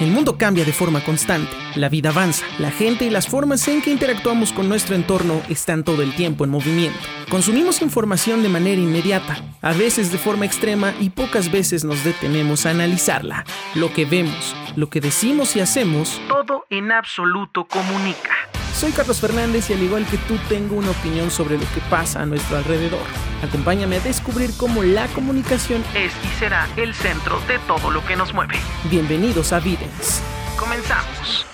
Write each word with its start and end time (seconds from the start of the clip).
El 0.00 0.12
mundo 0.12 0.38
cambia 0.38 0.64
de 0.64 0.72
forma 0.72 1.02
constante, 1.02 1.50
la 1.74 1.88
vida 1.88 2.10
avanza, 2.10 2.46
la 2.60 2.70
gente 2.70 3.04
y 3.04 3.10
las 3.10 3.26
formas 3.26 3.66
en 3.66 3.82
que 3.82 3.90
interactuamos 3.90 4.52
con 4.52 4.68
nuestro 4.68 4.94
entorno 4.94 5.42
están 5.48 5.82
todo 5.82 6.02
el 6.02 6.14
tiempo 6.14 6.44
en 6.44 6.50
movimiento. 6.50 7.00
Consumimos 7.28 7.82
información 7.82 8.44
de 8.44 8.48
manera 8.48 8.80
inmediata, 8.80 9.42
a 9.60 9.72
veces 9.72 10.12
de 10.12 10.18
forma 10.18 10.46
extrema 10.46 10.94
y 11.00 11.10
pocas 11.10 11.50
veces 11.50 11.84
nos 11.84 12.04
detenemos 12.04 12.64
a 12.64 12.70
analizarla. 12.70 13.44
Lo 13.74 13.92
que 13.92 14.04
vemos, 14.04 14.54
lo 14.76 14.88
que 14.88 15.00
decimos 15.00 15.56
y 15.56 15.60
hacemos, 15.60 16.20
todo 16.28 16.64
en 16.70 16.92
absoluto 16.92 17.66
comunica. 17.66 18.47
Soy 18.74 18.92
Carlos 18.92 19.20
Fernández 19.20 19.70
y 19.70 19.72
al 19.72 19.82
igual 19.82 20.06
que 20.06 20.18
tú 20.18 20.36
tengo 20.48 20.76
una 20.76 20.90
opinión 20.90 21.30
sobre 21.30 21.58
lo 21.58 21.64
que 21.72 21.80
pasa 21.90 22.22
a 22.22 22.26
nuestro 22.26 22.58
alrededor. 22.58 23.06
Acompáñame 23.42 23.96
a 23.96 24.00
descubrir 24.00 24.50
cómo 24.56 24.82
la 24.82 25.06
comunicación 25.08 25.82
es 25.94 26.12
y 26.24 26.28
será 26.38 26.68
el 26.76 26.94
centro 26.94 27.40
de 27.48 27.58
todo 27.66 27.90
lo 27.90 28.04
que 28.04 28.16
nos 28.16 28.32
mueve. 28.32 28.54
Bienvenidos 28.84 29.52
a 29.52 29.60
Videns. 29.60 30.22
Comenzamos. 30.56 31.47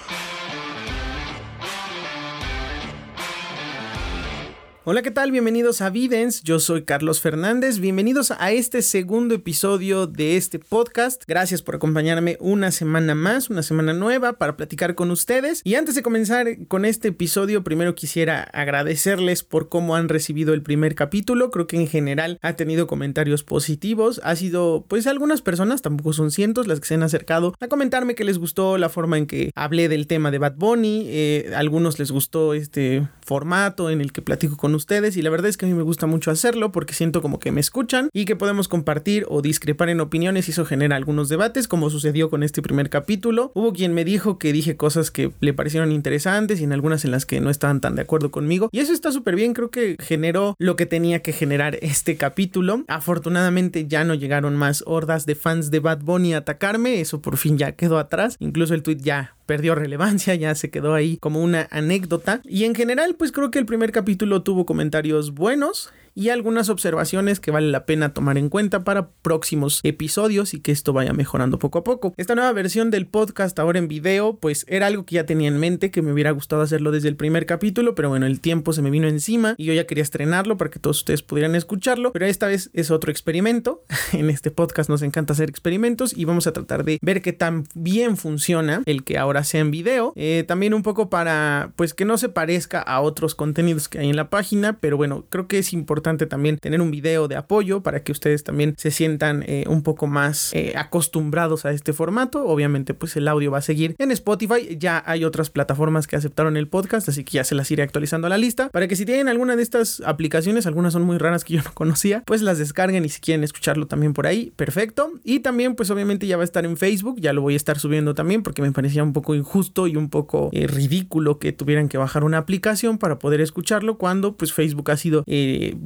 Hola, 4.87 5.01
¿qué 5.01 5.11
tal? 5.11 5.31
Bienvenidos 5.31 5.81
a 5.81 5.89
Videns. 5.89 6.43
Yo 6.43 6.61
soy 6.61 6.83
Carlos 6.83 7.23
Fernández. 7.23 7.79
Bienvenidos 7.79 8.33
a 8.33 8.53
este 8.53 8.83
segundo 8.83 9.35
episodio 9.35 10.07
de 10.07 10.37
este 10.37 10.59
podcast. 10.59 11.23
Gracias 11.27 11.63
por 11.63 11.77
acompañarme 11.77 12.37
una 12.39 12.71
semana 12.71 13.15
más, 13.15 13.49
una 13.49 13.63
semana 13.63 13.95
nueva 13.95 14.35
para 14.35 14.59
platicar 14.59 14.95
con 14.95 15.11
ustedes. 15.11 15.63
Y 15.65 15.77
antes 15.77 15.95
de 15.95 16.03
comenzar 16.03 16.67
con 16.69 16.85
este 16.85 17.09
episodio, 17.09 17.65
primero 17.65 17.95
quisiera 17.95 18.43
agradecerles 18.43 19.43
por 19.43 19.71
cómo 19.71 19.97
han 19.97 20.11
recibido 20.11 20.53
el 20.53 20.61
primer 20.63 20.95
capítulo. 20.95 21.51
Creo 21.51 21.67
que 21.67 21.81
en 21.81 21.89
general 21.89 22.39
ha 22.43 22.53
tenido 22.53 22.87
comentarios 22.87 23.43
positivos. 23.43 24.21
Ha 24.23 24.37
sido, 24.37 24.85
pues, 24.87 25.07
algunas 25.07 25.41
personas, 25.41 25.81
tampoco 25.81 26.13
son 26.13 26.31
cientos, 26.31 26.67
las 26.67 26.81
que 26.81 26.89
se 26.89 26.95
han 26.97 27.05
acercado 27.05 27.55
a 27.59 27.69
comentarme 27.69 28.15
que 28.15 28.25
les 28.25 28.37
gustó 28.37 28.77
la 28.77 28.91
forma 28.91 29.17
en 29.17 29.27
que 29.29 29.51
hablé 29.55 29.89
del 29.89 30.07
tema 30.07 30.31
de 30.31 30.37
Bad 30.37 30.57
Bunny. 30.57 31.07
Eh, 31.07 31.53
algunos 31.57 31.99
les 31.99 32.11
gustó 32.11 32.53
este 32.53 33.09
formato 33.23 33.89
en 33.89 34.03
el 34.03 34.13
que 34.13 34.21
platico 34.21 34.59
con 34.59 34.74
ustedes 34.75 35.17
y 35.17 35.23
la 35.23 35.31
verdad 35.31 35.49
es 35.49 35.57
que 35.57 35.67
a 35.67 35.69
mí 35.69 35.75
me 35.75 35.83
gusta 35.83 36.07
mucho 36.07 36.31
hacerlo 36.31 36.73
porque 36.73 36.95
siento 36.95 37.23
como 37.23 37.39
que 37.39 37.53
me 37.53 37.61
escuchan 37.61 38.09
y 38.13 38.25
que 38.25 38.37
podemos 38.37 38.69
compartir 38.69 39.27
o 39.29 39.43
discrepar 39.43 39.89
en 39.89 40.01
opiniones 40.01 40.49
y 40.49 40.51
eso 40.51 40.65
genera 40.65 40.97
algunos 40.97 41.29
debates 41.29 41.69
como 41.69 41.91
sucedió 41.91 42.31
con 42.31 42.43
este 42.43 42.63
primer 42.63 42.91
capítulo. 42.91 43.53
Hubo 43.55 43.73
quien 43.73 43.95
me 43.95 44.05
dijo 44.05 44.39
que 44.39 44.53
dije 44.53 44.77
cosas 44.77 45.11
que 45.11 45.33
le 45.41 45.55
parecieron 45.55 45.93
interesantes 45.93 46.61
y 46.61 46.65
en 46.65 46.73
algunas 46.73 47.05
en 47.05 47.11
las 47.11 47.27
que 47.27 47.41
no 47.41 47.51
estaban 47.51 47.81
tan 47.81 47.95
de 47.95 48.03
acuerdo 48.03 48.31
conmigo 48.31 48.69
y 48.73 48.81
eso 48.81 48.93
está 48.93 49.13
súper 49.13 49.37
bien, 49.37 49.55
creo 49.55 49.71
que 49.71 49.97
generó 50.01 50.57
lo 50.59 50.77
que 50.77 50.87
tenía 50.87 51.21
que 51.21 51.33
generar 51.33 51.79
este 51.81 52.17
capítulo. 52.17 52.85
Afortunadamente 52.89 53.87
ya 53.87 54.05
no 54.05 54.15
llegaron 54.15 54.57
más 54.57 54.83
hordas 54.87 55.27
de 55.27 55.35
fans 55.35 55.71
de 55.71 55.81
Bad 55.81 56.01
Bunny 56.01 56.35
a 56.35 56.39
atacarme, 56.39 57.01
eso 57.01 57.21
por 57.21 57.37
fin 57.37 57.59
ya 57.59 57.73
quedó 57.73 57.99
atrás, 57.99 58.37
incluso 58.41 58.75
el 58.75 58.83
tweet 58.83 58.99
ya 59.01 59.37
perdió 59.47 59.75
relevancia, 59.75 60.35
ya 60.35 60.55
se 60.55 60.71
quedó 60.71 60.95
ahí 60.95 61.17
como 61.17 61.43
una 61.43 61.69
anécdota. 61.71 62.41
Y 62.45 62.65
en 62.65 62.75
general, 62.75 63.15
pues 63.17 63.33
creo 63.33 63.51
que 63.51 63.59
el 63.59 63.67
primer 63.67 63.93
capítulo 63.93 64.43
tuvo 64.43 64.67
comentarios 64.67 65.35
buenos 65.35 65.91
y 66.15 66.29
algunas 66.29 66.69
observaciones 66.69 67.41
que 67.41 67.51
vale 67.51 67.71
la 67.71 67.87
pena 67.87 68.15
tomar 68.15 68.39
en 68.39 68.49
cuenta 68.49 68.85
para 68.85 69.09
próximos 69.09 69.81
episodios 69.83 70.55
y 70.55 70.61
que 70.61 70.73
esto 70.73 70.93
vaya 70.93 71.13
mejorando 71.13 71.59
poco 71.59 71.79
a 71.79 71.85
poco. 71.85 72.15
Esta 72.17 72.35
nueva 72.35 72.53
versión 72.53 72.91
del 72.91 73.07
podcast 73.07 73.59
ahora 73.59 73.79
en 73.79 73.89
video, 73.89 74.37
pues 74.37 74.65
era 74.69 74.87
algo 74.87 75.05
que 75.05 75.17
ya 75.17 75.27
tenía 75.27 75.49
en 75.49 75.59
mente, 75.59 75.91
que 75.91 76.03
me 76.03 76.13
hubiera 76.13 76.31
gustado 76.31 76.63
hacerlo 76.63 76.93
desde 76.93 77.09
el 77.09 77.17
primer 77.17 77.47
capítulo, 77.47 77.95
pero 77.95 78.09
bueno, 78.09 78.27
el 78.27 78.41
tiempo 78.41 78.73
se 78.73 78.83
me 78.83 78.91
vino 78.91 79.09
encima 79.09 79.55
y 79.59 79.65
yo 79.65 79.73
ya 79.73 79.87
quería 79.87 80.03
estrenarlo 80.03 80.57
para 80.57 80.71
que 80.71 80.79
todos 80.79 80.99
ustedes 80.99 81.23
pudieran 81.23 81.55
escucharlo, 81.55 82.13
pero 82.13 82.27
esta 82.27 82.47
vez 82.47 82.71
es 82.73 82.91
otro 82.91 83.11
experimento. 83.11 83.83
en 84.13 84.31
este 84.31 84.51
podcast 84.51 84.89
nos 84.89 85.03
encanta 85.03 85.33
hacer 85.33 85.49
experimentos 85.49 86.17
y 86.17 86.25
vamos 86.25 86.47
a 86.47 86.53
tratar 86.53 86.85
de 86.85 86.99
ver 87.03 87.23
qué 87.23 87.33
tan 87.33 87.67
bien 87.75 88.17
funciona 88.17 88.83
el 88.87 89.03
que 89.03 89.19
ahora 89.19 89.43
sea 89.43 89.61
en 89.61 89.71
video. 89.71 90.13
Eh, 90.15 90.45
también 90.47 90.75
un 90.75 90.83
poco 90.83 91.11
para, 91.11 91.73
pues 91.77 91.93
que 91.93 92.05
no 92.05 92.19
se 92.19 92.29
parezca 92.29 92.81
a 92.81 93.01
otros 93.01 93.35
contenidos 93.35 93.89
que 93.89 93.99
hay 93.99 94.11
en 94.11 94.17
la 94.17 94.31
página, 94.31 94.79
pero 94.79 94.97
bueno, 94.97 95.25
creo 95.29 95.49
que 95.49 95.59
es 95.59 95.73
importante 95.73 96.04
también 96.05 96.59
tener 96.59 96.81
un 96.81 96.91
video 96.91 97.27
de 97.29 97.37
apoyo 97.37 97.83
para 97.83 98.03
que 98.03 98.13
ustedes 98.13 98.45
también 98.45 98.75
se 98.77 98.91
sientan 98.91 99.45
eh, 99.47 99.65
un 99.67 99.83
poco 99.83 100.07
más 100.07 100.53
eh, 100.55 100.75
acostumbrados 100.77 101.65
a 101.65 101.73
este 101.73 101.93
formato. 101.93 102.47
Obviamente 102.47 102.95
pues 102.95 103.17
el 103.17 103.27
audio 103.27 103.51
va 103.51 103.59
a 103.59 103.63
seguir 103.63 103.97
en 103.99 104.11
Spotify. 104.11 104.77
Ya 104.79 105.03
hay 105.07 105.25
otras 105.25 105.51
plataformas 105.51 106.07
que 106.07 106.17
aceptaron 106.17 106.57
el 106.57 106.69
podcast, 106.69 107.09
así 107.09 107.25
que 107.25 107.33
ya 107.33 107.45
se 107.45 107.55
las 107.55 107.71
iré 107.71 107.83
actualizando 107.83 108.27
a 108.27 108.31
la 108.31 108.39
lista 108.39 108.69
para 108.69 108.89
que 108.89 108.97
si 108.97 109.05
tienen 109.05 109.29
alguna 109.29 109.57
de 109.57 109.63
estas 109.63 110.01
aplicaciones, 110.05 110.67
algunas 110.67 110.93
son 110.93 111.03
muy 111.03 111.19
raras 111.19 111.45
que 111.45 111.55
yo 111.55 111.63
no 111.65 111.73
conocía, 111.75 112.23
pues 112.27 112.43
las 112.43 112.59
descarguen 112.59 113.05
y 113.05 113.09
si 113.09 113.21
quieren 113.21 113.45
escucharlo 113.45 113.87
también 113.87 114.13
por 114.13 114.27
ahí, 114.27 114.53
perfecto. 114.57 115.13
Y 115.25 115.41
también 115.41 115.75
pues 115.75 115.91
obviamente 115.91 116.27
ya 116.27 116.37
va 116.37 116.43
a 116.43 116.45
estar 116.45 116.65
en 116.65 116.77
Facebook, 116.77 117.21
ya 117.21 117.33
lo 117.33 117.43
voy 117.43 117.55
a 117.55 117.57
estar 117.57 117.79
subiendo 117.79 118.15
también 118.15 118.43
porque 118.43 118.63
me 118.63 118.73
parecía 118.73 119.03
un 119.03 119.13
poco 119.13 119.35
injusto 119.35 119.87
y 119.87 119.97
un 119.97 120.11
poco 120.11 120.51
eh, 120.53 120.67
ridículo 120.67 121.39
que 121.39 121.53
tuvieran 121.53 121.89
que 121.89 121.99
bajar 121.99 122.25
una 122.25 122.39
aplicación 122.39 122.99
para 122.99 123.19
poder 123.19 123.41
escucharlo 123.41 123.99
cuando 123.99 124.37
pues 124.37 124.53
Facebook 124.53 124.91
ha 124.91 124.97
sido 124.97 125.25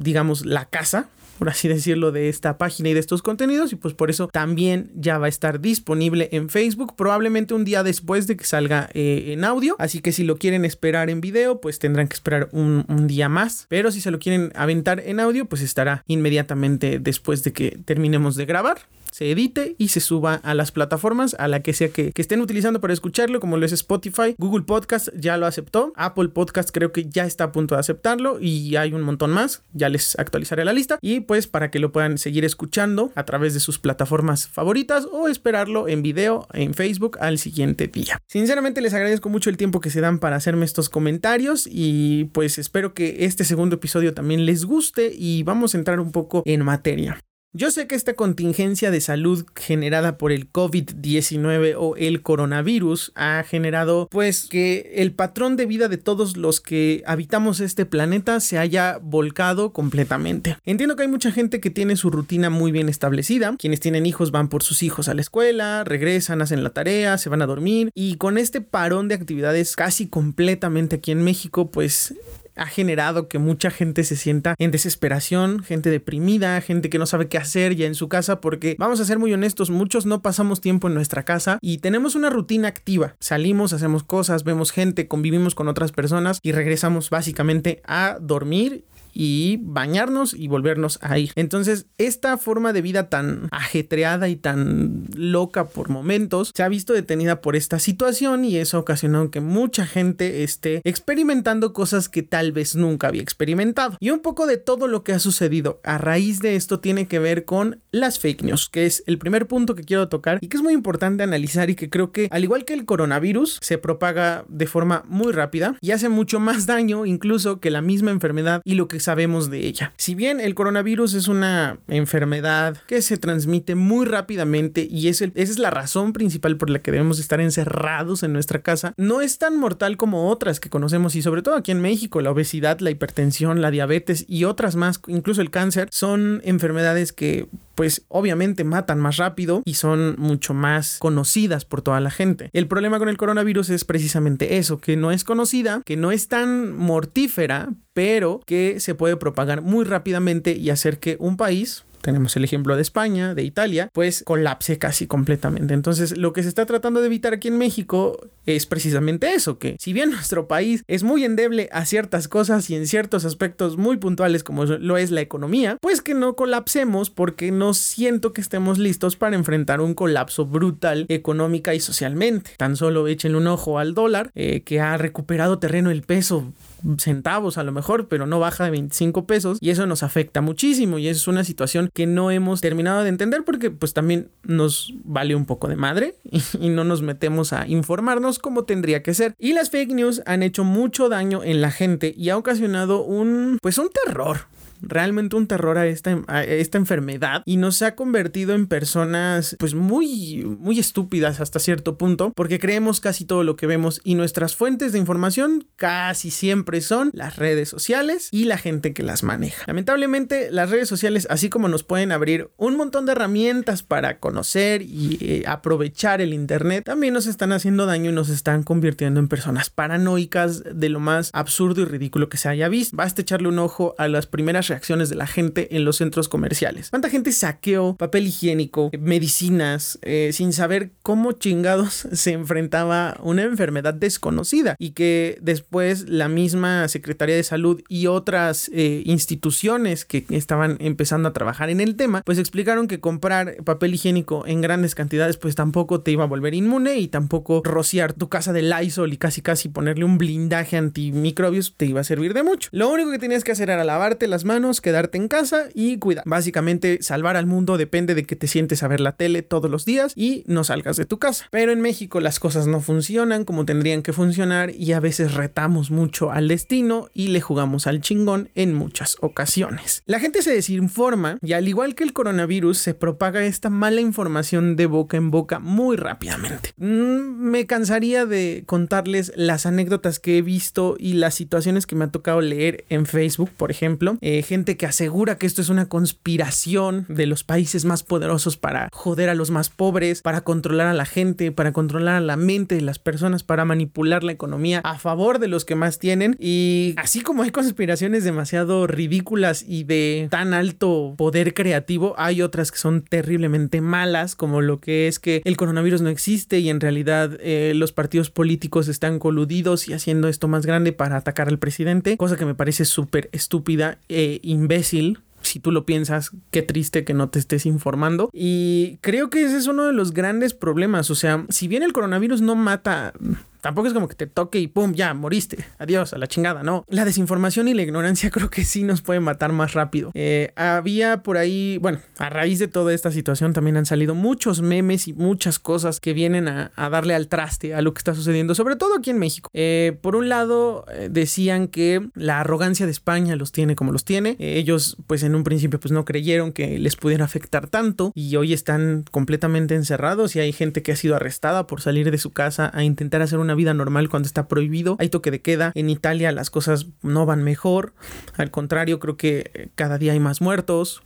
digamos, 0.09 0.45
la 0.45 0.65
casa 0.65 1.07
por 1.39 1.47
así 1.47 1.69
decirlo, 1.69 2.11
de 2.11 2.27
esta 2.27 2.57
página 2.57 2.89
y 2.89 2.93
de 2.93 2.99
estos 2.99 3.21
contenidos 3.21 3.71
y 3.71 3.77
pues 3.77 3.93
por 3.93 4.09
eso 4.09 4.27
también 4.27 4.91
ya 4.93 5.17
va 5.17 5.27
a 5.27 5.29
estar 5.29 5.61
disponible 5.61 6.27
en 6.33 6.49
Facebook, 6.49 6.95
probablemente 6.97 7.53
un 7.53 7.63
día 7.63 7.81
después 7.81 8.27
de 8.27 8.35
que 8.35 8.43
salga 8.43 8.89
eh, 8.93 9.29
en 9.29 9.45
audio, 9.45 9.77
así 9.79 10.01
que 10.01 10.11
si 10.11 10.23
lo 10.25 10.37
quieren 10.37 10.65
esperar 10.65 11.09
en 11.09 11.21
video, 11.21 11.61
pues 11.61 11.79
tendrán 11.79 12.09
que 12.09 12.15
esperar 12.15 12.49
un, 12.51 12.83
un, 12.89 13.07
día 13.07 13.29
más, 13.29 13.67
pero 13.69 13.89
si 13.89 14.01
se 14.01 14.11
lo 14.11 14.19
quieren 14.19 14.51
aventar 14.53 14.99
en 14.99 15.21
audio, 15.21 15.45
pues 15.45 15.61
estará 15.61 16.03
inmediatamente 16.07 16.99
después 16.99 17.41
de 17.45 17.53
que 17.53 17.79
terminemos 17.85 18.35
de 18.35 18.45
grabar 18.45 18.81
se 19.11 19.31
edite 19.31 19.75
y 19.77 19.89
se 19.89 19.99
suba 19.99 20.35
a 20.35 20.53
las 20.53 20.71
plataformas 20.71 21.35
a 21.39 21.47
la 21.47 21.61
que 21.61 21.73
sea 21.73 21.89
que, 21.89 22.11
estén 22.15 22.41
utilizando 22.41 22.81
para 22.81 22.93
escucharlo, 22.93 23.39
como 23.39 23.57
lo 23.57 23.65
es 23.65 23.71
Spotify. 23.71 24.35
Google 24.37 24.63
Podcast 24.63 25.07
ya 25.15 25.37
lo 25.37 25.45
aceptó. 25.45 25.93
Apple 25.95 26.29
Podcast 26.29 26.69
creo 26.71 26.91
que 26.91 27.07
ya 27.07 27.25
está 27.25 27.45
a 27.45 27.51
punto 27.51 27.75
de 27.75 27.79
aceptarlo 27.79 28.39
y 28.41 28.75
hay 28.75 28.93
un 28.93 29.01
montón 29.01 29.31
más. 29.31 29.63
Ya 29.73 29.89
les 29.89 30.19
actualizaré 30.19 30.65
la 30.65 30.73
lista. 30.73 30.99
Y 31.01 31.21
pues 31.21 31.47
para 31.47 31.71
que 31.71 31.79
lo 31.79 31.91
puedan 31.91 32.17
seguir 32.17 32.43
escuchando 32.45 33.11
a 33.15 33.23
través 33.23 33.53
de 33.53 33.59
sus 33.59 33.79
plataformas 33.79 34.47
favoritas 34.47 35.07
o 35.11 35.27
esperarlo 35.27 35.87
en 35.87 36.01
video 36.01 36.47
en 36.53 36.73
Facebook 36.73 37.17
al 37.21 37.37
siguiente 37.37 37.87
día. 37.87 38.19
Sinceramente 38.27 38.81
les 38.81 38.93
agradezco 38.93 39.29
mucho 39.29 39.49
el 39.49 39.57
tiempo 39.57 39.79
que 39.79 39.89
se 39.89 40.01
dan 40.01 40.19
para 40.19 40.35
hacerme 40.35 40.65
estos 40.65 40.89
comentarios 40.89 41.67
y 41.69 42.25
pues 42.25 42.57
espero 42.57 42.93
que 42.93 43.25
este 43.25 43.43
segundo 43.43 43.77
episodio 43.77 44.13
también 44.13 44.45
les 44.45 44.65
guste 44.65 45.11
y 45.15 45.43
vamos 45.43 45.73
a 45.73 45.77
entrar 45.77 45.99
un 45.99 46.11
poco 46.11 46.43
en 46.45 46.63
materia. 46.63 47.19
Yo 47.51 47.71
sé 47.71 47.87
que 47.87 47.95
esta 47.95 48.13
contingencia 48.13 48.91
de 48.91 49.01
salud 49.01 49.43
generada 49.55 50.19
por 50.19 50.31
el 50.31 50.51
COVID-19 50.51 51.73
o 51.79 51.95
el 51.95 52.21
coronavirus 52.21 53.11
ha 53.15 53.41
generado 53.41 54.07
pues 54.11 54.45
que 54.45 54.91
el 54.97 55.13
patrón 55.13 55.57
de 55.57 55.65
vida 55.65 55.87
de 55.87 55.97
todos 55.97 56.37
los 56.37 56.61
que 56.61 57.01
habitamos 57.07 57.59
este 57.59 57.87
planeta 57.87 58.39
se 58.39 58.59
haya 58.59 58.99
volcado 59.01 59.73
completamente. 59.73 60.57
Entiendo 60.63 60.95
que 60.95 61.01
hay 61.01 61.07
mucha 61.07 61.31
gente 61.31 61.59
que 61.59 61.71
tiene 61.71 61.95
su 61.95 62.11
rutina 62.11 62.51
muy 62.51 62.71
bien 62.71 62.87
establecida, 62.87 63.55
quienes 63.57 63.79
tienen 63.79 64.05
hijos 64.05 64.29
van 64.29 64.47
por 64.47 64.61
sus 64.61 64.83
hijos 64.83 65.09
a 65.09 65.15
la 65.15 65.21
escuela, 65.21 65.83
regresan, 65.83 66.43
hacen 66.43 66.63
la 66.63 66.69
tarea, 66.69 67.17
se 67.17 67.29
van 67.29 67.41
a 67.41 67.47
dormir 67.47 67.89
y 67.95 68.17
con 68.17 68.37
este 68.37 68.61
parón 68.61 69.07
de 69.07 69.15
actividades 69.15 69.75
casi 69.75 70.07
completamente 70.07 70.97
aquí 70.97 71.09
en 71.09 71.23
México 71.23 71.71
pues 71.71 72.13
ha 72.59 72.67
generado 72.67 73.27
que 73.27 73.39
mucha 73.39 73.71
gente 73.71 74.03
se 74.03 74.15
sienta 74.15 74.55
en 74.57 74.71
desesperación, 74.71 75.63
gente 75.63 75.89
deprimida, 75.89 76.59
gente 76.61 76.89
que 76.89 76.99
no 76.99 77.05
sabe 77.05 77.27
qué 77.27 77.37
hacer 77.37 77.75
ya 77.75 77.85
en 77.85 77.95
su 77.95 78.09
casa, 78.09 78.41
porque 78.41 78.75
vamos 78.77 78.99
a 78.99 79.05
ser 79.05 79.17
muy 79.17 79.33
honestos, 79.33 79.69
muchos 79.69 80.05
no 80.05 80.21
pasamos 80.21 80.61
tiempo 80.61 80.87
en 80.87 80.93
nuestra 80.93 81.23
casa 81.23 81.57
y 81.61 81.79
tenemos 81.79 82.15
una 82.15 82.29
rutina 82.29 82.67
activa. 82.67 83.15
Salimos, 83.19 83.73
hacemos 83.73 84.03
cosas, 84.03 84.43
vemos 84.43 84.71
gente, 84.71 85.07
convivimos 85.07 85.55
con 85.55 85.67
otras 85.67 85.91
personas 85.91 86.39
y 86.43 86.51
regresamos 86.51 87.09
básicamente 87.09 87.81
a 87.85 88.17
dormir 88.19 88.83
y 89.13 89.59
bañarnos 89.61 90.33
y 90.33 90.47
volvernos 90.47 90.99
a 91.01 91.17
ir. 91.17 91.31
Entonces, 91.35 91.87
esta 91.97 92.37
forma 92.37 92.73
de 92.73 92.81
vida 92.81 93.09
tan 93.09 93.47
ajetreada 93.51 94.29
y 94.29 94.35
tan 94.35 95.07
loca 95.15 95.65
por 95.65 95.89
momentos 95.89 96.51
se 96.55 96.63
ha 96.63 96.69
visto 96.69 96.93
detenida 96.93 97.41
por 97.41 97.55
esta 97.55 97.79
situación 97.79 98.45
y 98.45 98.57
eso 98.57 98.77
ha 98.77 98.81
ocasionado 98.81 99.31
que 99.31 99.41
mucha 99.41 99.85
gente 99.85 100.43
esté 100.43 100.81
experimentando 100.83 101.73
cosas 101.73 102.09
que 102.09 102.23
tal 102.23 102.51
vez 102.51 102.75
nunca 102.75 103.07
había 103.07 103.21
experimentado. 103.21 103.97
Y 103.99 104.09
un 104.11 104.19
poco 104.19 104.47
de 104.47 104.57
todo 104.57 104.87
lo 104.87 105.03
que 105.03 105.13
ha 105.13 105.19
sucedido 105.19 105.79
a 105.83 105.97
raíz 105.97 106.39
de 106.39 106.55
esto 106.55 106.79
tiene 106.79 107.07
que 107.07 107.19
ver 107.19 107.45
con 107.45 107.81
las 107.91 108.19
fake 108.19 108.43
news, 108.43 108.69
que 108.69 108.85
es 108.85 109.03
el 109.07 109.17
primer 109.17 109.47
punto 109.47 109.75
que 109.75 109.83
quiero 109.83 110.09
tocar 110.09 110.39
y 110.41 110.47
que 110.47 110.57
es 110.57 110.63
muy 110.63 110.73
importante 110.73 111.23
analizar 111.23 111.69
y 111.69 111.75
que 111.75 111.89
creo 111.89 112.11
que 112.11 112.27
al 112.31 112.43
igual 112.43 112.65
que 112.65 112.73
el 112.73 112.85
coronavirus 112.85 113.59
se 113.61 113.77
propaga 113.77 114.45
de 114.47 114.67
forma 114.67 115.03
muy 115.07 115.31
rápida 115.31 115.75
y 115.81 115.91
hace 115.91 116.09
mucho 116.09 116.39
más 116.39 116.65
daño 116.65 117.05
incluso 117.05 117.59
que 117.59 117.71
la 117.71 117.81
misma 117.81 118.11
enfermedad 118.11 118.61
y 118.63 118.75
lo 118.75 118.87
que 118.87 118.99
sabemos 119.09 119.49
de 119.49 119.65
ella. 119.65 119.91
Si 119.97 120.13
bien 120.13 120.39
el 120.39 120.53
coronavirus 120.53 121.15
es 121.15 121.27
una 121.27 121.79
enfermedad 121.87 122.77
que 122.85 123.01
se 123.01 123.17
transmite 123.17 123.73
muy 123.73 124.05
rápidamente 124.05 124.87
y 124.87 125.07
es 125.07 125.23
esa 125.23 125.33
es 125.35 125.57
la 125.57 125.71
razón 125.71 126.13
principal 126.13 126.57
por 126.57 126.69
la 126.69 126.77
que 126.77 126.91
debemos 126.91 127.17
estar 127.17 127.41
encerrados 127.41 128.21
en 128.21 128.33
nuestra 128.33 128.61
casa, 128.61 128.93
no 128.97 129.21
es 129.21 129.39
tan 129.39 129.57
mortal 129.57 129.97
como 129.97 130.29
otras 130.29 130.59
que 130.59 130.69
conocemos 130.69 131.15
y 131.15 131.23
sobre 131.23 131.41
todo 131.41 131.55
aquí 131.55 131.71
en 131.71 131.81
México, 131.81 132.21
la 132.21 132.29
obesidad, 132.29 132.81
la 132.81 132.91
hipertensión, 132.91 133.63
la 133.63 133.71
diabetes 133.71 134.25
y 134.27 134.43
otras 134.43 134.75
más, 134.75 135.01
incluso 135.07 135.41
el 135.41 135.49
cáncer, 135.49 135.89
son 135.91 136.41
enfermedades 136.43 137.11
que 137.11 137.47
pues 137.79 138.03
obviamente 138.09 138.65
matan 138.65 138.99
más 138.99 139.15
rápido 139.15 139.63
y 139.63 139.75
son 139.75 140.15
mucho 140.17 140.53
más 140.53 140.97
conocidas 140.99 141.63
por 141.63 141.81
toda 141.81 142.01
la 142.01 142.11
gente. 142.11 142.49
El 142.51 142.67
problema 142.67 142.99
con 142.99 143.07
el 143.07 143.15
coronavirus 143.15 143.69
es 143.69 143.85
precisamente 143.85 144.57
eso, 144.57 144.79
que 144.79 144.97
no 144.97 145.11
es 145.11 145.23
conocida, 145.23 145.81
que 145.85 145.95
no 145.95 146.11
es 146.11 146.27
tan 146.27 146.75
mortífera, 146.75 147.69
pero 147.99 148.39
que 148.45 148.79
se 148.79 148.95
puede 148.95 149.17
propagar 149.17 149.61
muy 149.61 149.83
rápidamente 149.83 150.53
y 150.53 150.69
hacer 150.69 150.99
que 150.99 151.17
un 151.19 151.35
país, 151.35 151.83
tenemos 152.01 152.33
el 152.37 152.45
ejemplo 152.45 152.77
de 152.77 152.81
España, 152.81 153.35
de 153.35 153.43
Italia, 153.43 153.89
pues 153.91 154.23
colapse 154.25 154.77
casi 154.77 155.05
completamente. 155.05 155.73
Entonces, 155.73 156.17
lo 156.17 156.31
que 156.31 156.41
se 156.41 156.47
está 156.47 156.65
tratando 156.65 157.01
de 157.01 157.07
evitar 157.07 157.33
aquí 157.33 157.49
en 157.49 157.57
México 157.57 158.17
es 158.45 158.65
precisamente 158.65 159.33
eso, 159.33 159.59
que 159.59 159.75
si 159.81 159.91
bien 159.91 160.11
nuestro 160.11 160.47
país 160.47 160.81
es 160.87 161.03
muy 161.03 161.25
endeble 161.25 161.67
a 161.73 161.83
ciertas 161.83 162.29
cosas 162.29 162.69
y 162.69 162.75
en 162.75 162.87
ciertos 162.87 163.25
aspectos 163.25 163.75
muy 163.75 163.97
puntuales 163.97 164.45
como 164.45 164.63
lo 164.63 164.95
es 164.95 165.11
la 165.11 165.19
economía, 165.19 165.77
pues 165.81 166.01
que 166.01 166.13
no 166.13 166.37
colapsemos 166.37 167.09
porque 167.09 167.51
no 167.51 167.73
siento 167.73 168.31
que 168.31 168.39
estemos 168.39 168.77
listos 168.77 169.17
para 169.17 169.35
enfrentar 169.35 169.81
un 169.81 169.93
colapso 169.93 170.45
brutal 170.45 171.05
económica 171.09 171.75
y 171.75 171.81
socialmente. 171.81 172.51
Tan 172.55 172.77
solo 172.77 173.07
echen 173.09 173.35
un 173.35 173.47
ojo 173.47 173.77
al 173.77 173.93
dólar, 173.93 174.31
eh, 174.35 174.61
que 174.61 174.79
ha 174.79 174.97
recuperado 174.97 175.59
terreno 175.59 175.91
el 175.91 176.03
peso 176.03 176.53
centavos 176.97 177.57
a 177.57 177.63
lo 177.63 177.71
mejor, 177.71 178.07
pero 178.07 178.25
no 178.25 178.39
baja 178.39 178.65
de 178.65 178.71
25 178.71 179.25
pesos 179.25 179.57
y 179.61 179.69
eso 179.69 179.85
nos 179.85 180.03
afecta 180.03 180.41
muchísimo 180.41 180.97
y 180.97 181.07
es 181.07 181.27
una 181.27 181.43
situación 181.43 181.89
que 181.93 182.05
no 182.05 182.31
hemos 182.31 182.61
terminado 182.61 183.03
de 183.03 183.09
entender 183.09 183.43
porque 183.43 183.71
pues 183.71 183.93
también 183.93 184.29
nos 184.43 184.93
vale 185.03 185.35
un 185.35 185.45
poco 185.45 185.67
de 185.67 185.75
madre 185.75 186.15
y, 186.59 186.69
no 186.69 186.83
nos 186.83 187.01
metemos 187.01 187.51
a 187.51 187.67
informarnos 187.67 188.39
como 188.39 188.63
tendría 188.63 189.01
que 189.01 189.13
ser. 189.13 189.33
Y 189.39 189.53
las 189.53 189.69
fake 189.69 189.91
news 189.91 190.21
han 190.25 190.43
hecho 190.43 190.63
mucho 190.63 191.09
daño 191.09 191.43
en 191.43 191.61
la 191.61 191.71
gente 191.71 192.13
y 192.15 192.29
ha 192.29 192.37
ocasionado 192.37 193.03
un 193.03 193.57
pues 193.61 193.77
un 193.77 193.89
terror 193.89 194.47
realmente 194.81 195.35
un 195.35 195.47
terror 195.47 195.77
a 195.77 195.87
esta, 195.87 196.21
esta 196.43 196.77
enfermedad 196.77 197.43
y 197.45 197.57
nos 197.57 197.81
ha 197.81 197.95
convertido 197.95 198.53
en 198.55 198.67
personas 198.67 199.55
pues 199.59 199.73
muy, 199.73 200.45
muy 200.59 200.79
estúpidas 200.79 201.39
hasta 201.39 201.59
cierto 201.59 201.97
punto 201.97 202.31
porque 202.35 202.59
creemos 202.59 202.99
casi 202.99 203.25
todo 203.25 203.43
lo 203.43 203.55
que 203.55 203.67
vemos 203.67 204.01
y 204.03 204.15
nuestras 204.15 204.55
fuentes 204.55 204.91
de 204.91 204.99
información 204.99 205.67
casi 205.75 206.31
siempre 206.31 206.81
son 206.81 207.11
las 207.13 207.35
redes 207.35 207.69
sociales 207.69 208.29
y 208.31 208.45
la 208.45 208.57
gente 208.57 208.93
que 208.93 209.03
las 209.03 209.23
maneja. 209.23 209.63
Lamentablemente 209.67 210.51
las 210.51 210.69
redes 210.69 210.87
sociales 210.87 211.27
así 211.29 211.49
como 211.49 211.67
nos 211.67 211.83
pueden 211.83 212.11
abrir 212.11 212.49
un 212.57 212.75
montón 212.75 213.05
de 213.05 213.13
herramientas 213.13 213.83
para 213.83 214.19
conocer 214.19 214.81
y 214.81 215.17
eh, 215.21 215.43
aprovechar 215.47 216.21
el 216.21 216.33
internet, 216.33 216.85
también 216.85 217.13
nos 217.13 217.27
están 217.27 217.51
haciendo 217.51 217.85
daño 217.85 218.11
y 218.11 218.13
nos 218.13 218.29
están 218.29 218.63
convirtiendo 218.63 219.19
en 219.19 219.27
personas 219.27 219.69
paranoicas 219.69 220.63
de 220.63 220.89
lo 220.89 220.99
más 220.99 221.29
absurdo 221.33 221.81
y 221.81 221.85
ridículo 221.85 222.29
que 222.29 222.37
se 222.37 222.49
haya 222.49 222.69
visto. 222.69 222.95
Basta 222.95 223.21
echarle 223.21 223.47
un 223.47 223.59
ojo 223.59 223.95
a 223.97 224.07
las 224.07 224.27
primeras 224.27 224.68
reacciones 224.69 225.09
de 225.09 225.15
la 225.15 225.27
gente 225.27 225.75
en 225.75 225.85
los 225.85 225.97
centros 225.97 226.29
comerciales. 226.29 226.89
¿Cuánta 226.89 227.09
gente 227.09 227.31
saqueó 227.31 227.95
papel 227.95 228.27
higiénico, 228.27 228.91
medicinas, 228.99 229.99
eh, 230.01 230.31
sin 230.33 230.53
saber 230.53 230.91
cómo 231.01 231.33
chingados 231.33 232.07
se 232.13 232.31
enfrentaba 232.31 233.17
una 233.21 233.43
enfermedad 233.43 233.93
desconocida 233.93 234.75
y 234.79 234.91
que 234.91 235.37
después 235.41 236.07
la 236.09 236.29
misma 236.29 236.87
Secretaría 236.87 237.35
de 237.35 237.43
Salud 237.43 237.81
y 237.89 238.07
otras 238.07 238.69
eh, 238.73 239.03
instituciones 239.05 240.05
que 240.05 240.25
estaban 240.29 240.77
empezando 240.79 241.29
a 241.29 241.33
trabajar 241.33 241.69
en 241.69 241.81
el 241.81 241.95
tema, 241.95 242.21
pues 242.25 242.37
explicaron 242.37 242.87
que 242.87 242.99
comprar 242.99 243.57
papel 243.63 243.93
higiénico 243.93 244.45
en 244.47 244.61
grandes 244.61 244.95
cantidades 244.95 245.37
pues 245.37 245.55
tampoco 245.55 246.01
te 246.01 246.11
iba 246.11 246.23
a 246.23 246.27
volver 246.27 246.53
inmune 246.53 246.97
y 246.99 247.07
tampoco 247.07 247.61
rociar 247.63 248.13
tu 248.13 248.29
casa 248.29 248.53
de 248.53 248.61
Lysol 248.61 249.13
y 249.13 249.17
casi 249.17 249.41
casi 249.41 249.69
ponerle 249.69 250.05
un 250.05 250.17
blindaje 250.17 250.77
antimicrobios 250.77 251.73
te 251.75 251.85
iba 251.85 252.01
a 252.01 252.03
servir 252.03 252.33
de 252.33 252.43
mucho. 252.43 252.69
Lo 252.71 252.89
único 252.89 253.11
que 253.11 253.19
tenías 253.19 253.43
que 253.43 253.51
hacer 253.51 253.69
era 253.69 253.83
lavarte 253.83 254.27
las 254.27 254.45
manos 254.45 254.58
quedarte 254.81 255.17
en 255.17 255.27
casa 255.27 255.69
y 255.73 255.97
cuidar. 255.97 256.23
Básicamente, 256.25 256.99
salvar 257.01 257.37
al 257.37 257.45
mundo 257.45 257.77
depende 257.77 258.13
de 258.13 258.25
que 258.25 258.35
te 258.35 258.47
sientes 258.47 258.83
a 258.83 258.87
ver 258.87 258.99
la 258.99 259.13
tele 259.13 259.41
todos 259.41 259.71
los 259.71 259.85
días 259.85 260.13
y 260.15 260.43
no 260.47 260.63
salgas 260.63 260.97
de 260.97 261.05
tu 261.05 261.17
casa. 261.17 261.45
Pero 261.49 261.71
en 261.71 261.81
México 261.81 262.19
las 262.19 262.39
cosas 262.39 262.67
no 262.67 262.81
funcionan 262.81 263.45
como 263.45 263.65
tendrían 263.65 264.03
que 264.03 264.13
funcionar 264.13 264.71
y 264.75 264.93
a 264.93 264.99
veces 264.99 265.33
retamos 265.33 265.91
mucho 265.91 266.31
al 266.31 266.47
destino 266.47 267.09
y 267.13 267.29
le 267.29 267.41
jugamos 267.41 267.87
al 267.87 268.01
chingón 268.01 268.49
en 268.55 268.73
muchas 268.73 269.17
ocasiones. 269.21 270.03
La 270.05 270.19
gente 270.19 270.41
se 270.41 270.53
desinforma 270.53 271.39
y 271.41 271.53
al 271.53 271.67
igual 271.67 271.95
que 271.95 272.03
el 272.03 272.13
coronavirus 272.13 272.77
se 272.77 272.93
propaga 272.93 273.43
esta 273.43 273.69
mala 273.69 274.01
información 274.01 274.75
de 274.75 274.85
boca 274.85 275.17
en 275.17 275.31
boca 275.31 275.59
muy 275.59 275.95
rápidamente. 275.95 276.73
Mm, 276.77 277.49
me 277.49 277.65
cansaría 277.65 278.25
de 278.25 278.63
contarles 278.65 279.31
las 279.35 279.65
anécdotas 279.65 280.19
que 280.19 280.37
he 280.37 280.41
visto 280.41 280.95
y 280.99 281.13
las 281.13 281.35
situaciones 281.35 281.85
que 281.85 281.95
me 281.95 282.05
ha 282.05 282.11
tocado 282.11 282.41
leer 282.41 282.85
en 282.89 283.05
Facebook, 283.05 283.49
por 283.55 283.71
ejemplo. 283.71 284.17
Eh, 284.21 284.41
gente 284.49 284.77
que 284.77 284.87
asegura 284.87 285.37
que 285.37 285.45
esto 285.45 285.61
es 285.61 285.69
una 285.69 285.87
conspiración 285.87 287.05
de 287.07 287.27
los 287.27 287.43
países 287.43 287.85
más 287.85 288.01
poderosos 288.01 288.57
para 288.57 288.89
joder 288.91 289.29
a 289.29 289.35
los 289.35 289.51
más 289.51 289.69
pobres, 289.69 290.23
para 290.23 290.41
controlar 290.41 290.87
a 290.87 290.93
la 290.95 291.05
gente, 291.05 291.51
para 291.51 291.71
controlar 291.71 292.15
a 292.15 292.19
la 292.19 292.35
mente 292.35 292.73
de 292.73 292.81
las 292.81 292.97
personas, 292.97 293.43
para 293.43 293.63
manipular 293.63 294.23
la 294.23 294.31
economía 294.31 294.81
a 294.83 294.97
favor 294.97 295.37
de 295.37 295.49
los 295.49 295.65
que 295.65 295.75
más 295.75 295.99
tienen. 295.99 296.35
Y 296.39 296.95
así 296.97 297.21
como 297.21 297.43
hay 297.43 297.51
conspiraciones 297.51 298.23
demasiado 298.23 298.87
ridículas 298.87 299.63
y 299.67 299.83
de 299.83 300.27
tan 300.31 300.55
alto 300.55 301.13
poder 301.15 301.53
creativo, 301.53 302.15
hay 302.17 302.41
otras 302.41 302.71
que 302.71 302.79
son 302.79 303.03
terriblemente 303.03 303.81
malas, 303.81 304.35
como 304.35 304.61
lo 304.61 304.79
que 304.79 305.07
es 305.07 305.19
que 305.19 305.43
el 305.45 305.57
coronavirus 305.57 306.01
no 306.01 306.09
existe 306.09 306.57
y 306.57 306.69
en 306.69 306.79
realidad 306.79 307.37
eh, 307.39 307.73
los 307.75 307.91
partidos 307.91 308.31
políticos 308.31 308.87
están 308.87 309.19
coludidos 309.19 309.87
y 309.87 309.93
haciendo 309.93 310.27
esto 310.27 310.47
más 310.47 310.65
grande 310.65 310.91
para 310.91 311.17
atacar 311.17 311.49
al 311.49 311.59
presidente, 311.59 312.17
cosa 312.17 312.35
que 312.35 312.45
me 312.45 312.55
parece 312.55 312.83
súper 312.85 313.29
estúpida. 313.31 313.99
Eh, 314.09 314.38
imbécil 314.43 315.19
si 315.41 315.59
tú 315.59 315.71
lo 315.71 315.85
piensas, 315.85 316.31
qué 316.51 316.61
triste 316.61 317.03
que 317.03 317.13
no 317.13 317.29
te 317.29 317.39
estés 317.39 317.65
informando. 317.65 318.29
Y 318.33 318.97
creo 319.01 319.29
que 319.29 319.43
ese 319.43 319.57
es 319.57 319.67
uno 319.67 319.85
de 319.85 319.93
los 319.93 320.13
grandes 320.13 320.53
problemas. 320.53 321.09
O 321.09 321.15
sea, 321.15 321.45
si 321.49 321.67
bien 321.67 321.83
el 321.83 321.93
coronavirus 321.93 322.41
no 322.41 322.55
mata 322.55 323.13
Tampoco 323.61 323.87
es 323.87 323.93
como 323.93 324.07
que 324.07 324.15
te 324.15 324.27
toque 324.27 324.59
y 324.59 324.67
pum, 324.67 324.93
ya, 324.93 325.13
moriste. 325.13 325.57
Adiós, 325.77 326.13
a 326.13 326.17
la 326.17 326.27
chingada, 326.27 326.63
no. 326.63 326.85
La 326.87 327.05
desinformación 327.05 327.67
y 327.67 327.73
la 327.73 327.81
ignorancia 327.81 328.29
creo 328.31 328.49
que 328.49 328.63
sí 328.63 328.83
nos 328.83 329.01
puede 329.01 329.19
matar 329.19 329.51
más 329.51 329.73
rápido. 329.73 330.11
Eh, 330.13 330.51
había 330.55 331.23
por 331.23 331.37
ahí, 331.37 331.77
bueno, 331.79 331.99
a 332.17 332.29
raíz 332.29 332.59
de 332.59 332.67
toda 332.67 332.93
esta 332.93 333.11
situación 333.11 333.53
también 333.53 333.77
han 333.77 333.85
salido 333.85 334.15
muchos 334.15 334.61
memes 334.61 335.07
y 335.07 335.13
muchas 335.13 335.59
cosas 335.59 335.99
que 335.99 336.13
vienen 336.13 336.47
a, 336.47 336.71
darle 336.89 337.13
al 337.13 337.27
traste 337.27 337.75
a 337.75 337.81
lo 337.81 337.93
que 337.93 337.99
está 337.99 338.15
sucediendo, 338.15 338.55
sobre 338.55 338.75
todo 338.75 338.95
aquí 338.95 339.09
en 339.09 339.19
México. 339.19 339.49
Eh, 339.53 339.97
por 340.01 340.15
un 340.15 340.29
lado, 340.29 340.85
eh, 340.91 341.09
decían 341.11 341.67
que 341.67 342.07
la 342.15 342.39
arrogancia 342.39 342.85
de 342.85 342.91
España 342.91 343.35
los 343.35 343.51
tiene 343.51 343.75
como 343.75 343.91
los 343.91 344.05
tiene. 344.05 344.35
ellos, 344.39 344.97
pues 345.07 345.23
en 345.23 345.35
un 345.35 345.43
principio, 345.43 345.79
pues 345.79 345.91
no 345.91 346.05
creyeron 346.05 346.51
que 346.51 346.79
les 346.79 346.95
pudiera 346.95 347.25
afectar 347.25 347.67
tanto 347.67 348.11
y 348.15 348.35
hoy 348.35 348.53
están 348.53 349.05
completamente 349.11 349.75
encerrados 349.75 350.35
y 350.35 350.39
hay 350.39 350.51
gente 350.53 350.81
que 350.81 350.91
ha 350.93 350.95
sido 350.95 351.15
arrestada 351.15 351.67
por 351.67 351.81
salir 351.81 352.09
de 352.11 352.17
su 352.17 352.31
casa 352.31 352.71
a 352.73 352.83
intentar 352.83 353.21
hacer 353.21 353.39
una 353.39 353.48
una 353.49 353.55
vida 353.55 353.73
normal 353.73 354.09
cuando 354.09 354.27
está 354.27 354.47
prohibido. 354.47 354.95
Hay 354.99 355.09
toque 355.09 355.31
de 355.31 355.41
queda. 355.41 355.71
En 355.73 355.89
Italia 355.89 356.31
las 356.31 356.51
cosas 356.51 356.85
no 357.01 357.25
van 357.25 357.43
mejor. 357.43 357.93
Al 358.37 358.51
contrario, 358.51 358.99
creo 358.99 359.17
que 359.17 359.51
eh, 359.53 359.69
cada 359.73 359.97
día 359.97 360.13
hay 360.13 360.19
más 360.19 360.39
muertos. 360.39 361.01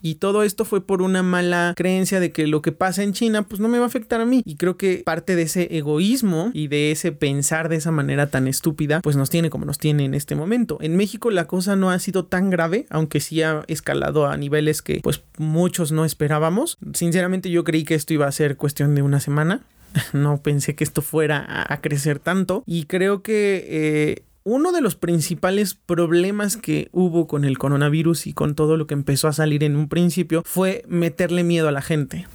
Y 0.00 0.16
todo 0.16 0.44
esto 0.44 0.64
fue 0.64 0.80
por 0.80 1.02
una 1.02 1.24
mala 1.24 1.74
creencia 1.76 2.20
de 2.20 2.30
que 2.30 2.46
lo 2.46 2.62
que 2.62 2.70
pasa 2.70 3.02
en 3.02 3.12
China 3.12 3.42
pues 3.42 3.60
no 3.60 3.66
me 3.66 3.78
va 3.78 3.84
a 3.84 3.88
afectar 3.88 4.20
a 4.20 4.24
mí. 4.24 4.42
Y 4.44 4.54
creo 4.54 4.76
que 4.76 5.02
parte 5.04 5.34
de 5.34 5.42
ese 5.42 5.76
egoísmo 5.76 6.50
y 6.54 6.68
de 6.68 6.92
ese 6.92 7.10
pensar 7.10 7.68
de 7.68 7.76
esa 7.76 7.90
manera 7.90 8.28
tan 8.30 8.46
estúpida 8.46 9.00
pues 9.00 9.16
nos 9.16 9.28
tiene 9.28 9.50
como 9.50 9.64
nos 9.64 9.78
tiene 9.78 10.04
en 10.04 10.14
este 10.14 10.36
momento. 10.36 10.78
En 10.80 10.96
México 10.96 11.32
la 11.32 11.48
cosa 11.48 11.74
no 11.74 11.90
ha 11.90 11.98
sido 11.98 12.24
tan 12.24 12.48
grave, 12.48 12.86
aunque 12.90 13.18
sí 13.18 13.42
ha 13.42 13.64
escalado 13.66 14.26
a 14.26 14.36
niveles 14.36 14.82
que 14.82 15.00
pues 15.02 15.22
muchos 15.36 15.90
no 15.90 16.04
esperábamos. 16.04 16.78
Sinceramente 16.94 17.50
yo 17.50 17.64
creí 17.64 17.82
que 17.82 17.96
esto 17.96 18.14
iba 18.14 18.28
a 18.28 18.32
ser 18.32 18.56
cuestión 18.56 18.94
de 18.94 19.02
una 19.02 19.18
semana. 19.18 19.64
no 20.12 20.42
pensé 20.42 20.74
que 20.74 20.84
esto 20.84 21.02
fuera 21.02 21.46
a, 21.72 21.80
crecer 21.80 22.18
tanto. 22.18 22.62
Y 22.66 22.84
creo 22.84 23.22
que 23.22 23.66
eh, 23.68 24.24
uno 24.44 24.72
de 24.72 24.80
los 24.80 24.96
principales 24.96 25.74
problemas 25.74 26.56
que 26.56 26.88
hubo 26.92 27.26
con 27.26 27.44
el 27.44 27.58
coronavirus 27.58 28.26
y 28.26 28.32
con 28.32 28.54
todo 28.54 28.76
lo 28.76 28.86
que 28.86 28.94
empezó 28.94 29.28
a 29.28 29.32
salir 29.32 29.64
en 29.64 29.76
un 29.76 29.88
principio 29.88 30.42
fue 30.44 30.84
meterle 30.88 31.44
miedo 31.44 31.68
a 31.68 31.72
la 31.72 31.82
gente 31.82 32.26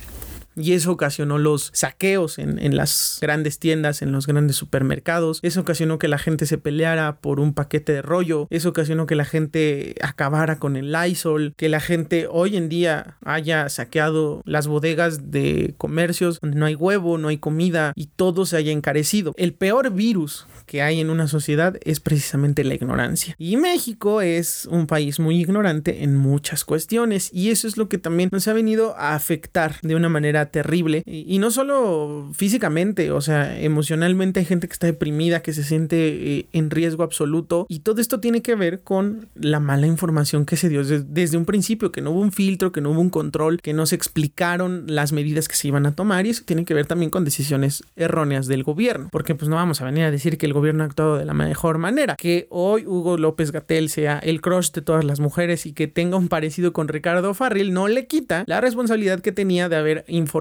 y 0.56 0.74
eso 0.74 0.92
ocasionó 0.92 1.38
los 1.38 1.72
saqueos 1.74 2.40
en, 2.40 2.60
en, 2.60 2.76
las 2.76 3.18
grandes 3.22 3.60
tiendas, 3.60 4.02
en 4.02 4.12
los 4.12 4.28
grandes 4.28 4.56
supermercados, 4.56 5.40
eso 5.42 5.62
ocasionó 5.62 6.00
que 6.00 6.08
la 6.08 6.18
gente 6.18 6.46
se 6.46 6.58
peleara 6.58 7.18
por 7.18 7.40
un 7.40 7.54
paquete 7.54 7.94
de 7.94 8.02
rollo, 8.02 8.48
eso 8.50 8.70
ocasionó 8.70 9.06
que 9.06 9.16
la 9.16 9.26
gente 9.26 9.96
acabara 10.02 10.60
con 10.60 10.76
el 10.76 10.92
Lysol, 10.92 11.54
que 11.58 11.70
la 11.70 11.80
gente 11.80 12.28
hoy 12.30 12.58
en 12.58 12.70
día 12.70 13.18
haya 13.24 13.70
saqueado 13.70 14.42
las 14.46 14.68
bodegas 14.68 15.32
de 15.32 15.76
comercios 15.78 16.40
donde 16.42 16.58
no 16.58 16.66
hay 16.66 16.76
huevo, 16.76 17.18
no 17.18 17.28
hay 17.28 17.38
comida 17.38 17.94
y 17.96 18.08
todo 18.08 18.46
se 18.46 18.58
haya 18.58 18.72
encarecido. 18.72 19.34
El 19.38 19.54
peor 19.54 19.92
virus 19.92 20.48
que 20.66 20.82
hay 20.82 21.02
en 21.02 21.10
una 21.10 21.28
sociedad 21.28 21.78
es 21.84 22.00
precisamente 22.00 22.64
la 22.64 22.76
ignorancia. 22.76 23.36
Y 23.38 23.58
México 23.58 24.22
es 24.22 24.68
un 24.72 24.88
país 24.88 25.20
muy 25.20 25.40
ignorante 25.40 26.04
en 26.04 26.16
muchas 26.16 26.64
cuestiones 26.64 27.30
y 27.34 27.50
eso 27.50 27.68
es 27.68 27.78
lo 27.78 27.90
que 27.90 27.98
también 27.98 28.30
nos 28.32 28.48
ha 28.48 28.54
venido 28.54 28.96
a 28.98 29.16
afectar 29.16 29.76
de 29.82 29.96
una 29.96 30.10
manera 30.10 30.43
terrible. 30.48 31.04
Y, 31.06 31.40
no 31.40 31.52
solo 31.52 32.30
físicamente, 32.34 33.12
o 33.12 33.22
sea, 33.22 33.60
emocionalmente 33.60 34.40
hay 34.40 34.46
gente 34.46 34.68
que 34.68 34.74
está 34.74 34.88
deprimida, 34.88 35.42
que 35.42 35.54
se 35.54 35.64
siente 35.64 36.38
eh, 36.38 36.46
en 36.54 36.70
riesgo 36.70 37.04
absoluto. 37.04 37.66
Y 37.70 37.80
todo 37.80 38.02
esto 38.02 38.20
tiene 38.20 38.42
que 38.42 38.56
ver 38.56 38.82
con 38.82 39.28
la 39.36 39.60
mala 39.60 39.88
información 39.88 40.46
que 40.46 40.58
se 40.58 40.70
dio 40.70 40.84
desde, 40.84 41.38
un 41.38 41.46
principio, 41.46 41.92
que 41.92 42.02
no 42.02 42.12
hubo 42.12 42.22
un 42.22 42.32
filtro, 42.32 42.72
que 42.72 42.82
no 42.82 42.92
hubo 42.92 43.02
un 43.02 43.10
control, 43.10 43.60
que 43.62 43.74
no 43.74 43.86
se 43.86 43.96
explicaron 43.96 44.86
las 44.88 45.12
medidas 45.12 45.48
que 45.48 45.56
se 45.56 45.68
iban 45.68 45.86
a 45.86 45.96
tomar. 45.96 46.26
Y 46.26 46.30
eso 46.30 46.44
tiene 46.46 46.66
que 46.66 46.74
ver 46.74 46.86
también 46.86 47.10
con 47.10 47.26
decisiones 47.26 47.84
erróneas 47.96 48.48
del 48.48 48.64
gobierno, 48.64 49.10
porque 49.12 49.36
pues 49.36 49.50
no 49.50 49.56
vamos 49.56 49.82
a 49.82 49.86
venir 49.86 50.04
a 50.04 50.12
decir 50.12 50.38
que 50.38 50.46
el 50.46 50.54
gobierno 50.54 50.84
ha 50.84 50.88
actuado 50.88 51.18
de 51.18 51.26
la 51.26 51.34
mejor 51.34 51.78
manera, 51.78 52.16
que 52.16 52.48
hoy 52.50 52.86
Hugo 52.86 53.18
López 53.18 53.52
Gatel 53.52 53.90
sea 53.90 54.20
el 54.20 54.42
crush 54.42 54.72
de 54.72 54.82
todas 54.82 55.04
las 55.04 55.20
mujeres 55.20 55.66
y 55.66 55.74
que 55.74 55.88
tenga 55.88 56.18
un 56.18 56.28
parecido 56.28 56.74
con 56.74 56.88
Ricardo 56.88 57.34
Farril 57.34 57.74
no 57.74 57.88
le 57.88 58.08
quita 58.08 58.44
la 58.48 58.62
responsabilidad 58.62 59.22
que 59.22 59.32
tenía 59.32 59.70
de 59.70 59.76
haber 59.76 60.06
informado 60.08 60.33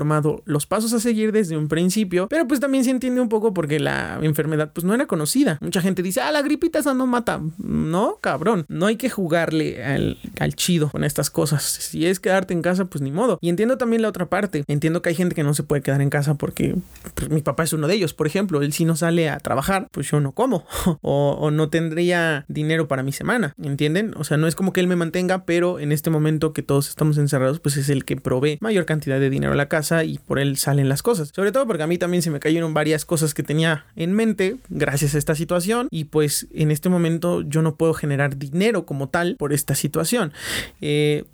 los 0.44 0.66
pasos 0.66 0.92
a 0.92 1.00
seguir 1.00 1.32
desde 1.32 1.56
un 1.56 1.68
principio, 1.68 2.28
pero 2.28 2.46
pues 2.46 2.61
también 2.61 2.84
se 2.84 2.90
entiende 2.90 3.20
un 3.20 3.28
poco 3.28 3.54
porque 3.54 3.78
la 3.78 4.18
enfermedad 4.22 4.72
pues 4.72 4.84
no 4.84 4.94
era 4.94 5.06
conocida. 5.06 5.58
Mucha 5.61 5.80
gente 5.80 6.02
dice, 6.02 6.20
ah, 6.20 6.32
la 6.32 6.42
gripita 6.42 6.78
esa 6.78 6.94
no 6.94 7.06
mata. 7.06 7.40
No, 7.58 8.18
cabrón, 8.20 8.64
no 8.68 8.87
hay 8.87 8.96
que 8.96 9.11
jugarle 9.11 9.84
al, 9.84 10.18
al 10.40 10.54
chido 10.54 10.90
con 10.90 11.04
estas 11.04 11.30
cosas. 11.30 11.62
Si 11.62 12.06
es 12.06 12.20
quedarte 12.20 12.54
en 12.54 12.62
casa, 12.62 12.87
pues 12.87 13.02
ni 13.02 13.11
modo. 13.11 13.38
Y 13.40 13.49
entiendo 13.49 13.78
también 13.78 14.02
la 14.02 14.08
otra 14.08 14.26
parte. 14.26 14.64
Entiendo 14.66 15.02
que 15.02 15.11
hay 15.11 15.14
gente 15.14 15.34
que 15.34 15.42
no 15.42 15.54
se 15.54 15.62
puede 15.62 15.82
quedar 15.82 16.00
en 16.00 16.11
casa 16.11 16.34
porque 16.34 16.75
pues, 17.14 17.30
mi 17.30 17.42
papá 17.42 17.64
es 17.64 17.72
uno 17.72 17.87
de 17.87 17.94
ellos. 17.94 18.14
Por 18.14 18.26
ejemplo, 18.26 18.62
él 18.62 18.72
si 18.72 18.84
no 18.84 18.96
sale 18.96 19.28
a 19.28 19.38
trabajar, 19.40 19.88
pues 19.90 20.11
yo 20.11 20.20
no 20.20 20.32
como 20.32 20.64
o, 21.02 21.37
o 21.38 21.50
no 21.50 21.68
tendría 21.68 22.44
dinero 22.49 22.88
para 22.88 23.02
mi 23.02 23.12
semana. 23.12 23.54
¿Entienden? 23.62 24.14
O 24.16 24.25
sea, 24.25 24.37
no 24.37 24.46
es 24.46 24.54
como 24.54 24.72
que 24.72 24.80
él 24.80 24.87
me 24.87 24.96
mantenga, 24.96 25.44
pero 25.44 25.78
en 25.78 25.92
este 25.92 26.11
momento 26.11 26.52
que 26.52 26.62
todos 26.62 26.88
estamos 26.88 27.18
encerrados, 27.18 27.61
pues 27.61 27.76
es 27.76 27.88
el 27.88 28.04
que 28.04 28.16
provee 28.16 28.58
mayor 28.61 28.87
cantidad 28.87 29.20
de 29.20 29.30
dinero 29.30 29.52
a 29.52 29.56
la 29.56 29.68
casa 29.68 29.81
y 30.04 30.18
por 30.18 30.38
él 30.38 30.56
salen 30.56 30.88
las 30.88 31.02
cosas. 31.02 31.30
Sobre 31.34 31.52
todo 31.52 31.66
porque 31.66 31.82
a 31.82 31.86
mí 31.86 31.98
también 31.98 32.22
se 32.22 32.30
me 32.30 32.40
cayeron 32.40 32.74
varias 32.74 33.04
cosas 33.04 33.34
que 33.34 33.42
tenía 33.42 33.86
en 33.96 34.12
mente 34.12 34.56
gracias 34.68 35.14
a 35.14 35.18
esta 35.18 35.34
situación 35.34 35.88
y 35.90 36.04
pues 36.04 36.46
en 36.52 36.70
este 36.70 36.88
momento 36.88 37.42
yo 37.42 37.62
no 37.62 37.76
puedo 37.76 37.94
generar 37.94 38.38
dinero 38.38 38.86
como 38.86 39.08
tal 39.08 39.36
por 39.36 39.52
esta 39.52 39.74
situación. 39.74 40.32
Eh, 40.80 41.24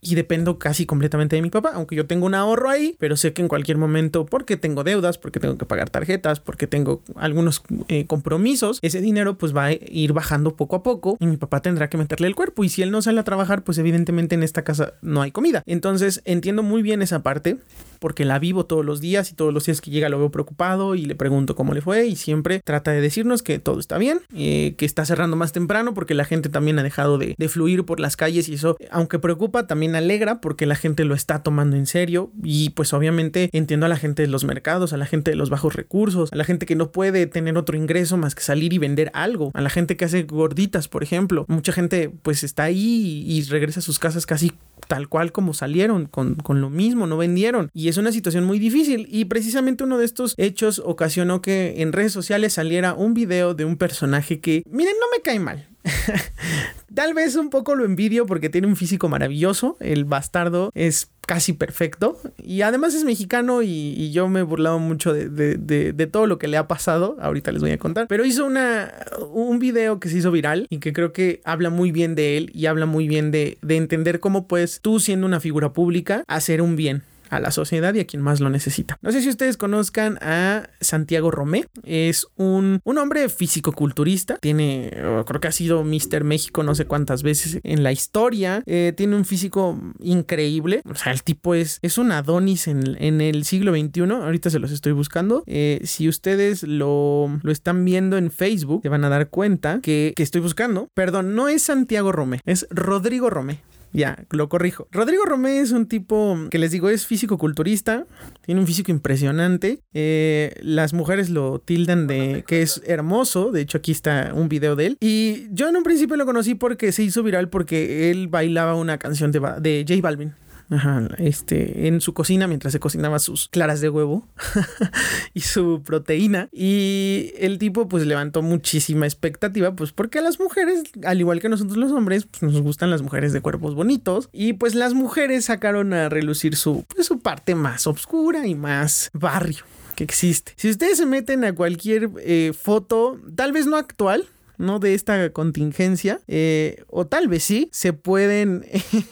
y 0.00 0.14
dependo 0.14 0.58
casi 0.58 0.86
completamente 0.86 1.36
de 1.36 1.42
mi 1.42 1.50
papá, 1.50 1.72
aunque 1.74 1.94
yo 1.94 2.06
tengo 2.06 2.26
un 2.26 2.34
ahorro 2.34 2.70
ahí, 2.70 2.96
pero 2.98 3.16
sé 3.16 3.32
que 3.32 3.42
en 3.42 3.48
cualquier 3.48 3.76
momento, 3.76 4.26
porque 4.26 4.56
tengo 4.56 4.82
deudas, 4.82 5.18
porque 5.18 5.40
tengo 5.40 5.58
que 5.58 5.66
pagar 5.66 5.90
tarjetas, 5.90 6.40
porque 6.40 6.66
tengo 6.66 7.02
algunos 7.16 7.62
eh, 7.88 8.06
compromisos, 8.06 8.78
ese 8.82 9.00
dinero 9.00 9.36
pues 9.36 9.54
va 9.54 9.66
a 9.66 9.72
ir 9.72 10.12
bajando 10.12 10.56
poco 10.56 10.76
a 10.76 10.82
poco 10.82 11.16
y 11.20 11.26
mi 11.26 11.36
papá 11.36 11.60
tendrá 11.60 11.90
que 11.90 11.98
meterle 11.98 12.28
el 12.28 12.34
cuerpo 12.34 12.64
y 12.64 12.68
si 12.68 12.82
él 12.82 12.90
no 12.90 13.02
sale 13.02 13.20
a 13.20 13.24
trabajar, 13.24 13.62
pues 13.62 13.78
evidentemente 13.78 14.34
en 14.34 14.42
esta 14.42 14.62
casa 14.62 14.94
no 15.02 15.22
hay 15.22 15.32
comida. 15.32 15.62
Entonces 15.66 16.22
entiendo 16.24 16.62
muy 16.62 16.82
bien 16.82 17.02
esa 17.02 17.22
parte 17.22 17.58
porque 18.00 18.24
la 18.24 18.40
vivo 18.40 18.66
todos 18.66 18.84
los 18.84 19.00
días 19.00 19.30
y 19.30 19.34
todos 19.34 19.54
los 19.54 19.66
días 19.66 19.80
que 19.80 19.90
llega 19.90 20.08
lo 20.08 20.18
veo 20.18 20.30
preocupado 20.30 20.96
y 20.96 21.04
le 21.04 21.14
pregunto 21.14 21.54
cómo 21.54 21.72
le 21.72 21.80
fue 21.80 22.06
y 22.06 22.16
siempre 22.16 22.60
trata 22.64 22.90
de 22.90 23.00
decirnos 23.00 23.42
que 23.42 23.60
todo 23.60 23.78
está 23.78 23.98
bien, 23.98 24.20
eh, 24.34 24.74
que 24.76 24.86
está 24.86 25.04
cerrando 25.04 25.36
más 25.36 25.52
temprano 25.52 25.94
porque 25.94 26.14
la 26.14 26.24
gente 26.24 26.48
también 26.48 26.78
ha 26.78 26.82
dejado 26.82 27.18
de, 27.18 27.34
de 27.38 27.48
fluir 27.48 27.84
por 27.84 28.00
las 28.00 28.16
calles 28.16 28.48
y 28.48 28.54
eso, 28.54 28.76
aunque 28.90 29.18
preocupa, 29.18 29.66
también 29.66 29.94
alegra 29.94 30.40
porque 30.40 30.66
la 30.66 30.74
gente 30.74 31.04
lo 31.04 31.14
está 31.14 31.42
tomando 31.42 31.76
en 31.76 31.86
serio 31.86 32.32
y 32.42 32.70
pues 32.70 32.92
obviamente 32.92 33.50
entiendo 33.52 33.86
a 33.86 33.88
la 33.88 33.96
gente 33.96 34.22
de 34.22 34.28
los 34.28 34.44
mercados, 34.44 34.92
a 34.92 34.96
la 34.96 35.06
gente 35.06 35.30
de 35.30 35.36
los 35.36 35.50
bajos 35.50 35.74
recursos, 35.74 36.32
a 36.32 36.36
la 36.36 36.44
gente 36.44 36.66
que 36.66 36.76
no 36.76 36.90
puede 36.90 37.26
tener 37.26 37.56
otro 37.56 37.76
ingreso 37.76 38.16
más 38.16 38.34
que 38.34 38.42
salir 38.42 38.72
y 38.72 38.78
vender 38.78 39.10
algo, 39.14 39.50
a 39.54 39.60
la 39.60 39.70
gente 39.70 39.96
que 39.96 40.04
hace 40.04 40.22
gorditas, 40.22 40.88
por 40.88 41.02
ejemplo. 41.02 41.44
Mucha 41.48 41.72
gente 41.72 42.10
pues 42.22 42.42
está 42.42 42.64
ahí 42.64 43.24
y 43.26 43.42
regresa 43.42 43.80
a 43.80 43.82
sus 43.82 43.98
casas 43.98 44.26
casi 44.26 44.52
tal 44.86 45.08
cual 45.08 45.32
como 45.32 45.54
salieron, 45.54 46.06
con, 46.06 46.36
con, 46.36 46.60
lo 46.60 46.70
mismo, 46.70 47.06
no 47.06 47.16
vendieron. 47.16 47.70
Y 47.72 47.88
es 47.88 47.96
una 47.96 48.12
situación 48.12 48.44
muy 48.44 48.58
difícil. 48.58 49.06
Y 49.10 49.26
precisamente 49.26 49.84
uno 49.84 49.98
de 49.98 50.04
estos 50.04 50.34
hechos 50.36 50.82
ocasionó 50.84 51.42
que 51.42 51.82
en 51.82 51.92
redes 51.92 52.12
sociales 52.12 52.54
saliera 52.54 52.94
un 52.94 53.14
video 53.14 53.54
de 53.54 53.64
un 53.64 53.76
personaje 53.76 54.40
que, 54.40 54.62
miren, 54.70 54.94
no 55.00 55.06
me 55.16 55.22
cae 55.22 55.40
mal. 55.40 55.69
Tal 56.94 57.14
vez 57.14 57.36
un 57.36 57.50
poco 57.50 57.74
lo 57.74 57.84
envidio 57.84 58.26
porque 58.26 58.48
tiene 58.48 58.66
un 58.66 58.76
físico 58.76 59.08
maravilloso. 59.08 59.76
El 59.80 60.04
bastardo 60.04 60.70
es 60.74 61.10
casi 61.26 61.52
perfecto. 61.52 62.18
Y 62.42 62.62
además 62.62 62.94
es 62.94 63.04
mexicano 63.04 63.62
y, 63.62 64.10
yo 64.10 64.28
me 64.28 64.40
he 64.40 64.42
burlado 64.42 64.78
mucho 64.80 65.12
de, 65.12 66.08
todo 66.10 66.26
lo 66.26 66.38
que 66.38 66.48
le 66.48 66.56
ha 66.56 66.66
pasado. 66.66 67.16
Ahorita 67.20 67.52
les 67.52 67.62
voy 67.62 67.70
a 67.70 67.78
contar. 67.78 68.08
Pero 68.08 68.24
hizo 68.24 68.46
un 68.46 69.58
video 69.60 70.00
que 70.00 70.08
se 70.08 70.18
hizo 70.18 70.32
viral 70.32 70.66
y 70.68 70.78
que 70.78 70.92
creo 70.92 71.12
que 71.12 71.40
habla 71.44 71.70
muy 71.70 71.92
bien 71.92 72.14
de 72.14 72.36
él 72.36 72.50
y 72.54 72.66
habla 72.66 72.86
muy 72.86 73.06
bien 73.06 73.30
de, 73.30 73.58
de 73.62 73.76
entender 73.76 74.18
cómo 74.18 74.48
puedes 74.48 74.80
tú 74.80 74.98
siendo 74.98 75.26
una 75.26 75.40
figura 75.40 75.72
pública 75.72 76.24
hacer 76.26 76.60
un 76.60 76.74
bien 76.76 77.04
a 77.30 77.40
la 77.40 77.50
sociedad 77.50 77.94
y 77.94 78.00
a 78.00 78.06
quien 78.06 78.22
más 78.22 78.40
lo 78.40 78.50
necesita. 78.50 78.98
No 79.02 79.12
sé 79.12 79.22
si 79.22 79.28
ustedes 79.28 79.56
conozcan 79.56 80.18
a 80.20 80.68
Santiago 80.80 81.30
Romé. 81.30 81.66
Es 81.84 82.26
un, 82.36 82.80
un 82.84 82.98
hombre 82.98 83.28
físico-culturista. 83.28 84.36
Tiene, 84.38 84.90
creo 85.26 85.40
que 85.40 85.48
ha 85.48 85.52
sido 85.52 85.84
Mr. 85.84 86.24
México 86.24 86.62
no 86.62 86.74
sé 86.74 86.84
cuántas 86.84 87.22
veces 87.22 87.60
en 87.62 87.82
la 87.82 87.92
historia. 87.92 88.62
Eh, 88.66 88.92
tiene 88.96 89.16
un 89.16 89.24
físico 89.24 89.80
increíble. 90.00 90.82
O 90.90 90.94
sea, 90.94 91.12
el 91.12 91.22
tipo 91.22 91.54
es, 91.54 91.78
es 91.82 91.98
un 91.98 92.12
Adonis 92.12 92.68
en, 92.68 92.96
en 93.02 93.20
el 93.20 93.44
siglo 93.44 93.72
XXI. 93.72 94.02
Ahorita 94.12 94.50
se 94.50 94.58
los 94.58 94.72
estoy 94.72 94.92
buscando. 94.92 95.44
Eh, 95.46 95.80
si 95.84 96.08
ustedes 96.08 96.62
lo, 96.62 97.40
lo 97.42 97.52
están 97.52 97.84
viendo 97.84 98.16
en 98.16 98.30
Facebook, 98.30 98.82
se 98.82 98.88
van 98.88 99.04
a 99.04 99.08
dar 99.08 99.28
cuenta 99.28 99.80
que, 99.82 100.12
que 100.16 100.22
estoy 100.22 100.40
buscando. 100.40 100.88
Perdón, 100.94 101.34
no 101.34 101.48
es 101.48 101.62
Santiago 101.62 102.12
Romé, 102.12 102.40
es 102.44 102.66
Rodrigo 102.70 103.30
Romé. 103.30 103.60
Ya, 103.92 104.24
lo 104.30 104.48
corrijo. 104.48 104.86
Rodrigo 104.92 105.24
Romé 105.24 105.60
es 105.60 105.72
un 105.72 105.86
tipo 105.86 106.36
que 106.50 106.58
les 106.58 106.70
digo 106.70 106.88
es 106.88 107.06
físico-culturista, 107.06 108.06
tiene 108.42 108.60
un 108.60 108.66
físico 108.66 108.90
impresionante. 108.90 109.80
Eh, 109.94 110.54
las 110.62 110.92
mujeres 110.92 111.28
lo 111.30 111.58
tildan 111.58 112.06
de 112.06 112.44
que 112.46 112.62
es 112.62 112.82
hermoso, 112.86 113.50
de 113.50 113.62
hecho 113.62 113.78
aquí 113.78 113.92
está 113.92 114.32
un 114.34 114.48
video 114.48 114.76
de 114.76 114.86
él. 114.86 114.96
Y 115.00 115.46
yo 115.50 115.68
en 115.68 115.76
un 115.76 115.82
principio 115.82 116.16
lo 116.16 116.26
conocí 116.26 116.54
porque 116.54 116.92
se 116.92 117.02
hizo 117.02 117.22
viral 117.22 117.48
porque 117.48 118.10
él 118.10 118.28
bailaba 118.28 118.74
una 118.74 118.98
canción 118.98 119.32
de, 119.32 119.40
de 119.60 119.84
J 119.88 120.00
Balvin. 120.00 120.34
Ajá, 120.70 121.08
este, 121.18 121.88
en 121.88 122.00
su 122.00 122.14
cocina 122.14 122.46
mientras 122.46 122.72
se 122.72 122.78
cocinaba 122.78 123.18
sus 123.18 123.48
claras 123.48 123.80
de 123.80 123.90
huevo 123.90 124.28
y 125.34 125.40
su 125.40 125.82
proteína. 125.82 126.48
Y 126.52 127.32
el 127.38 127.58
tipo 127.58 127.88
pues 127.88 128.06
levantó 128.06 128.40
muchísima 128.40 129.06
expectativa, 129.06 129.74
pues 129.74 129.90
porque 129.90 130.20
a 130.20 130.22
las 130.22 130.38
mujeres, 130.38 130.84
al 131.04 131.18
igual 131.18 131.40
que 131.40 131.48
nosotros 131.48 131.76
los 131.76 131.90
hombres, 131.90 132.26
pues 132.26 132.42
nos 132.42 132.62
gustan 132.62 132.88
las 132.90 133.02
mujeres 133.02 133.32
de 133.32 133.40
cuerpos 133.40 133.74
bonitos. 133.74 134.28
Y 134.32 134.52
pues 134.52 134.76
las 134.76 134.94
mujeres 134.94 135.46
sacaron 135.46 135.92
a 135.92 136.08
relucir 136.08 136.54
su, 136.54 136.84
pues, 136.94 137.06
su 137.06 137.18
parte 137.18 137.56
más 137.56 137.88
oscura 137.88 138.46
y 138.46 138.54
más 138.54 139.10
barrio 139.12 139.64
que 139.96 140.04
existe. 140.04 140.52
Si 140.56 140.70
ustedes 140.70 140.98
se 140.98 141.06
meten 141.06 141.44
a 141.44 141.52
cualquier 141.52 142.10
eh, 142.20 142.52
foto, 142.56 143.18
tal 143.34 143.50
vez 143.50 143.66
no 143.66 143.76
actual, 143.76 144.26
no 144.60 144.78
de 144.78 144.94
esta 144.94 145.30
contingencia, 145.30 146.20
eh, 146.28 146.84
o 146.88 147.06
tal 147.06 147.28
vez 147.28 147.42
sí, 147.42 147.68
se 147.72 147.92
pueden, 147.92 148.64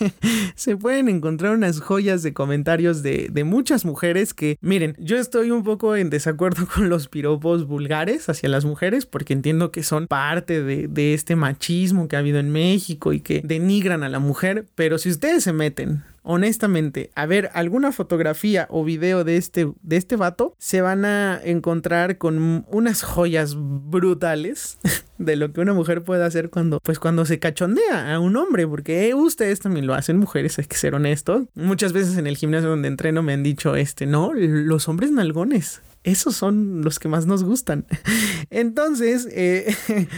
se 0.54 0.76
pueden 0.76 1.08
encontrar 1.08 1.54
unas 1.54 1.80
joyas 1.80 2.22
de 2.22 2.32
comentarios 2.32 3.02
de, 3.02 3.28
de 3.30 3.44
muchas 3.44 3.84
mujeres 3.84 4.34
que, 4.34 4.58
miren, 4.60 4.94
yo 4.98 5.16
estoy 5.16 5.50
un 5.50 5.64
poco 5.64 5.96
en 5.96 6.10
desacuerdo 6.10 6.66
con 6.74 6.88
los 6.88 7.08
piropos 7.08 7.66
vulgares 7.66 8.28
hacia 8.28 8.48
las 8.48 8.64
mujeres, 8.64 9.06
porque 9.06 9.32
entiendo 9.32 9.72
que 9.72 9.82
son 9.82 10.06
parte 10.06 10.62
de, 10.62 10.88
de 10.88 11.14
este 11.14 11.36
machismo 11.36 12.08
que 12.08 12.16
ha 12.16 12.20
habido 12.20 12.38
en 12.38 12.50
México 12.50 13.12
y 13.12 13.20
que 13.20 13.42
denigran 13.44 14.02
a 14.02 14.08
la 14.08 14.18
mujer, 14.18 14.66
pero 14.74 14.98
si 14.98 15.10
ustedes 15.10 15.44
se 15.44 15.52
meten 15.52 16.04
honestamente, 16.30 17.10
a 17.14 17.24
ver 17.24 17.48
alguna 17.54 17.90
fotografía 17.90 18.66
o 18.70 18.84
video 18.84 19.24
de 19.24 19.38
este, 19.38 19.72
de 19.80 19.96
este 19.96 20.14
vato, 20.16 20.54
se 20.58 20.82
van 20.82 21.06
a 21.06 21.40
encontrar 21.42 22.18
con 22.18 22.66
unas 22.68 23.02
joyas 23.02 23.54
brutales 23.56 24.76
de 25.18 25.36
lo 25.36 25.54
que 25.54 25.62
una 25.62 25.72
mujer 25.72 26.04
puede 26.04 26.22
hacer 26.22 26.50
cuando, 26.50 26.80
pues 26.80 26.98
cuando 26.98 27.24
se 27.24 27.38
cachondea 27.38 28.14
a 28.14 28.20
un 28.20 28.36
hombre, 28.36 28.68
porque 28.68 29.14
ustedes 29.14 29.60
también 29.60 29.86
lo 29.86 29.94
hacen 29.94 30.18
mujeres, 30.18 30.58
hay 30.58 30.66
que 30.66 30.76
ser 30.76 30.94
honestos. 30.94 31.44
Muchas 31.54 31.94
veces 31.94 32.18
en 32.18 32.26
el 32.26 32.36
gimnasio 32.36 32.68
donde 32.68 32.88
entreno 32.88 33.22
me 33.22 33.32
han 33.32 33.42
dicho, 33.42 33.74
este, 33.74 34.04
no, 34.04 34.34
los 34.34 34.86
hombres 34.86 35.10
nalgones, 35.10 35.80
esos 36.04 36.36
son 36.36 36.82
los 36.82 36.98
que 36.98 37.08
más 37.08 37.24
nos 37.24 37.42
gustan. 37.42 37.86
Entonces, 38.50 39.26
eh, 39.32 39.74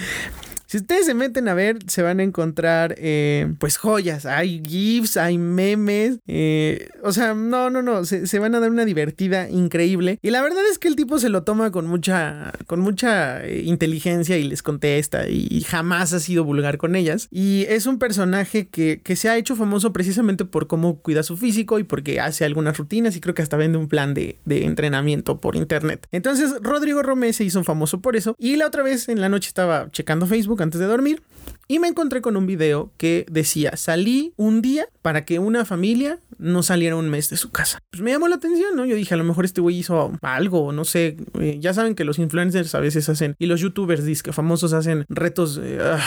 Si 0.70 0.76
ustedes 0.76 1.04
se 1.04 1.14
meten 1.14 1.48
a 1.48 1.54
ver, 1.54 1.78
se 1.88 2.00
van 2.00 2.20
a 2.20 2.22
encontrar 2.22 2.94
eh, 2.96 3.52
pues 3.58 3.76
joyas. 3.76 4.24
Hay 4.24 4.62
GIFs, 4.64 5.16
hay 5.16 5.36
memes. 5.36 6.20
Eh, 6.28 6.90
o 7.02 7.10
sea, 7.10 7.34
no, 7.34 7.70
no, 7.70 7.82
no. 7.82 8.04
Se, 8.04 8.38
van 8.38 8.54
a 8.54 8.60
dar 8.60 8.70
una 8.70 8.84
divertida 8.84 9.50
increíble. 9.50 10.20
Y 10.22 10.30
la 10.30 10.40
verdad 10.42 10.62
es 10.70 10.78
que 10.78 10.86
el 10.86 10.94
tipo 10.94 11.18
se 11.18 11.28
lo 11.28 11.42
toma 11.42 11.72
con 11.72 11.88
mucha, 11.88 12.52
con 12.68 12.78
mucha 12.78 13.44
eh, 13.44 13.64
inteligencia 13.64 14.38
y 14.38 14.44
les 14.44 14.62
contesta. 14.62 15.28
Y, 15.28 15.60
jamás 15.62 16.12
ha 16.12 16.20
sido 16.20 16.44
vulgar 16.44 16.78
con 16.78 16.94
ellas. 16.94 17.26
Y 17.32 17.64
es 17.68 17.86
un 17.86 17.98
personaje 17.98 18.68
que, 18.68 19.00
que 19.02 19.16
se 19.16 19.28
ha 19.28 19.36
hecho 19.36 19.56
famoso 19.56 19.92
precisamente 19.92 20.44
por 20.44 20.68
cómo 20.68 21.00
cuida 21.00 21.24
su 21.24 21.36
físico 21.36 21.80
y 21.80 21.82
porque 21.82 22.20
hace 22.20 22.44
algunas 22.44 22.78
rutinas 22.78 23.16
y 23.16 23.20
creo 23.20 23.34
que 23.34 23.42
hasta 23.42 23.56
vende 23.56 23.76
un 23.76 23.88
plan 23.88 24.14
de, 24.14 24.38
de 24.44 24.66
entrenamiento 24.66 25.40
por 25.40 25.56
internet. 25.56 26.06
Entonces, 26.12 26.54
Rodrigo 26.62 27.02
Romé 27.02 27.32
se 27.32 27.42
hizo 27.42 27.64
famoso 27.64 28.00
por 28.00 28.14
eso. 28.14 28.36
Y 28.38 28.54
la 28.54 28.68
otra 28.68 28.84
vez 28.84 29.08
en 29.08 29.20
la 29.20 29.28
noche 29.28 29.48
estaba 29.48 29.90
checando 29.90 30.28
Facebook 30.28 30.59
antes 30.62 30.80
de 30.80 30.86
dormir 30.86 31.22
y 31.70 31.78
me 31.78 31.86
encontré 31.86 32.20
con 32.20 32.36
un 32.36 32.46
video 32.46 32.90
que 32.96 33.24
decía, 33.30 33.76
salí 33.76 34.32
un 34.36 34.60
día 34.60 34.88
para 35.02 35.24
que 35.24 35.38
una 35.38 35.64
familia 35.64 36.18
no 36.36 36.64
saliera 36.64 36.96
un 36.96 37.08
mes 37.08 37.30
de 37.30 37.36
su 37.36 37.52
casa. 37.52 37.78
Pues 37.90 38.02
me 38.02 38.10
llamó 38.10 38.26
la 38.26 38.34
atención, 38.34 38.74
¿no? 38.74 38.84
Yo 38.84 38.96
dije, 38.96 39.14
a 39.14 39.16
lo 39.16 39.22
mejor 39.22 39.44
este 39.44 39.60
güey 39.60 39.78
hizo 39.78 40.12
algo, 40.22 40.72
no 40.72 40.84
sé. 40.84 41.16
Eh, 41.38 41.58
ya 41.60 41.72
saben 41.72 41.94
que 41.94 42.04
los 42.04 42.18
influencers 42.18 42.74
a 42.74 42.80
veces 42.80 43.08
hacen, 43.08 43.36
y 43.38 43.46
los 43.46 43.60
youtubers, 43.60 44.22
que 44.22 44.32
famosos 44.32 44.72
hacen 44.72 45.04
retos 45.08 45.60
ah, 45.80 46.00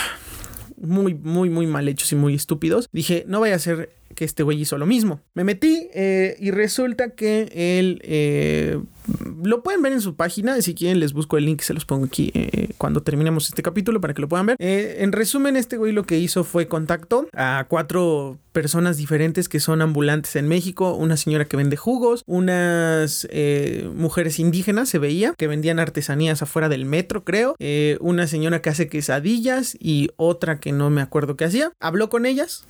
muy, 0.75 1.13
muy, 1.13 1.49
muy 1.49 1.65
mal 1.65 1.87
hechos 1.87 2.11
y 2.11 2.15
muy 2.15 2.35
estúpidos. 2.35 2.89
Dije, 2.91 3.23
no 3.27 3.39
vaya 3.39 3.55
a 3.55 3.59
ser 3.59 3.89
que 4.13 4.25
este 4.25 4.43
güey 4.43 4.61
hizo 4.61 4.77
lo 4.77 4.85
mismo. 4.85 5.21
Me 5.33 5.43
metí 5.43 5.89
eh, 5.93 6.35
y 6.39 6.51
resulta 6.51 7.11
que 7.11 7.49
él 7.79 7.99
eh, 8.03 8.79
lo 9.43 9.63
pueden 9.63 9.81
ver 9.81 9.93
en 9.93 10.01
su 10.01 10.15
página. 10.15 10.61
Si 10.61 10.73
quieren, 10.73 10.99
les 10.99 11.13
busco 11.13 11.37
el 11.37 11.45
link 11.45 11.61
y 11.61 11.65
se 11.65 11.73
los 11.73 11.85
pongo 11.85 12.05
aquí 12.05 12.31
eh, 12.33 12.69
cuando 12.77 13.03
terminemos 13.03 13.47
este 13.47 13.61
capítulo 13.63 13.99
para 14.01 14.13
que 14.13 14.21
lo 14.21 14.29
puedan 14.29 14.45
ver. 14.47 14.57
en 14.59 15.11
resumen, 15.11 15.55
este 15.55 15.77
güey 15.77 15.91
lo 15.91 16.03
que 16.03 16.19
hizo 16.19 16.43
fue 16.43 16.67
contacto 16.67 17.27
a 17.33 17.65
cuatro 17.67 18.39
personas 18.51 18.97
diferentes 18.97 19.49
que 19.49 19.59
son 19.59 19.81
ambulantes 19.81 20.35
en 20.35 20.47
México. 20.47 20.95
Una 20.95 21.17
señora 21.17 21.45
que 21.45 21.57
vende 21.57 21.75
jugos, 21.75 22.23
unas 22.25 23.27
mujeres 23.93 24.39
indígenas, 24.39 24.89
se 24.89 24.99
veía, 24.99 25.33
que 25.37 25.47
vendían 25.47 25.79
artesanías 25.79 26.41
afuera 26.41 26.69
del 26.69 26.85
metro, 26.85 27.23
creo. 27.23 27.55
una 27.99 28.27
señora 28.27 28.61
que 28.61 28.69
hace 28.69 28.87
quesadillas 28.87 29.75
y 29.79 30.09
otra 30.15 30.59
que 30.59 30.71
no 30.71 30.89
me 30.89 31.01
acuerdo 31.01 31.35
qué 31.35 31.45
hacía. 31.45 31.71
Habló 31.79 32.09
con 32.09 32.25
ellas 32.25 32.65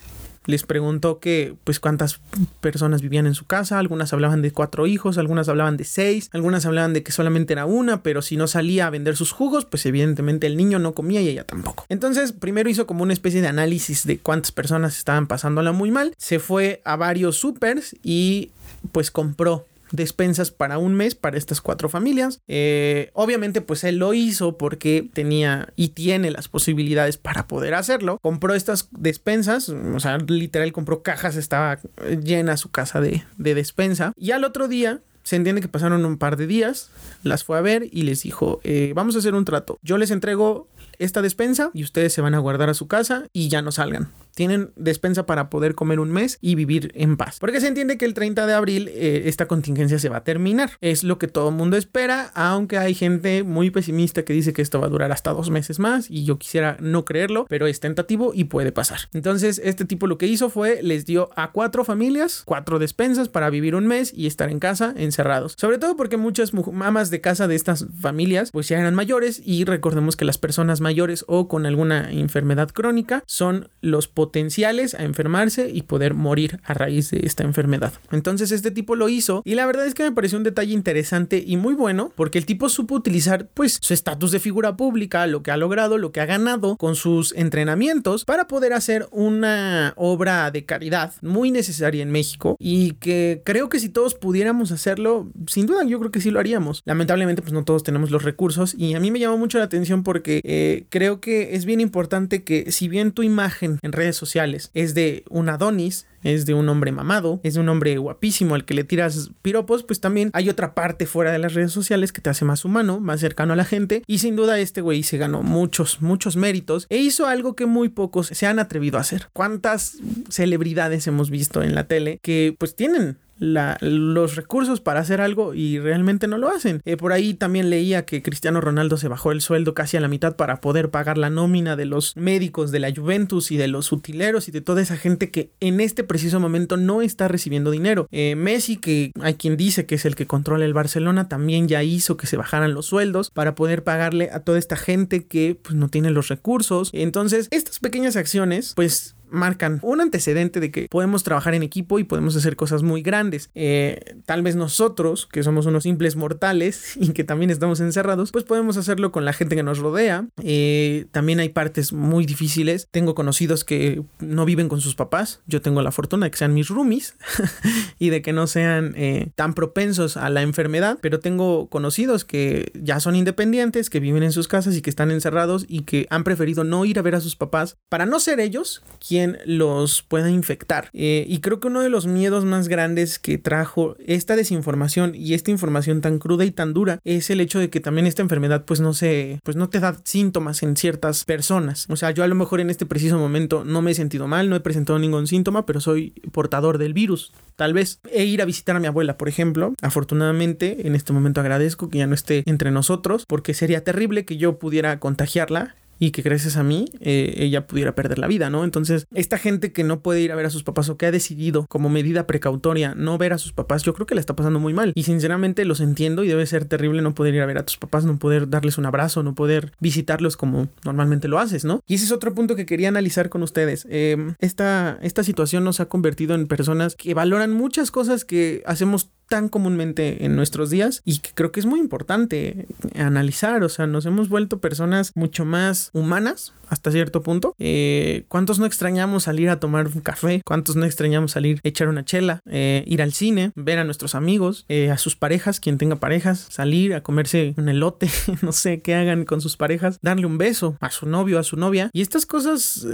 les 0.46 0.62
preguntó 0.64 1.20
que 1.20 1.54
pues 1.64 1.80
cuántas 1.80 2.20
personas 2.60 3.02
vivían 3.02 3.26
en 3.26 3.34
su 3.34 3.46
casa, 3.46 3.78
algunas 3.78 4.12
hablaban 4.12 4.42
de 4.42 4.50
cuatro 4.50 4.86
hijos, 4.86 5.18
algunas 5.18 5.48
hablaban 5.48 5.76
de 5.76 5.84
seis, 5.84 6.28
algunas 6.32 6.66
hablaban 6.66 6.92
de 6.92 7.02
que 7.02 7.12
solamente 7.12 7.52
era 7.52 7.66
una, 7.66 8.02
pero 8.02 8.22
si 8.22 8.36
no 8.36 8.46
salía 8.46 8.86
a 8.86 8.90
vender 8.90 9.16
sus 9.16 9.32
jugos, 9.32 9.64
pues 9.64 9.86
evidentemente 9.86 10.46
el 10.46 10.56
niño 10.56 10.78
no 10.78 10.94
comía 10.94 11.20
y 11.20 11.28
ella 11.28 11.44
tampoco. 11.44 11.86
Entonces 11.88 12.32
primero 12.32 12.68
hizo 12.68 12.86
como 12.86 13.02
una 13.02 13.12
especie 13.12 13.40
de 13.40 13.48
análisis 13.48 14.06
de 14.06 14.18
cuántas 14.18 14.52
personas 14.52 14.98
estaban 14.98 15.26
pasándola 15.26 15.72
muy 15.72 15.90
mal, 15.90 16.14
se 16.18 16.38
fue 16.38 16.82
a 16.84 16.96
varios 16.96 17.36
supers 17.36 17.96
y 18.02 18.50
pues 18.92 19.10
compró 19.10 19.66
despensas 19.94 20.50
para 20.50 20.78
un 20.78 20.94
mes 20.94 21.14
para 21.14 21.38
estas 21.38 21.60
cuatro 21.60 21.88
familias. 21.88 22.40
Eh, 22.48 23.10
obviamente, 23.14 23.60
pues 23.60 23.84
él 23.84 23.96
lo 23.96 24.12
hizo 24.14 24.58
porque 24.58 25.08
tenía 25.12 25.72
y 25.76 25.88
tiene 25.88 26.30
las 26.30 26.48
posibilidades 26.48 27.16
para 27.16 27.46
poder 27.46 27.74
hacerlo. 27.74 28.18
Compró 28.22 28.54
estas 28.54 28.88
despensas, 28.90 29.68
o 29.68 30.00
sea, 30.00 30.18
literal 30.18 30.72
compró 30.72 31.02
cajas, 31.02 31.36
estaba 31.36 31.78
llena 32.22 32.56
su 32.56 32.70
casa 32.70 33.00
de, 33.00 33.24
despensa. 33.36 34.12
Y 34.16 34.32
al 34.32 34.44
otro 34.44 34.68
día 34.68 35.00
se 35.22 35.36
entiende 35.36 35.62
que 35.62 35.68
pasaron 35.68 36.04
un 36.04 36.18
par 36.18 36.36
de 36.36 36.46
días, 36.46 36.90
las 37.22 37.44
fue 37.44 37.56
a 37.56 37.62
ver 37.62 37.88
y 37.90 38.02
les 38.02 38.22
dijo, 38.22 38.60
eh, 38.64 38.92
vamos 38.94 39.14
a 39.14 39.20
hacer 39.20 39.34
un 39.34 39.44
trato. 39.44 39.78
Yo 39.82 39.96
les 39.96 40.10
entrego 40.10 40.68
esta 40.98 41.22
despensa 41.22 41.70
y 41.72 41.82
ustedes 41.82 42.12
se 42.12 42.20
van 42.20 42.34
a 42.34 42.38
guardar 42.38 42.68
a 42.68 42.74
su 42.74 42.88
casa 42.88 43.26
y 43.32 43.48
ya 43.48 43.62
no 43.62 43.72
salgan 43.72 44.10
tienen 44.34 44.70
despensa 44.76 45.26
para 45.26 45.50
poder 45.50 45.74
comer 45.74 46.00
un 46.00 46.10
mes 46.10 46.38
y 46.40 46.54
vivir 46.54 46.92
en 46.94 47.16
paz. 47.16 47.38
Porque 47.40 47.60
se 47.60 47.68
entiende 47.68 47.98
que 47.98 48.04
el 48.04 48.14
30 48.14 48.46
de 48.46 48.52
abril 48.54 48.88
eh, 48.88 49.22
esta 49.26 49.46
contingencia 49.46 49.98
se 49.98 50.08
va 50.08 50.18
a 50.18 50.24
terminar. 50.24 50.72
Es 50.80 51.04
lo 51.04 51.18
que 51.18 51.28
todo 51.28 51.48
el 51.48 51.54
mundo 51.54 51.76
espera, 51.76 52.30
aunque 52.34 52.78
hay 52.78 52.94
gente 52.94 53.42
muy 53.42 53.70
pesimista 53.70 54.24
que 54.24 54.32
dice 54.32 54.52
que 54.52 54.62
esto 54.62 54.80
va 54.80 54.86
a 54.86 54.90
durar 54.90 55.12
hasta 55.12 55.32
dos 55.32 55.50
meses 55.50 55.78
más 55.78 56.10
y 56.10 56.24
yo 56.24 56.38
quisiera 56.38 56.76
no 56.80 57.04
creerlo, 57.04 57.46
pero 57.48 57.66
es 57.66 57.80
tentativo 57.80 58.32
y 58.34 58.44
puede 58.44 58.72
pasar. 58.72 59.00
Entonces 59.12 59.60
este 59.62 59.84
tipo 59.84 60.06
lo 60.06 60.18
que 60.18 60.26
hizo 60.26 60.50
fue 60.50 60.82
les 60.82 61.06
dio 61.06 61.30
a 61.36 61.52
cuatro 61.52 61.84
familias 61.84 62.42
cuatro 62.44 62.78
despensas 62.78 63.28
para 63.28 63.50
vivir 63.50 63.74
un 63.74 63.86
mes 63.86 64.12
y 64.14 64.26
estar 64.26 64.50
en 64.50 64.58
casa 64.58 64.94
encerrados. 64.96 65.54
Sobre 65.58 65.78
todo 65.78 65.96
porque 65.96 66.16
muchas 66.16 66.52
mamás 66.54 67.10
de 67.10 67.20
casa 67.20 67.48
de 67.48 67.54
estas 67.54 67.86
familias 68.00 68.50
pues 68.50 68.68
ya 68.68 68.78
eran 68.78 68.94
mayores 68.94 69.40
y 69.44 69.64
recordemos 69.64 70.16
que 70.16 70.24
las 70.24 70.38
personas 70.38 70.80
mayores 70.80 71.24
o 71.28 71.48
con 71.48 71.66
alguna 71.66 72.10
enfermedad 72.10 72.70
crónica 72.70 73.22
son 73.26 73.68
los 73.80 74.08
potenciales 74.24 74.94
a 74.94 75.04
enfermarse 75.04 75.70
y 75.70 75.82
poder 75.82 76.14
morir 76.14 76.58
a 76.64 76.72
raíz 76.72 77.10
de 77.10 77.20
esta 77.24 77.42
enfermedad. 77.44 77.92
Entonces 78.10 78.52
este 78.52 78.70
tipo 78.70 78.96
lo 78.96 79.10
hizo 79.10 79.42
y 79.44 79.54
la 79.54 79.66
verdad 79.66 79.86
es 79.86 79.92
que 79.92 80.02
me 80.02 80.12
pareció 80.12 80.38
un 80.38 80.44
detalle 80.44 80.72
interesante 80.72 81.44
y 81.46 81.58
muy 81.58 81.74
bueno 81.74 82.10
porque 82.16 82.38
el 82.38 82.46
tipo 82.46 82.70
supo 82.70 82.94
utilizar 82.94 83.48
pues 83.52 83.76
su 83.82 83.92
estatus 83.92 84.30
de 84.30 84.40
figura 84.40 84.78
pública, 84.78 85.26
lo 85.26 85.42
que 85.42 85.50
ha 85.50 85.58
logrado, 85.58 85.98
lo 85.98 86.10
que 86.10 86.22
ha 86.22 86.26
ganado 86.26 86.78
con 86.78 86.96
sus 86.96 87.34
entrenamientos 87.36 88.24
para 88.24 88.48
poder 88.48 88.72
hacer 88.72 89.06
una 89.10 89.92
obra 89.96 90.50
de 90.50 90.64
caridad 90.64 91.12
muy 91.20 91.50
necesaria 91.50 92.02
en 92.02 92.10
México 92.10 92.56
y 92.58 92.92
que 92.92 93.42
creo 93.44 93.68
que 93.68 93.78
si 93.78 93.90
todos 93.90 94.14
pudiéramos 94.14 94.72
hacerlo, 94.72 95.30
sin 95.48 95.66
duda 95.66 95.84
yo 95.84 95.98
creo 95.98 96.10
que 96.10 96.22
sí 96.22 96.30
lo 96.30 96.40
haríamos. 96.40 96.80
Lamentablemente 96.86 97.42
pues 97.42 97.52
no 97.52 97.64
todos 97.64 97.82
tenemos 97.82 98.10
los 98.10 98.22
recursos 98.22 98.74
y 98.74 98.94
a 98.94 99.00
mí 99.00 99.10
me 99.10 99.18
llama 99.18 99.36
mucho 99.36 99.58
la 99.58 99.64
atención 99.64 100.02
porque 100.02 100.40
eh, 100.44 100.86
creo 100.88 101.20
que 101.20 101.56
es 101.56 101.66
bien 101.66 101.82
importante 101.82 102.42
que 102.42 102.72
si 102.72 102.88
bien 102.88 103.12
tu 103.12 103.22
imagen 103.22 103.78
en 103.82 103.92
redes 103.92 104.13
sociales. 104.16 104.70
Es 104.74 104.94
de 104.94 105.24
un 105.28 105.48
Adonis, 105.48 106.06
es 106.22 106.46
de 106.46 106.54
un 106.54 106.68
hombre 106.68 106.92
mamado, 106.92 107.40
es 107.42 107.54
de 107.54 107.60
un 107.60 107.68
hombre 107.68 107.96
guapísimo 107.98 108.54
al 108.54 108.64
que 108.64 108.74
le 108.74 108.84
tiras 108.84 109.30
piropos, 109.42 109.82
pues 109.82 110.00
también 110.00 110.30
hay 110.32 110.48
otra 110.48 110.74
parte 110.74 111.06
fuera 111.06 111.32
de 111.32 111.38
las 111.38 111.54
redes 111.54 111.72
sociales 111.72 112.12
que 112.12 112.20
te 112.20 112.30
hace 112.30 112.44
más 112.44 112.64
humano, 112.64 113.00
más 113.00 113.20
cercano 113.20 113.52
a 113.52 113.56
la 113.56 113.64
gente. 113.64 114.02
Y 114.06 114.18
sin 114.18 114.36
duda 114.36 114.58
este 114.58 114.80
güey 114.80 115.02
se 115.02 115.18
ganó 115.18 115.42
muchos, 115.42 116.00
muchos 116.00 116.36
méritos 116.36 116.86
e 116.88 116.98
hizo 116.98 117.26
algo 117.26 117.54
que 117.54 117.66
muy 117.66 117.88
pocos 117.88 118.28
se 118.28 118.46
han 118.46 118.58
atrevido 118.58 118.98
a 118.98 119.02
hacer. 119.02 119.28
¿Cuántas 119.32 119.98
celebridades 120.28 121.06
hemos 121.06 121.30
visto 121.30 121.62
en 121.62 121.74
la 121.74 121.86
tele 121.86 122.18
que 122.22 122.54
pues 122.58 122.74
tienen 122.74 123.18
los 123.38 124.36
recursos 124.36 124.80
para 124.80 125.00
hacer 125.00 125.20
algo 125.20 125.54
y 125.54 125.78
realmente 125.78 126.26
no 126.26 126.38
lo 126.38 126.48
hacen. 126.48 126.80
Eh, 126.84 126.96
por 126.96 127.12
ahí 127.12 127.34
también 127.34 127.70
leía 127.70 128.04
que 128.04 128.22
Cristiano 128.22 128.60
Ronaldo 128.60 128.96
se 128.96 129.08
bajó 129.08 129.32
el 129.32 129.40
sueldo 129.40 129.74
casi 129.74 129.96
a 129.96 130.00
la 130.00 130.08
mitad 130.08 130.36
para 130.36 130.60
poder 130.60 130.90
pagar 130.90 131.18
la 131.18 131.30
nómina 131.30 131.76
de 131.76 131.86
los 131.86 132.16
médicos 132.16 132.70
de 132.70 132.80
la 132.80 132.92
Juventus 132.94 133.50
y 133.50 133.56
de 133.56 133.68
los 133.68 133.92
utileros 133.92 134.48
y 134.48 134.52
de 134.52 134.60
toda 134.60 134.82
esa 134.82 134.96
gente 134.96 135.30
que 135.30 135.50
en 135.60 135.80
este 135.80 136.04
preciso 136.04 136.40
momento 136.40 136.76
no 136.76 137.02
está 137.02 137.28
recibiendo 137.28 137.70
dinero. 137.70 138.06
Eh, 138.10 138.34
Messi, 138.36 138.76
que 138.76 139.12
hay 139.20 139.34
quien 139.34 139.56
dice 139.56 139.86
que 139.86 139.96
es 139.96 140.04
el 140.04 140.14
que 140.14 140.26
controla 140.26 140.64
el 140.64 140.74
Barcelona, 140.74 141.28
también 141.28 141.68
ya 141.68 141.82
hizo 141.82 142.16
que 142.16 142.26
se 142.26 142.36
bajaran 142.36 142.74
los 142.74 142.86
sueldos 142.86 143.30
para 143.30 143.54
poder 143.54 143.84
pagarle 143.84 144.30
a 144.32 144.40
toda 144.40 144.58
esta 144.58 144.76
gente 144.76 145.26
que 145.26 145.58
pues, 145.60 145.74
no 145.74 145.88
tiene 145.88 146.10
los 146.10 146.28
recursos. 146.28 146.90
Entonces, 146.92 147.48
estas 147.50 147.78
pequeñas 147.78 148.16
acciones, 148.16 148.72
pues 148.74 149.16
marcan 149.34 149.78
un 149.82 150.00
antecedente 150.00 150.60
de 150.60 150.70
que 150.70 150.88
podemos 150.88 151.22
trabajar 151.22 151.54
en 151.54 151.62
equipo 151.62 151.98
y 151.98 152.04
podemos 152.04 152.36
hacer 152.36 152.56
cosas 152.56 152.82
muy 152.82 153.02
grandes. 153.02 153.50
Eh, 153.54 154.16
tal 154.26 154.42
vez 154.42 154.56
nosotros, 154.56 155.28
que 155.30 155.42
somos 155.42 155.66
unos 155.66 155.82
simples 155.82 156.16
mortales 156.16 156.96
y 157.00 157.12
que 157.12 157.24
también 157.24 157.50
estamos 157.50 157.80
encerrados, 157.80 158.32
pues 158.32 158.44
podemos 158.44 158.76
hacerlo 158.76 159.12
con 159.12 159.24
la 159.24 159.32
gente 159.32 159.56
que 159.56 159.62
nos 159.62 159.78
rodea. 159.78 160.26
Eh, 160.42 161.06
también 161.10 161.40
hay 161.40 161.50
partes 161.50 161.92
muy 161.92 162.26
difíciles. 162.26 162.88
Tengo 162.90 163.14
conocidos 163.14 163.64
que 163.64 164.02
no 164.20 164.44
viven 164.44 164.68
con 164.68 164.80
sus 164.80 164.94
papás. 164.94 165.40
Yo 165.46 165.60
tengo 165.60 165.82
la 165.82 165.92
fortuna 165.92 166.26
de 166.26 166.30
que 166.30 166.38
sean 166.38 166.54
mis 166.54 166.68
roomies 166.68 167.16
y 167.98 168.10
de 168.10 168.22
que 168.22 168.32
no 168.32 168.46
sean 168.46 168.94
eh, 168.96 169.30
tan 169.34 169.54
propensos 169.54 170.16
a 170.16 170.30
la 170.30 170.42
enfermedad, 170.42 170.98
pero 171.00 171.20
tengo 171.20 171.68
conocidos 171.68 172.24
que 172.24 172.72
ya 172.74 173.00
son 173.00 173.16
independientes, 173.16 173.90
que 173.90 174.00
viven 174.00 174.22
en 174.22 174.32
sus 174.32 174.48
casas 174.48 174.76
y 174.76 174.82
que 174.82 174.90
están 174.90 175.10
encerrados 175.10 175.64
y 175.68 175.80
que 175.82 176.06
han 176.10 176.24
preferido 176.24 176.64
no 176.64 176.84
ir 176.84 176.98
a 176.98 177.02
ver 177.02 177.14
a 177.14 177.20
sus 177.20 177.36
papás 177.36 177.76
para 177.88 178.06
no 178.06 178.20
ser 178.20 178.40
ellos 178.40 178.82
quien 179.06 179.23
los 179.44 180.02
pueda 180.02 180.30
infectar. 180.30 180.90
Eh, 180.92 181.24
y 181.28 181.40
creo 181.40 181.60
que 181.60 181.68
uno 181.68 181.80
de 181.80 181.88
los 181.88 182.06
miedos 182.06 182.44
más 182.44 182.68
grandes 182.68 183.18
que 183.18 183.38
trajo 183.38 183.96
esta 184.06 184.36
desinformación 184.36 185.14
y 185.14 185.34
esta 185.34 185.50
información 185.50 186.00
tan 186.00 186.18
cruda 186.18 186.44
y 186.44 186.50
tan 186.50 186.74
dura 186.74 187.00
es 187.04 187.30
el 187.30 187.40
hecho 187.40 187.58
de 187.58 187.70
que 187.70 187.80
también 187.80 188.06
esta 188.06 188.22
enfermedad 188.22 188.64
pues 188.64 188.80
no 188.80 188.92
se, 188.92 189.40
pues 189.42 189.56
no 189.56 189.68
te 189.68 189.80
da 189.80 189.96
síntomas 190.04 190.62
en 190.62 190.76
ciertas 190.76 191.24
personas. 191.24 191.86
O 191.88 191.96
sea, 191.96 192.10
yo 192.10 192.24
a 192.24 192.28
lo 192.28 192.34
mejor 192.34 192.60
en 192.60 192.70
este 192.70 192.86
preciso 192.86 193.18
momento 193.18 193.64
no 193.64 193.82
me 193.82 193.92
he 193.92 193.94
sentido 193.94 194.26
mal, 194.26 194.48
no 194.48 194.56
he 194.56 194.60
presentado 194.60 194.98
ningún 194.98 195.26
síntoma, 195.26 195.66
pero 195.66 195.80
soy 195.80 196.10
portador 196.32 196.78
del 196.78 196.94
virus. 196.94 197.32
Tal 197.56 197.72
vez 197.72 198.00
e 198.10 198.24
ir 198.24 198.42
a 198.42 198.44
visitar 198.44 198.76
a 198.76 198.80
mi 198.80 198.86
abuela, 198.86 199.16
por 199.16 199.28
ejemplo. 199.28 199.74
Afortunadamente, 199.82 200.86
en 200.86 200.94
este 200.94 201.12
momento 201.12 201.40
agradezco 201.40 201.88
que 201.88 201.98
ya 201.98 202.06
no 202.06 202.14
esté 202.14 202.42
entre 202.46 202.70
nosotros, 202.70 203.24
porque 203.26 203.54
sería 203.54 203.84
terrible 203.84 204.24
que 204.24 204.36
yo 204.36 204.58
pudiera 204.58 204.98
contagiarla 204.98 205.74
y 205.98 206.10
que 206.10 206.22
gracias 206.22 206.56
a 206.56 206.62
mí 206.62 206.86
eh, 207.00 207.34
ella 207.38 207.66
pudiera 207.66 207.94
perder 207.94 208.18
la 208.18 208.26
vida, 208.26 208.50
¿no? 208.50 208.64
Entonces, 208.64 209.06
esta 209.14 209.38
gente 209.38 209.72
que 209.72 209.84
no 209.84 210.00
puede 210.00 210.20
ir 210.20 210.32
a 210.32 210.36
ver 210.36 210.46
a 210.46 210.50
sus 210.50 210.64
papás 210.64 210.88
o 210.88 210.96
que 210.96 211.06
ha 211.06 211.10
decidido 211.10 211.66
como 211.68 211.88
medida 211.88 212.26
precautoria 212.26 212.94
no 212.94 213.18
ver 213.18 213.32
a 213.32 213.38
sus 213.38 213.52
papás, 213.52 213.82
yo 213.82 213.94
creo 213.94 214.06
que 214.06 214.14
la 214.14 214.20
está 214.20 214.36
pasando 214.36 214.60
muy 214.60 214.74
mal. 214.74 214.92
Y 214.94 215.04
sinceramente 215.04 215.64
los 215.64 215.80
entiendo 215.80 216.24
y 216.24 216.28
debe 216.28 216.46
ser 216.46 216.64
terrible 216.64 217.02
no 217.02 217.14
poder 217.14 217.34
ir 217.34 217.42
a 217.42 217.46
ver 217.46 217.58
a 217.58 217.64
tus 217.64 217.76
papás, 217.76 218.04
no 218.04 218.18
poder 218.18 218.48
darles 218.48 218.78
un 218.78 218.86
abrazo, 218.86 219.22
no 219.22 219.34
poder 219.34 219.72
visitarlos 219.80 220.36
como 220.36 220.68
normalmente 220.84 221.28
lo 221.28 221.38
haces, 221.38 221.64
¿no? 221.64 221.80
Y 221.86 221.94
ese 221.94 222.06
es 222.06 222.12
otro 222.12 222.34
punto 222.34 222.56
que 222.56 222.66
quería 222.66 222.88
analizar 222.88 223.28
con 223.28 223.42
ustedes. 223.42 223.86
Em, 223.88 224.34
esta, 224.38 224.98
esta 225.02 225.22
situación 225.22 225.64
nos 225.64 225.80
ha 225.80 225.86
convertido 225.86 226.34
en 226.34 226.46
personas 226.46 226.94
que 226.96 227.14
valoran 227.14 227.52
muchas 227.52 227.90
cosas 227.90 228.24
que 228.24 228.62
hacemos 228.66 229.10
tan 229.28 229.48
comúnmente 229.48 230.24
en 230.24 230.36
nuestros 230.36 230.70
días 230.70 231.02
y 231.04 231.18
que 231.18 231.30
creo 231.34 231.52
que 231.52 231.60
es 231.60 231.66
muy 231.66 231.80
importante 231.80 232.66
analizar, 232.96 233.62
o 233.62 233.68
sea, 233.68 233.86
nos 233.86 234.06
hemos 234.06 234.28
vuelto 234.28 234.60
personas 234.60 235.12
mucho 235.14 235.44
más 235.44 235.90
humanas 235.92 236.52
hasta 236.68 236.90
cierto 236.90 237.22
punto. 237.22 237.54
Eh, 237.58 238.24
¿Cuántos 238.28 238.58
no 238.58 238.66
extrañamos 238.66 239.24
salir 239.24 239.48
a 239.50 239.60
tomar 239.60 239.86
un 239.86 240.00
café? 240.00 240.42
¿Cuántos 240.44 240.76
no 240.76 240.84
extrañamos 240.84 241.32
salir 241.32 241.60
a 241.64 241.68
echar 241.68 241.88
una 241.88 242.04
chela? 242.04 242.40
Eh, 242.46 242.84
ir 242.86 243.02
al 243.02 243.12
cine, 243.12 243.52
ver 243.54 243.78
a 243.78 243.84
nuestros 243.84 244.14
amigos, 244.14 244.64
eh, 244.68 244.90
a 244.90 244.98
sus 244.98 245.16
parejas, 245.16 245.60
quien 245.60 245.78
tenga 245.78 245.96
parejas, 245.96 246.46
salir 246.50 246.94
a 246.94 247.02
comerse 247.02 247.54
un 247.56 247.68
elote, 247.68 248.08
no 248.42 248.52
sé 248.52 248.80
qué 248.82 248.94
hagan 248.94 249.24
con 249.24 249.40
sus 249.40 249.56
parejas, 249.56 249.98
darle 250.02 250.26
un 250.26 250.38
beso 250.38 250.76
a 250.80 250.90
su 250.90 251.06
novio, 251.06 251.38
a 251.38 251.44
su 251.44 251.56
novia. 251.56 251.90
Y 251.92 252.02
estas 252.02 252.26
cosas, 252.26 252.86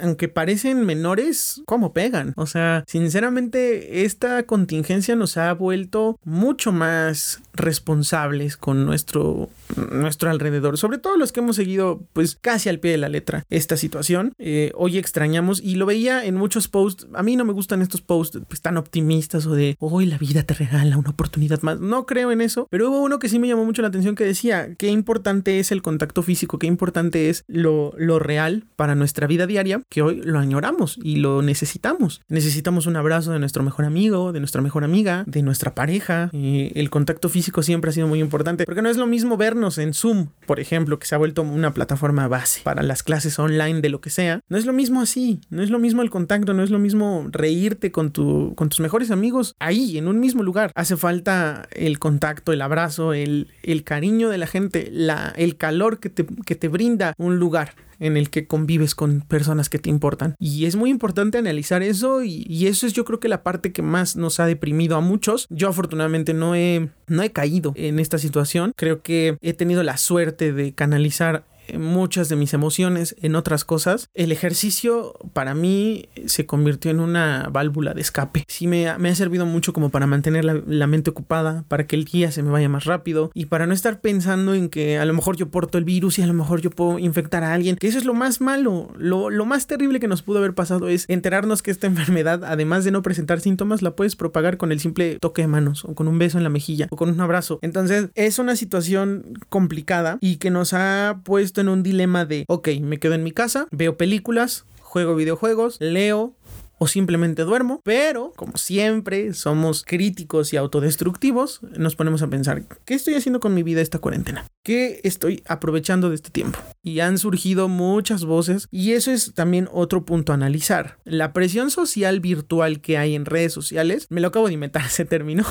aunque 0.00 0.28
parecen 0.28 0.84
menores, 0.84 1.62
¿cómo 1.66 1.92
pegan? 1.92 2.32
O 2.36 2.46
sea, 2.46 2.84
sinceramente, 2.86 4.04
esta 4.04 4.44
contingencia 4.44 5.16
nos 5.16 5.36
ha 5.36 5.52
vuelto 5.62 6.18
mucho 6.24 6.72
más 6.72 7.40
responsables 7.54 8.56
con 8.56 8.84
nuestro, 8.84 9.48
nuestro 9.90 10.30
alrededor, 10.30 10.76
sobre 10.76 10.98
todo 10.98 11.16
los 11.16 11.32
que 11.32 11.40
hemos 11.40 11.56
seguido 11.56 12.02
pues 12.12 12.36
casi 12.40 12.68
al 12.68 12.78
pie 12.78 12.92
de 12.92 12.98
la 12.98 13.08
letra 13.08 13.44
esta 13.50 13.76
situación. 13.76 14.34
Eh, 14.38 14.72
hoy 14.74 14.98
extrañamos 14.98 15.60
y 15.62 15.76
lo 15.76 15.86
veía 15.86 16.24
en 16.24 16.34
muchos 16.34 16.68
posts, 16.68 17.06
a 17.14 17.22
mí 17.22 17.36
no 17.36 17.44
me 17.44 17.52
gustan 17.52 17.82
estos 17.82 18.00
posts 18.00 18.40
pues, 18.48 18.60
tan 18.60 18.76
optimistas 18.76 19.46
o 19.46 19.54
de 19.54 19.76
hoy 19.78 20.06
la 20.06 20.18
vida 20.18 20.42
te 20.42 20.54
regala 20.54 20.98
una 20.98 21.10
oportunidad 21.10 21.62
más, 21.62 21.80
no 21.80 22.04
creo 22.04 22.32
en 22.32 22.40
eso, 22.40 22.66
pero 22.70 22.90
hubo 22.90 23.00
uno 23.00 23.18
que 23.18 23.28
sí 23.28 23.38
me 23.38 23.48
llamó 23.48 23.64
mucho 23.64 23.82
la 23.82 23.88
atención 23.88 24.14
que 24.14 24.24
decía 24.24 24.74
qué 24.74 24.88
importante 24.88 25.58
es 25.58 25.72
el 25.72 25.82
contacto 25.82 26.22
físico, 26.22 26.58
qué 26.58 26.66
importante 26.66 27.30
es 27.30 27.44
lo, 27.46 27.94
lo 27.96 28.18
real 28.18 28.64
para 28.76 28.94
nuestra 28.94 29.26
vida 29.26 29.46
diaria, 29.46 29.82
que 29.88 30.02
hoy 30.02 30.20
lo 30.22 30.38
añoramos 30.38 30.98
y 31.02 31.16
lo 31.16 31.42
necesitamos. 31.42 32.20
Necesitamos 32.28 32.86
un 32.86 32.96
abrazo 32.96 33.32
de 33.32 33.38
nuestro 33.38 33.62
mejor 33.62 33.84
amigo, 33.84 34.32
de 34.32 34.40
nuestra 34.40 34.62
mejor 34.62 34.84
amiga, 34.84 35.24
de 35.26 35.42
nuestra 35.52 35.74
pareja, 35.74 36.30
eh, 36.32 36.72
el 36.76 36.88
contacto 36.88 37.28
físico 37.28 37.62
siempre 37.62 37.90
ha 37.90 37.92
sido 37.92 38.08
muy 38.08 38.20
importante, 38.20 38.64
porque 38.64 38.80
no 38.80 38.88
es 38.88 38.96
lo 38.96 39.06
mismo 39.06 39.36
vernos 39.36 39.76
en 39.76 39.92
Zoom, 39.92 40.28
por 40.46 40.60
ejemplo, 40.60 40.98
que 40.98 41.06
se 41.06 41.14
ha 41.14 41.18
vuelto 41.18 41.42
una 41.42 41.74
plataforma 41.74 42.26
base 42.26 42.62
para 42.62 42.82
las 42.82 43.02
clases 43.02 43.38
online 43.38 43.82
de 43.82 43.90
lo 43.90 44.00
que 44.00 44.08
sea. 44.08 44.40
No 44.48 44.56
es 44.56 44.64
lo 44.64 44.72
mismo 44.72 45.02
así, 45.02 45.40
no 45.50 45.62
es 45.62 45.68
lo 45.68 45.78
mismo 45.78 46.00
el 46.00 46.08
contacto, 46.08 46.54
no 46.54 46.62
es 46.62 46.70
lo 46.70 46.78
mismo 46.78 47.26
reírte 47.30 47.92
con, 47.92 48.12
tu, 48.12 48.54
con 48.54 48.70
tus 48.70 48.80
mejores 48.80 49.10
amigos 49.10 49.54
ahí, 49.58 49.98
en 49.98 50.08
un 50.08 50.20
mismo 50.20 50.42
lugar. 50.42 50.72
Hace 50.74 50.96
falta 50.96 51.68
el 51.72 51.98
contacto, 51.98 52.54
el 52.54 52.62
abrazo, 52.62 53.12
el, 53.12 53.48
el 53.62 53.84
cariño 53.84 54.30
de 54.30 54.38
la 54.38 54.46
gente, 54.46 54.88
la, 54.90 55.34
el 55.36 55.58
calor 55.58 56.00
que 56.00 56.08
te, 56.08 56.24
que 56.46 56.54
te 56.54 56.68
brinda 56.68 57.12
un 57.18 57.38
lugar 57.38 57.74
en 58.02 58.16
el 58.16 58.30
que 58.30 58.48
convives 58.48 58.96
con 58.96 59.20
personas 59.20 59.68
que 59.68 59.78
te 59.78 59.88
importan. 59.88 60.34
Y 60.40 60.66
es 60.66 60.74
muy 60.74 60.90
importante 60.90 61.38
analizar 61.38 61.82
eso 61.82 62.24
y, 62.24 62.66
eso 62.66 62.86
es 62.86 62.92
yo 62.92 63.04
creo 63.04 63.20
que 63.20 63.28
la 63.28 63.42
parte 63.42 63.72
que 63.72 63.82
más 63.82 64.16
nos 64.16 64.40
ha 64.40 64.46
deprimido 64.46 64.96
a 64.96 65.00
muchos. 65.00 65.46
Yo 65.50 65.68
afortunadamente 65.68 66.34
no 66.34 66.56
he, 66.56 66.90
no 67.06 67.22
he 67.22 67.30
caído 67.30 67.72
en 67.76 68.00
esta 68.00 68.18
situación. 68.18 68.72
Creo 68.76 69.02
que 69.02 69.36
he 69.40 69.52
tenido 69.52 69.82
la 69.84 69.96
suerte 69.96 70.52
de 70.52 70.74
canalizar 70.74 71.44
muchas 71.78 72.28
de 72.28 72.36
mis 72.36 72.54
emociones 72.54 73.16
en 73.20 73.34
otras 73.34 73.64
cosas, 73.64 74.08
el 74.14 74.32
ejercicio 74.32 75.14
para 75.32 75.54
mí 75.54 76.08
se 76.26 76.46
convirtió 76.46 76.90
en 76.90 77.00
una 77.00 77.48
válvula 77.50 77.94
de 77.94 78.00
escape. 78.00 78.44
Sí 78.48 78.66
me, 78.66 78.88
ha 78.88 79.14
servido 79.14 79.46
mucho 79.46 79.72
como 79.72 79.90
para 79.90 80.06
mantener 80.06 80.44
la, 80.44 80.86
mente 80.86 81.10
ocupada, 81.10 81.64
para 81.68 81.86
que 81.86 81.96
el 81.96 82.04
día 82.04 82.30
se 82.32 82.42
me 82.42 82.50
vaya 82.50 82.68
más 82.68 82.84
rápido 82.84 83.30
y 83.34 83.46
para 83.46 83.66
no 83.66 83.72
estar 83.72 84.00
pensando 84.00 84.54
en 84.54 84.68
que 84.68 84.98
a 84.98 85.04
lo 85.04 85.14
mejor 85.14 85.36
yo 85.36 85.48
porto 85.48 85.78
el 85.78 85.84
virus 85.84 86.18
y 86.18 86.22
a 86.22 86.26
lo 86.26 86.34
mejor 86.34 86.60
yo 86.60 86.70
puedo 86.70 86.98
infectar 86.98 87.44
a 87.44 87.54
alguien, 87.54 87.76
que 87.76 87.88
eso 87.88 87.98
es 87.98 88.04
lo 88.04 88.14
más 88.14 88.40
malo, 88.40 88.90
lo, 88.96 89.30
lo 89.30 89.46
más 89.46 89.66
terrible 89.66 90.00
que 90.00 90.08
nos 90.08 90.22
pudo 90.22 90.38
haber 90.38 90.54
pasado 90.54 90.88
es 90.88 91.06
enterarnos 91.08 91.62
que 91.62 91.70
esta 91.70 91.86
enfermedad, 91.86 92.44
además 92.44 92.84
de 92.84 92.90
no 92.90 93.02
presentar 93.02 93.40
síntomas, 93.40 93.82
la 93.82 93.96
puedes 93.96 94.16
propagar 94.16 94.56
con 94.56 94.72
el 94.72 94.80
simple 94.80 95.18
toque 95.20 95.42
de 95.42 95.48
manos 95.48 95.84
o 95.84 95.94
con 95.94 96.08
un 96.08 96.18
beso 96.18 96.38
en 96.38 96.44
la 96.44 96.50
mejilla 96.50 96.88
o 96.90 96.96
con 96.96 97.08
un 97.08 97.20
abrazo. 97.20 97.58
Entonces 97.62 98.10
es 98.14 98.38
una 98.38 98.56
situación 98.56 99.38
complicada 99.48 100.18
y 100.20 100.36
que 100.36 100.50
nos 100.50 100.72
ha 100.72 101.20
puesto 101.24 101.51
en 101.60 101.68
un 101.68 101.82
dilema 101.82 102.24
de, 102.24 102.44
ok, 102.48 102.68
me 102.80 102.98
quedo 102.98 103.14
en 103.14 103.22
mi 103.22 103.32
casa, 103.32 103.66
veo 103.70 103.96
películas, 103.96 104.64
juego 104.80 105.14
videojuegos, 105.14 105.76
leo, 105.80 106.34
o 106.82 106.88
simplemente 106.88 107.44
duermo, 107.44 107.80
pero 107.84 108.32
como 108.34 108.56
siempre 108.56 109.34
somos 109.34 109.84
críticos 109.86 110.52
y 110.52 110.56
autodestructivos, 110.56 111.60
nos 111.78 111.94
ponemos 111.94 112.22
a 112.22 112.26
pensar, 112.26 112.64
¿qué 112.84 112.94
estoy 112.94 113.14
haciendo 113.14 113.38
con 113.38 113.54
mi 113.54 113.62
vida 113.62 113.80
esta 113.80 114.00
cuarentena? 114.00 114.44
¿Qué 114.64 115.00
estoy 115.04 115.44
aprovechando 115.46 116.08
de 116.08 116.16
este 116.16 116.30
tiempo? 116.30 116.58
Y 116.82 116.98
han 116.98 117.18
surgido 117.18 117.68
muchas 117.68 118.24
voces 118.24 118.66
y 118.72 118.94
eso 118.94 119.12
es 119.12 119.32
también 119.32 119.68
otro 119.72 120.04
punto 120.04 120.32
a 120.32 120.34
analizar. 120.34 120.98
La 121.04 121.32
presión 121.32 121.70
social 121.70 122.18
virtual 122.18 122.80
que 122.80 122.98
hay 122.98 123.14
en 123.14 123.26
redes 123.26 123.52
sociales, 123.52 124.08
me 124.10 124.20
lo 124.20 124.28
acabo 124.28 124.48
de 124.48 124.54
inventar 124.54 124.84
ese 124.86 125.04
término, 125.04 125.44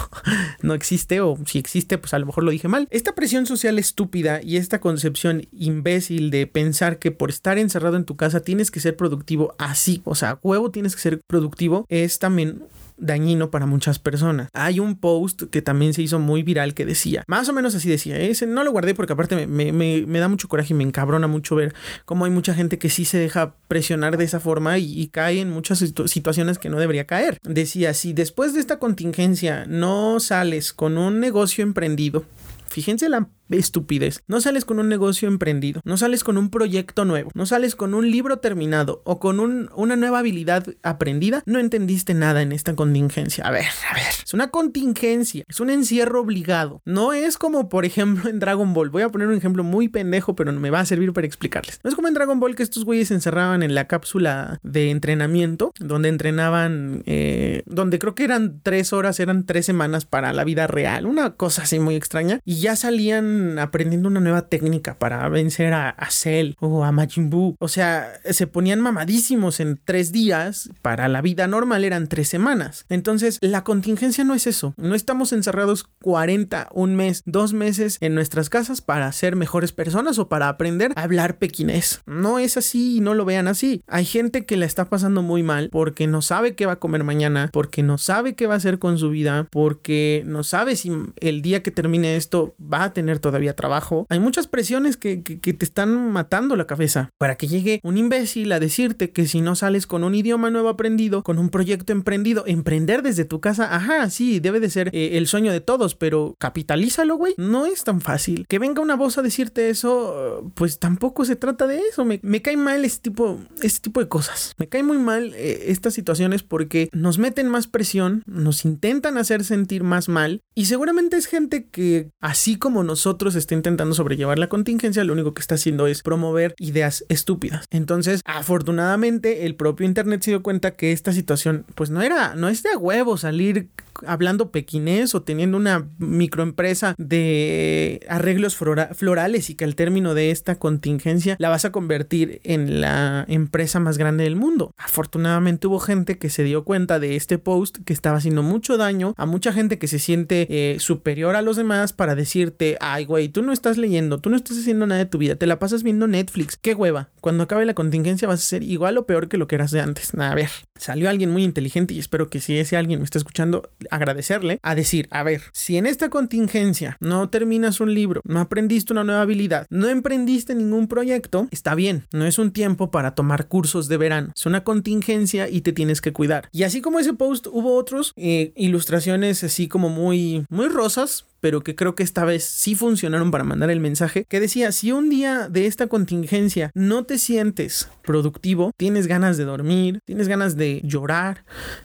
no 0.61 0.73
existe 0.73 1.21
o 1.21 1.37
si 1.45 1.59
existe 1.59 1.97
pues 1.97 2.13
a 2.13 2.19
lo 2.19 2.25
mejor 2.25 2.43
lo 2.43 2.51
dije 2.51 2.67
mal. 2.67 2.89
Esta 2.91 3.15
presión 3.15 3.45
social 3.45 3.79
estúpida 3.79 4.41
y 4.43 4.57
esta 4.57 4.81
concepción 4.81 5.47
imbécil 5.53 6.29
de 6.29 6.45
pensar 6.45 6.99
que 6.99 7.11
por 7.11 7.29
estar 7.29 7.57
encerrado 7.57 7.95
en 7.95 8.03
tu 8.03 8.17
casa 8.17 8.41
tienes 8.41 8.69
que 8.69 8.81
ser 8.81 8.97
productivo 8.97 9.55
así, 9.57 10.01
o 10.03 10.15
sea, 10.15 10.39
huevo 10.43 10.71
tienes 10.71 10.93
que 10.93 11.01
ser 11.01 11.20
productivo 11.27 11.85
es 11.89 12.19
también 12.19 12.63
dañino 13.01 13.51
para 13.51 13.65
muchas 13.65 13.99
personas. 13.99 14.49
Hay 14.53 14.79
un 14.79 14.97
post 14.97 15.43
que 15.51 15.61
también 15.61 15.93
se 15.93 16.03
hizo 16.03 16.19
muy 16.19 16.43
viral 16.43 16.73
que 16.73 16.85
decía, 16.85 17.23
más 17.27 17.49
o 17.49 17.53
menos 17.53 17.75
así 17.75 17.89
decía, 17.89 18.17
ese 18.19 18.45
no 18.45 18.63
lo 18.63 18.71
guardé 18.71 18.93
porque 18.93 19.13
aparte 19.13 19.47
me, 19.47 20.19
da 20.19 20.27
mucho 20.27 20.47
coraje 20.47 20.73
y 20.73 20.77
me 20.77 20.83
encabrona 20.83 21.27
mucho 21.27 21.55
ver 21.55 21.73
cómo 22.05 22.25
hay 22.25 22.31
mucha 22.31 22.53
gente 22.53 22.77
que 22.77 22.89
sí 22.89 23.03
se 23.03 23.17
deja 23.17 23.55
presionar 23.67 24.17
de 24.17 24.23
esa 24.23 24.39
forma 24.39 24.77
y, 24.77 25.01
cae 25.11 25.41
en 25.41 25.49
muchas 25.49 25.79
situaciones 25.79 26.57
que 26.57 26.69
no 26.69 26.79
debería 26.79 27.05
caer. 27.05 27.37
Decía, 27.43 27.93
si 27.93 28.13
después 28.13 28.53
de 28.53 28.61
esta 28.61 28.79
contingencia 28.79 29.65
no 29.67 30.19
sales 30.19 30.71
con 30.71 30.97
un 30.97 31.19
negocio 31.19 31.63
emprendido, 31.63 32.23
fíjense 32.69 33.09
la 33.09 33.27
estupidez. 33.57 34.23
No 34.27 34.41
sales 34.41 34.65
con 34.65 34.79
un 34.79 34.89
negocio 34.89 35.27
emprendido, 35.27 35.81
no 35.83 35.97
sales 35.97 36.23
con 36.23 36.37
un 36.37 36.49
proyecto 36.49 37.05
nuevo, 37.05 37.31
no 37.33 37.45
sales 37.45 37.75
con 37.75 37.93
un 37.93 38.09
libro 38.09 38.39
terminado 38.39 39.01
o 39.05 39.19
con 39.19 39.69
una 39.75 39.95
nueva 39.95 40.19
habilidad 40.19 40.65
aprendida, 40.83 41.43
no 41.45 41.59
entendiste 41.59 42.13
nada 42.13 42.41
en 42.41 42.51
esta 42.51 42.75
contingencia. 42.75 43.45
A 43.45 43.51
ver, 43.51 43.65
a 43.89 43.95
ver, 43.95 44.03
es 44.23 44.33
una 44.33 44.49
contingencia, 44.49 45.43
es 45.47 45.59
un 45.59 45.69
encierro 45.69 46.21
obligado. 46.21 46.81
No 46.85 47.13
es 47.13 47.37
como, 47.37 47.69
por 47.69 47.85
ejemplo, 47.85 48.29
en 48.29 48.39
Dragon 48.39 48.73
Ball. 48.73 48.89
Voy 48.89 49.01
a 49.01 49.09
poner 49.09 49.27
un 49.27 49.35
ejemplo 49.35 49.63
muy 49.63 49.87
pendejo, 49.87 50.35
pero 50.35 50.51
me 50.51 50.69
va 50.69 50.79
a 50.79 50.85
servir 50.85 51.13
para 51.13 51.27
explicarles. 51.27 51.79
No 51.83 51.89
es 51.89 51.95
como 51.95 52.07
en 52.07 52.13
Dragon 52.13 52.39
Ball 52.39 52.55
que 52.55 52.63
estos 52.63 52.85
güeyes 52.85 53.09
se 53.09 53.13
encerraban 53.13 53.63
en 53.63 53.75
la 53.75 53.87
cápsula 53.87 54.59
de 54.63 54.89
entrenamiento, 54.91 55.71
donde 55.79 56.09
entrenaban, 56.09 57.03
eh, 57.05 57.63
donde 57.65 57.99
creo 57.99 58.15
que 58.15 58.23
eran 58.23 58.61
tres 58.61 58.93
horas, 58.93 59.19
eran 59.19 59.45
tres 59.45 59.65
semanas 59.65 60.05
para 60.05 60.33
la 60.33 60.43
vida 60.43 60.67
real, 60.67 61.05
una 61.05 61.35
cosa 61.35 61.63
así 61.63 61.79
muy 61.79 61.95
extraña, 61.95 62.39
y 62.45 62.59
ya 62.61 62.75
salían 62.75 63.40
aprendiendo 63.59 64.07
una 64.07 64.19
nueva 64.19 64.47
técnica 64.47 64.97
para 64.97 65.27
vencer 65.29 65.73
a, 65.73 65.89
a 65.89 66.11
Cell 66.11 66.55
o 66.59 66.83
a 66.83 66.91
Majin 66.91 67.29
Buu. 67.29 67.55
O 67.59 67.67
sea, 67.67 68.13
se 68.29 68.47
ponían 68.47 68.81
mamadísimos 68.81 69.59
en 69.59 69.79
tres 69.83 70.11
días. 70.11 70.69
Para 70.81 71.07
la 71.07 71.21
vida 71.21 71.47
normal 71.47 71.83
eran 71.83 72.07
tres 72.07 72.27
semanas. 72.27 72.85
Entonces, 72.89 73.37
la 73.41 73.63
contingencia 73.63 74.23
no 74.23 74.33
es 74.33 74.47
eso. 74.47 74.73
No 74.77 74.95
estamos 74.95 75.33
encerrados 75.33 75.85
40, 76.01 76.69
un 76.73 76.95
mes, 76.95 77.23
dos 77.25 77.53
meses 77.53 77.97
en 78.01 78.15
nuestras 78.15 78.49
casas 78.49 78.81
para 78.81 79.11
ser 79.11 79.35
mejores 79.35 79.71
personas 79.71 80.19
o 80.19 80.27
para 80.27 80.49
aprender 80.49 80.91
a 80.95 81.03
hablar 81.03 81.37
pequinés. 81.37 82.01
No 82.05 82.39
es 82.39 82.57
así 82.57 82.97
y 82.97 82.99
no 82.99 83.13
lo 83.13 83.25
vean 83.25 83.47
así. 83.47 83.83
Hay 83.87 84.05
gente 84.05 84.45
que 84.45 84.57
la 84.57 84.65
está 84.65 84.89
pasando 84.89 85.21
muy 85.21 85.43
mal 85.43 85.69
porque 85.71 86.07
no 86.07 86.21
sabe 86.21 86.55
qué 86.55 86.65
va 86.65 86.73
a 86.73 86.79
comer 86.79 87.03
mañana, 87.03 87.49
porque 87.53 87.83
no 87.83 87.97
sabe 87.97 88.35
qué 88.35 88.47
va 88.47 88.55
a 88.55 88.57
hacer 88.57 88.79
con 88.79 88.97
su 88.97 89.09
vida, 89.09 89.47
porque 89.51 90.23
no 90.25 90.43
sabe 90.43 90.75
si 90.75 90.91
el 91.19 91.41
día 91.41 91.63
que 91.63 91.71
termine 91.71 92.15
esto 92.15 92.55
va 92.61 92.83
a 92.85 92.93
tener 92.93 93.19
todo 93.19 93.30
todavía 93.31 93.55
trabajo. 93.55 94.05
Hay 94.09 94.19
muchas 94.19 94.47
presiones 94.47 94.97
que, 94.97 95.15
te 95.17 95.65
están 95.65 96.11
matando 96.11 96.57
la 96.57 96.67
cabeza 96.67 97.11
para 97.17 97.35
que 97.35 97.47
llegue 97.47 97.79
un 97.81 97.97
imbécil 97.97 98.51
a 98.51 98.59
decirte 98.59 99.11
que 99.11 99.25
si 99.25 99.39
no 99.39 99.55
sales 99.55 99.87
con 99.87 100.03
un 100.03 100.13
idioma 100.13 100.49
nuevo 100.49 100.67
aprendido, 100.67 101.23
con 101.23 101.39
un 101.39 101.49
proyecto 101.49 101.93
emprendido, 101.93 102.43
emprender 102.45 103.03
desde 103.03 103.23
tu 103.23 103.39
casa, 103.39 103.73
ajá, 103.73 104.09
sí, 104.09 104.41
debe 104.41 104.59
de 104.59 104.69
ser 104.69 104.89
eh, 104.91 105.11
el 105.13 105.27
sueño 105.27 105.53
de 105.53 105.61
todos, 105.61 105.95
pero 105.95 106.35
capitalízalo, 106.39 107.15
güey. 107.15 107.33
No 107.37 107.65
es 107.65 107.85
tan 107.85 108.01
fácil. 108.01 108.45
Que 108.49 108.59
venga 108.59 108.81
una 108.81 108.95
voz 108.95 109.17
a 109.17 109.21
decirte 109.21 109.69
eso, 109.69 110.51
pues 110.55 110.79
tampoco 110.79 111.23
se 111.23 111.37
trata 111.37 111.67
de 111.67 111.79
eso. 111.79 112.03
Me, 112.03 112.41
cae 112.41 112.57
mal 112.57 112.83
este 112.83 113.09
tipo, 113.09 113.39
este 113.61 113.79
tipo 113.79 114.01
de 114.01 114.09
cosas. 114.09 114.53
Me 114.57 114.67
cae 114.67 114.83
muy 114.83 114.97
mal 114.97 115.33
eh, 115.35 115.65
estas 115.67 115.93
situaciones 115.93 116.43
porque 116.43 116.89
nos 116.91 117.17
meten 117.17 117.47
más 117.47 117.67
presión, 117.67 118.23
nos 118.25 118.65
intentan 118.65 119.17
hacer 119.17 119.45
sentir 119.45 119.83
más 119.83 120.09
mal 120.09 120.41
y 120.53 120.65
seguramente 120.65 121.15
es 121.15 121.27
gente 121.27 121.67
que, 121.69 122.09
así 122.19 122.57
como 122.57 122.83
nosotros, 122.83 123.10
nosotros 123.11 123.35
está 123.35 123.55
intentando 123.55 123.93
sobrellevar 123.93 124.39
la 124.39 124.47
contingencia, 124.47 125.03
lo 125.03 125.11
único 125.11 125.33
que 125.33 125.41
está 125.41 125.55
haciendo 125.55 125.85
es 125.85 126.01
promover 126.01 126.55
ideas 126.57 127.03
estúpidas. 127.09 127.65
Entonces, 127.69 128.21
afortunadamente, 128.23 129.45
el 129.45 129.55
propio 129.55 129.85
Internet 129.85 130.21
se 130.21 130.31
dio 130.31 130.41
cuenta 130.41 130.71
que 130.71 130.93
esta 130.93 131.11
situación, 131.11 131.65
pues 131.75 131.89
no 131.89 132.01
era, 132.01 132.35
no 132.35 132.47
es 132.47 132.63
de 132.63 132.77
huevo 132.77 133.17
salir 133.17 133.67
hablando 134.05 134.51
pequinés 134.51 135.15
o 135.15 135.21
teniendo 135.21 135.57
una 135.57 135.89
microempresa 135.97 136.95
de 136.97 138.05
arreglos 138.09 138.55
florales 138.55 139.49
y 139.49 139.55
que 139.55 139.65
al 139.65 139.75
término 139.75 140.13
de 140.13 140.31
esta 140.31 140.55
contingencia 140.55 141.35
la 141.39 141.49
vas 141.49 141.65
a 141.65 141.71
convertir 141.71 142.41
en 142.43 142.81
la 142.81 143.25
empresa 143.27 143.79
más 143.79 143.97
grande 143.97 144.23
del 144.23 144.35
mundo. 144.35 144.73
Afortunadamente 144.77 145.67
hubo 145.67 145.79
gente 145.79 146.17
que 146.17 146.29
se 146.29 146.43
dio 146.43 146.63
cuenta 146.63 146.99
de 146.99 147.15
este 147.15 147.37
post 147.37 147.77
que 147.85 147.93
estaba 147.93 148.17
haciendo 148.17 148.43
mucho 148.43 148.77
daño 148.77 149.13
a 149.17 149.25
mucha 149.25 149.53
gente 149.53 149.77
que 149.77 149.87
se 149.87 149.99
siente 149.99 150.47
eh, 150.49 150.79
superior 150.79 151.35
a 151.35 151.41
los 151.41 151.57
demás 151.57 151.93
para 151.93 152.15
decirte, 152.15 152.77
ay 152.79 153.05
güey, 153.05 153.29
tú 153.29 153.41
no 153.41 153.51
estás 153.53 153.77
leyendo, 153.77 154.19
tú 154.19 154.29
no 154.29 154.35
estás 154.35 154.57
haciendo 154.57 154.85
nada 154.87 154.99
de 154.99 155.05
tu 155.05 155.17
vida, 155.17 155.35
te 155.35 155.47
la 155.47 155.59
pasas 155.59 155.83
viendo 155.83 156.07
Netflix, 156.07 156.57
qué 156.57 156.73
hueva. 156.73 157.09
Cuando 157.21 157.43
acabe 157.43 157.65
la 157.65 157.73
contingencia 157.73 158.27
vas 158.27 158.39
a 158.39 158.43
ser 158.43 158.63
igual 158.63 158.97
o 158.97 159.05
peor 159.05 159.27
que 159.27 159.37
lo 159.37 159.47
que 159.47 159.55
eras 159.55 159.71
de 159.71 159.81
antes. 159.81 160.13
A 160.15 160.35
ver, 160.35 160.49
salió 160.75 161.09
alguien 161.09 161.31
muy 161.31 161.43
inteligente 161.43 161.93
y 161.93 161.99
espero 161.99 162.29
que 162.29 162.39
si 162.39 162.57
ese 162.57 162.77
alguien 162.77 162.99
me 162.99 163.05
está 163.05 163.17
escuchando, 163.17 163.69
agradecerle 163.91 164.59
a 164.63 164.75
decir, 164.75 165.07
a 165.11 165.23
ver, 165.23 165.41
si 165.53 165.77
en 165.77 165.85
esta 165.85 166.09
contingencia 166.09 166.97
no 166.99 167.29
terminas 167.29 167.79
un 167.79 167.93
libro, 167.93 168.21
no 168.25 168.39
aprendiste 168.39 168.93
una 168.93 169.03
nueva 169.03 169.21
habilidad, 169.21 169.67
no 169.69 169.87
emprendiste 169.89 170.55
ningún 170.55 170.87
proyecto, 170.87 171.47
está 171.51 171.75
bien, 171.75 172.05
no 172.11 172.25
es 172.25 172.39
un 172.39 172.51
tiempo 172.51 172.89
para 172.89 173.13
tomar 173.13 173.47
cursos 173.47 173.87
de 173.87 173.97
verano, 173.97 174.31
es 174.35 174.45
una 174.45 174.63
contingencia 174.63 175.47
y 175.49 175.61
te 175.61 175.73
tienes 175.73 176.01
que 176.01 176.13
cuidar. 176.13 176.49
Y 176.51 176.63
así 176.63 176.81
como 176.81 176.99
ese 176.99 177.13
post 177.13 177.47
hubo 177.47 177.75
otros 177.75 178.13
eh, 178.15 178.53
ilustraciones 178.55 179.43
así 179.43 179.67
como 179.67 179.89
muy 179.89 180.45
muy 180.49 180.67
rosas, 180.67 181.25
pero 181.41 181.61
que 181.61 181.75
creo 181.75 181.95
que 181.95 182.03
esta 182.03 182.23
vez 182.23 182.45
sí 182.45 182.75
funcionaron 182.75 183.31
para 183.31 183.43
mandar 183.43 183.69
el 183.71 183.79
mensaje, 183.79 184.25
que 184.29 184.39
decía, 184.39 184.71
si 184.71 184.91
un 184.91 185.09
día 185.09 185.49
de 185.49 185.65
esta 185.65 185.87
contingencia 185.87 186.71
no 186.73 187.03
te 187.03 187.17
sientes 187.17 187.89
productivo, 188.03 188.71
tienes 188.77 189.07
ganas 189.07 189.37
de 189.37 189.45
dormir, 189.45 189.99
tienes 190.05 190.27
ganas 190.27 190.55
de 190.55 190.81
llorar, 190.83 191.43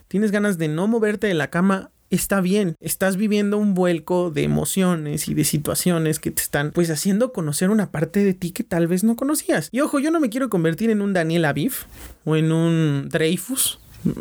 tienes 0.08 0.30
ganas 0.30 0.58
de 0.58 0.68
no 0.68 0.86
moverte 0.86 1.26
de 1.26 1.34
la 1.34 1.50
cama, 1.50 1.90
está 2.10 2.40
bien, 2.40 2.76
estás 2.80 3.16
viviendo 3.16 3.58
un 3.58 3.74
vuelco 3.74 4.30
de 4.30 4.42
emociones 4.42 5.28
y 5.28 5.34
de 5.34 5.44
situaciones 5.44 6.18
que 6.18 6.30
te 6.30 6.42
están 6.42 6.70
pues 6.72 6.90
haciendo 6.90 7.32
conocer 7.32 7.70
una 7.70 7.90
parte 7.90 8.24
de 8.24 8.34
ti 8.34 8.52
que 8.52 8.64
tal 8.64 8.86
vez 8.86 9.04
no 9.04 9.16
conocías. 9.16 9.68
Y 9.72 9.80
ojo, 9.80 9.98
yo 9.98 10.10
no 10.10 10.20
me 10.20 10.30
quiero 10.30 10.50
convertir 10.50 10.90
en 10.90 11.02
un 11.02 11.12
Daniel 11.12 11.44
Aviv 11.44 11.72
o 12.24 12.36
en 12.36 12.52
un 12.52 13.08
Dreyfus 13.08 13.78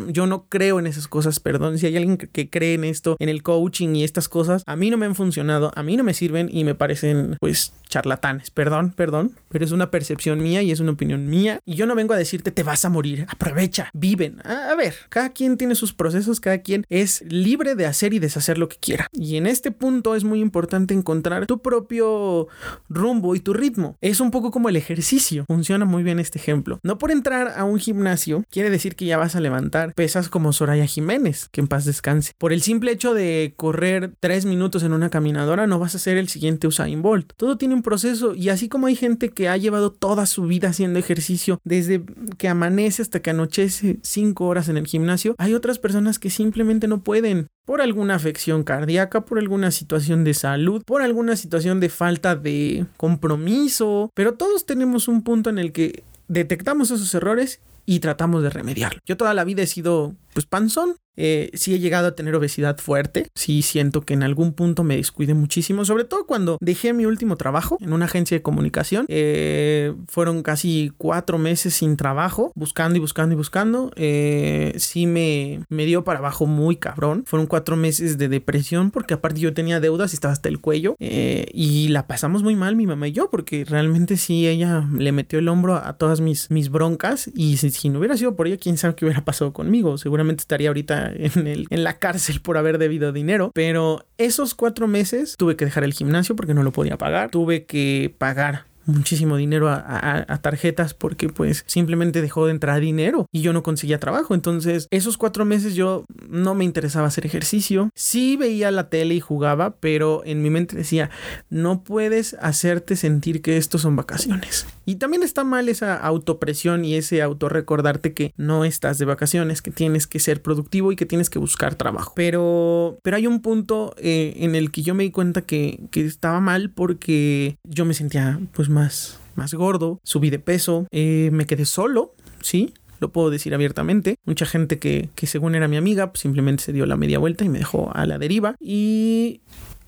yo 0.08 0.28
no 0.28 0.46
creo 0.50 0.80
en 0.80 0.88
esas 0.88 1.08
cosas, 1.08 1.40
perdón. 1.40 1.78
Si 1.78 1.86
hay 1.86 1.98
alguien 1.98 2.18
que, 2.18 2.50
cree 2.50 2.74
en 2.74 2.84
esto, 2.84 3.16
en 3.20 3.30
el 3.30 3.44
coaching 3.44 3.96
y 3.96 4.04
estas 4.04 4.30
cosas, 4.30 4.64
a 4.66 4.76
mí 4.76 4.90
no 4.90 4.98
me 4.98 5.06
han 5.06 5.16
funcionado, 5.16 5.72
a 5.76 5.84
mí 5.84 5.98
no 5.98 6.04
me 6.04 6.14
sirven 6.14 6.50
y 6.52 6.64
me 6.64 6.76
parecen 6.76 7.38
pues 7.40 7.74
charlatanes. 7.88 8.52
Perdón, 8.52 8.92
perdón, 8.92 9.36
pero 9.50 9.66
es 9.66 9.72
una 9.72 9.92
percepción 9.92 10.42
mía 10.42 10.62
y 10.62 10.72
es 10.72 10.80
una 10.80 10.92
opinión 10.92 11.28
mía. 11.28 11.60
Y 11.66 11.76
yo 11.76 11.86
no 11.86 11.96
vengo 11.96 12.14
a 12.14 12.18
decirte 12.18 12.52
te 12.52 12.64
vas 12.64 12.86
a 12.86 12.90
morir, 12.90 13.26
aprovecha, 13.30 13.90
viven. 13.94 14.42
A 14.46 14.76
ver, 14.76 14.96
cada 15.10 15.30
quien 15.30 15.58
tiene 15.58 15.76
sus 15.76 15.94
procesos, 15.94 16.40
cada 16.40 16.60
quien 16.60 16.86
es 16.90 17.24
libre 17.28 17.76
de 17.76 17.86
hacer 17.86 18.14
y 18.14 18.20
deshacer 18.20 18.58
lo 18.58 18.70
que 18.70 18.78
quiera. 18.78 19.08
Y 19.12 19.38
en 19.38 19.48
este 19.48 19.72
punto 19.72 20.16
es 20.16 20.24
muy 20.24 20.40
importante 20.40 20.94
encontrar 20.94 21.46
tu 21.46 21.62
propio 21.62 22.48
rumbo 22.90 23.36
y 23.36 23.40
tu 23.40 23.54
ritmo. 23.54 23.98
Es 24.02 24.20
un 24.20 24.32
poco 24.32 24.52
como 24.52 24.70
el 24.70 24.76
ejercicio. 24.76 25.46
Funciona 25.48 25.86
muy 25.86 26.04
bien 26.04 26.20
este 26.20 26.40
ejemplo. 26.40 26.80
No 26.84 26.98
por 26.98 27.12
entrar 27.12 27.54
a 27.56 27.64
un 27.64 27.80
gimnasio 27.80 28.44
quiere 28.50 28.70
decir 28.70 28.96
que 28.96 29.06
ya 29.06 29.18
vas 29.18 29.36
a 29.36 29.40
levantar 29.40 29.75
pesas 29.96 30.30
como 30.30 30.54
Soraya 30.54 30.86
Jiménez, 30.86 31.50
que 31.52 31.62
en 31.62 31.68
paz 31.68 31.86
descanse. 31.86 32.34
Por 32.38 32.54
el 32.54 32.62
simple 32.62 32.92
hecho 32.92 33.14
de 33.14 33.54
correr 33.56 34.14
tres 34.20 34.46
minutos 34.46 34.84
en 34.84 34.94
una 34.94 35.10
caminadora, 35.10 35.68
no 35.68 35.80
vas 35.80 35.96
a 35.96 36.00
ser 36.00 36.18
el 36.18 36.28
siguiente 36.28 36.68
Usain 36.68 37.02
Bolt. 37.02 37.34
Todo 37.36 37.58
tiene 37.58 37.76
un 37.76 37.82
proceso 37.82 38.36
y 38.36 38.50
así 38.50 38.70
como 38.70 38.88
hay 38.88 38.96
gente 38.96 39.30
que 39.30 39.50
ha 39.50 39.58
llevado 39.58 39.92
toda 39.92 40.26
su 40.26 40.44
vida 40.44 40.70
haciendo 40.70 41.00
ejercicio, 41.00 41.60
desde 41.64 42.04
que 42.38 42.48
amanece 42.48 43.02
hasta 43.02 43.22
que 43.22 43.30
anochece 43.30 44.00
cinco 44.02 44.46
horas 44.46 44.70
en 44.70 44.78
el 44.78 44.88
gimnasio, 44.88 45.36
hay 45.38 45.54
otras 45.54 45.80
personas 45.80 46.20
que 46.20 46.30
simplemente 46.30 46.88
no 46.88 47.04
pueden 47.04 47.48
por 47.66 47.82
alguna 47.82 48.16
afección 48.16 48.64
cardíaca, 48.64 49.26
por 49.26 49.40
alguna 49.40 49.72
situación 49.72 50.24
de 50.24 50.34
salud, 50.34 50.84
por 50.86 51.02
alguna 51.02 51.36
situación 51.36 51.80
de 51.80 51.90
falta 51.90 52.36
de 52.36 52.86
compromiso, 52.98 54.12
pero 54.14 54.36
todos 54.36 54.66
tenemos 54.66 55.08
un 55.08 55.24
punto 55.24 55.50
en 55.50 55.58
el 55.58 55.72
que 55.72 56.04
detectamos 56.28 56.92
esos 56.92 57.14
errores 57.14 57.60
y 57.86 58.00
tratamos 58.00 58.44
de 58.44 58.50
remediarlo. 58.50 59.00
Yo 59.06 59.18
toda 59.18 59.34
la 59.34 59.44
vida 59.44 59.64
he 59.64 59.68
sido 59.68 60.16
pues 60.36 60.46
panzón, 60.46 60.98
eh, 61.18 61.50
sí 61.54 61.74
he 61.74 61.80
llegado 61.80 62.08
a 62.08 62.16
tener 62.16 62.36
obesidad 62.36 62.78
fuerte, 62.78 63.28
sí 63.36 63.62
siento 63.62 64.02
que 64.02 64.14
en 64.14 64.24
algún 64.24 64.54
punto 64.54 64.84
me 64.84 64.98
descuide 64.98 65.34
muchísimo, 65.34 65.86
sobre 65.86 66.04
todo 66.04 66.26
cuando 66.26 66.58
dejé 66.60 66.94
mi 66.94 67.06
último 67.06 67.38
trabajo 67.38 67.78
en 67.80 67.94
una 67.94 68.06
agencia 68.06 68.38
de 68.38 68.42
comunicación. 68.42 69.06
Eh, 69.08 69.94
fueron 70.08 70.44
casi 70.44 70.92
cuatro 70.98 71.38
meses 71.38 71.74
sin 71.74 71.98
trabajo, 71.98 72.52
buscando 72.56 72.98
y 72.98 73.00
buscando 73.00 73.34
y 73.34 73.38
buscando. 73.38 73.92
Eh, 73.96 74.74
sí 74.78 75.08
me, 75.08 75.62
me 75.70 75.86
dio 75.86 76.04
para 76.04 76.20
abajo 76.20 76.46
muy 76.46 76.76
cabrón. 76.76 77.24
Fueron 77.26 77.48
cuatro 77.48 77.78
meses 77.78 78.18
de 78.18 78.28
depresión 78.28 78.92
porque 78.92 79.14
aparte 79.14 79.40
yo 79.40 79.54
tenía 79.54 79.80
deudas 79.80 80.14
y 80.14 80.16
estaba 80.16 80.34
hasta 80.34 80.50
el 80.50 80.60
cuello 80.60 80.96
y 81.00 81.88
la 81.90 82.08
pasamos 82.08 82.44
muy 82.44 82.56
mal 82.56 82.76
mi 82.76 82.88
mamá 82.88 83.08
y 83.08 83.12
yo 83.12 83.30
porque 83.30 83.64
realmente 83.66 84.18
sí 84.18 84.48
ella 84.48 84.88
le 84.98 85.12
metió 85.12 85.40
el 85.40 85.48
hombro 85.48 85.76
a, 85.76 85.94
todas 85.98 86.20
mis, 86.20 86.52
mis 86.52 86.70
broncas 86.70 87.30
y 87.34 87.58
si, 87.58 87.70
si 87.72 87.90
no 87.90 88.00
hubiera 88.00 88.18
sido 88.18 88.36
por 88.36 88.48
ella, 88.48 88.58
quién 88.58 88.78
sabe 88.78 88.96
qué 88.96 89.06
hubiera 89.06 89.24
pasado 89.24 89.54
conmigo. 89.54 89.98
Seguramente 89.98 90.25
estaría 90.34 90.70
ahorita 90.70 91.12
en, 91.14 91.48
el, 91.48 91.68
en 91.70 91.84
la 91.84 91.98
cárcel 92.00 92.42
por 92.42 92.58
haber 92.58 92.78
debido 92.78 93.12
dinero. 93.12 93.52
Pero 93.54 94.06
esos 94.18 94.56
cuatro 94.56 94.88
meses 94.88 95.36
tuve 95.38 95.56
que 95.56 95.66
dejar 95.66 95.84
el 95.84 95.94
gimnasio 95.94 96.36
porque 96.36 96.54
no 96.54 96.64
lo 96.64 96.72
podía 96.72 96.98
pagar. 96.98 97.32
Tuve 97.32 97.66
que 97.66 98.14
pagar 98.18 98.66
muchísimo 98.86 99.38
dinero 99.38 99.70
a, 99.70 100.40
tarjetas 100.42 100.94
porque 100.94 101.30
pues 101.30 101.64
simplemente 101.66 102.22
dejó 102.22 102.46
de 102.46 102.52
entrar 102.52 102.80
dinero 102.80 103.28
y 103.32 103.42
yo 103.42 103.54
no 103.54 103.64
conseguía 103.64 104.00
trabajo. 104.00 104.34
Entonces 104.34 104.88
esos 104.92 105.18
cuatro 105.18 105.46
meses 105.46 105.76
yo 105.76 106.06
no 106.30 106.56
me 106.56 106.66
interesaba 106.66 107.08
hacer 107.08 107.26
ejercicio. 107.26 107.90
Sí 107.96 108.38
veía 108.38 108.72
la 108.72 108.90
tele 108.90 109.16
y 109.16 109.20
jugaba, 109.20 109.76
pero 109.78 110.22
en 110.26 110.42
mi 110.42 110.50
mente 110.50 110.76
decía, 110.76 111.10
no 111.50 111.84
puedes 111.84 112.36
hacerte 112.36 112.96
sentir 112.96 113.42
que 113.42 113.58
estos 113.58 113.82
son 113.82 113.96
vacaciones. 113.96 114.68
Y 114.86 114.96
también 114.96 115.24
está 115.24 115.44
mal 115.44 115.68
esa 115.68 115.96
autopresión 115.96 116.86
y 116.86 116.96
ese 116.96 117.22
autorrecordarte 117.22 118.14
que 118.14 118.34
no 118.38 118.66
estás 118.66 119.00
de 119.00 119.06
vacaciones, 119.06 119.62
que 119.62 119.72
tienes 119.72 120.06
que 120.06 120.20
ser 120.20 120.42
productivo 120.42 120.92
y 120.92 120.96
que 120.96 121.06
tienes 121.08 121.30
que 121.30 121.40
buscar 121.40 121.76
trabajo. 121.76 122.14
Pero, 122.16 123.00
pero 123.02 123.18
hay 123.18 123.26
un 123.26 123.42
punto 123.42 123.96
eh, 123.98 124.36
en 124.38 124.56
el 124.56 124.72
que 124.72 124.84
yo 124.84 124.94
me 124.94 125.04
di 125.04 125.12
cuenta 125.12 125.42
que, 125.42 125.80
que 125.90 126.06
estaba 126.06 126.40
mal 126.40 126.70
porque 126.70 127.58
yo 127.64 127.86
me 127.86 127.94
sentía 127.94 128.40
pues 128.54 128.70
más, 128.76 129.20
más 129.36 129.54
gordo, 129.54 130.00
subí 130.04 130.30
de 130.30 130.40
peso, 130.40 130.88
eh, 130.92 131.30
me 131.32 131.46
quedé 131.46 131.66
solo, 131.66 132.14
¿sí? 132.42 132.74
Lo 133.00 133.12
puedo 133.12 133.30
decir 133.30 133.54
abiertamente. 133.54 134.18
Mucha 134.26 134.46
gente 134.46 134.78
que, 134.80 135.10
que 135.16 135.28
según 135.28 135.56
era 135.56 135.68
mi 135.68 135.78
amiga, 135.78 136.12
pues 136.12 136.22
simplemente 136.22 136.64
se 136.64 136.74
dio 136.74 136.86
la 136.86 136.96
media 136.96 137.20
vuelta 137.20 137.44
y 137.44 137.50
me 137.50 137.60
dejó 137.60 137.92
a 137.94 138.06
la 138.06 138.18
deriva. 138.18 138.56
Y 138.60 139.42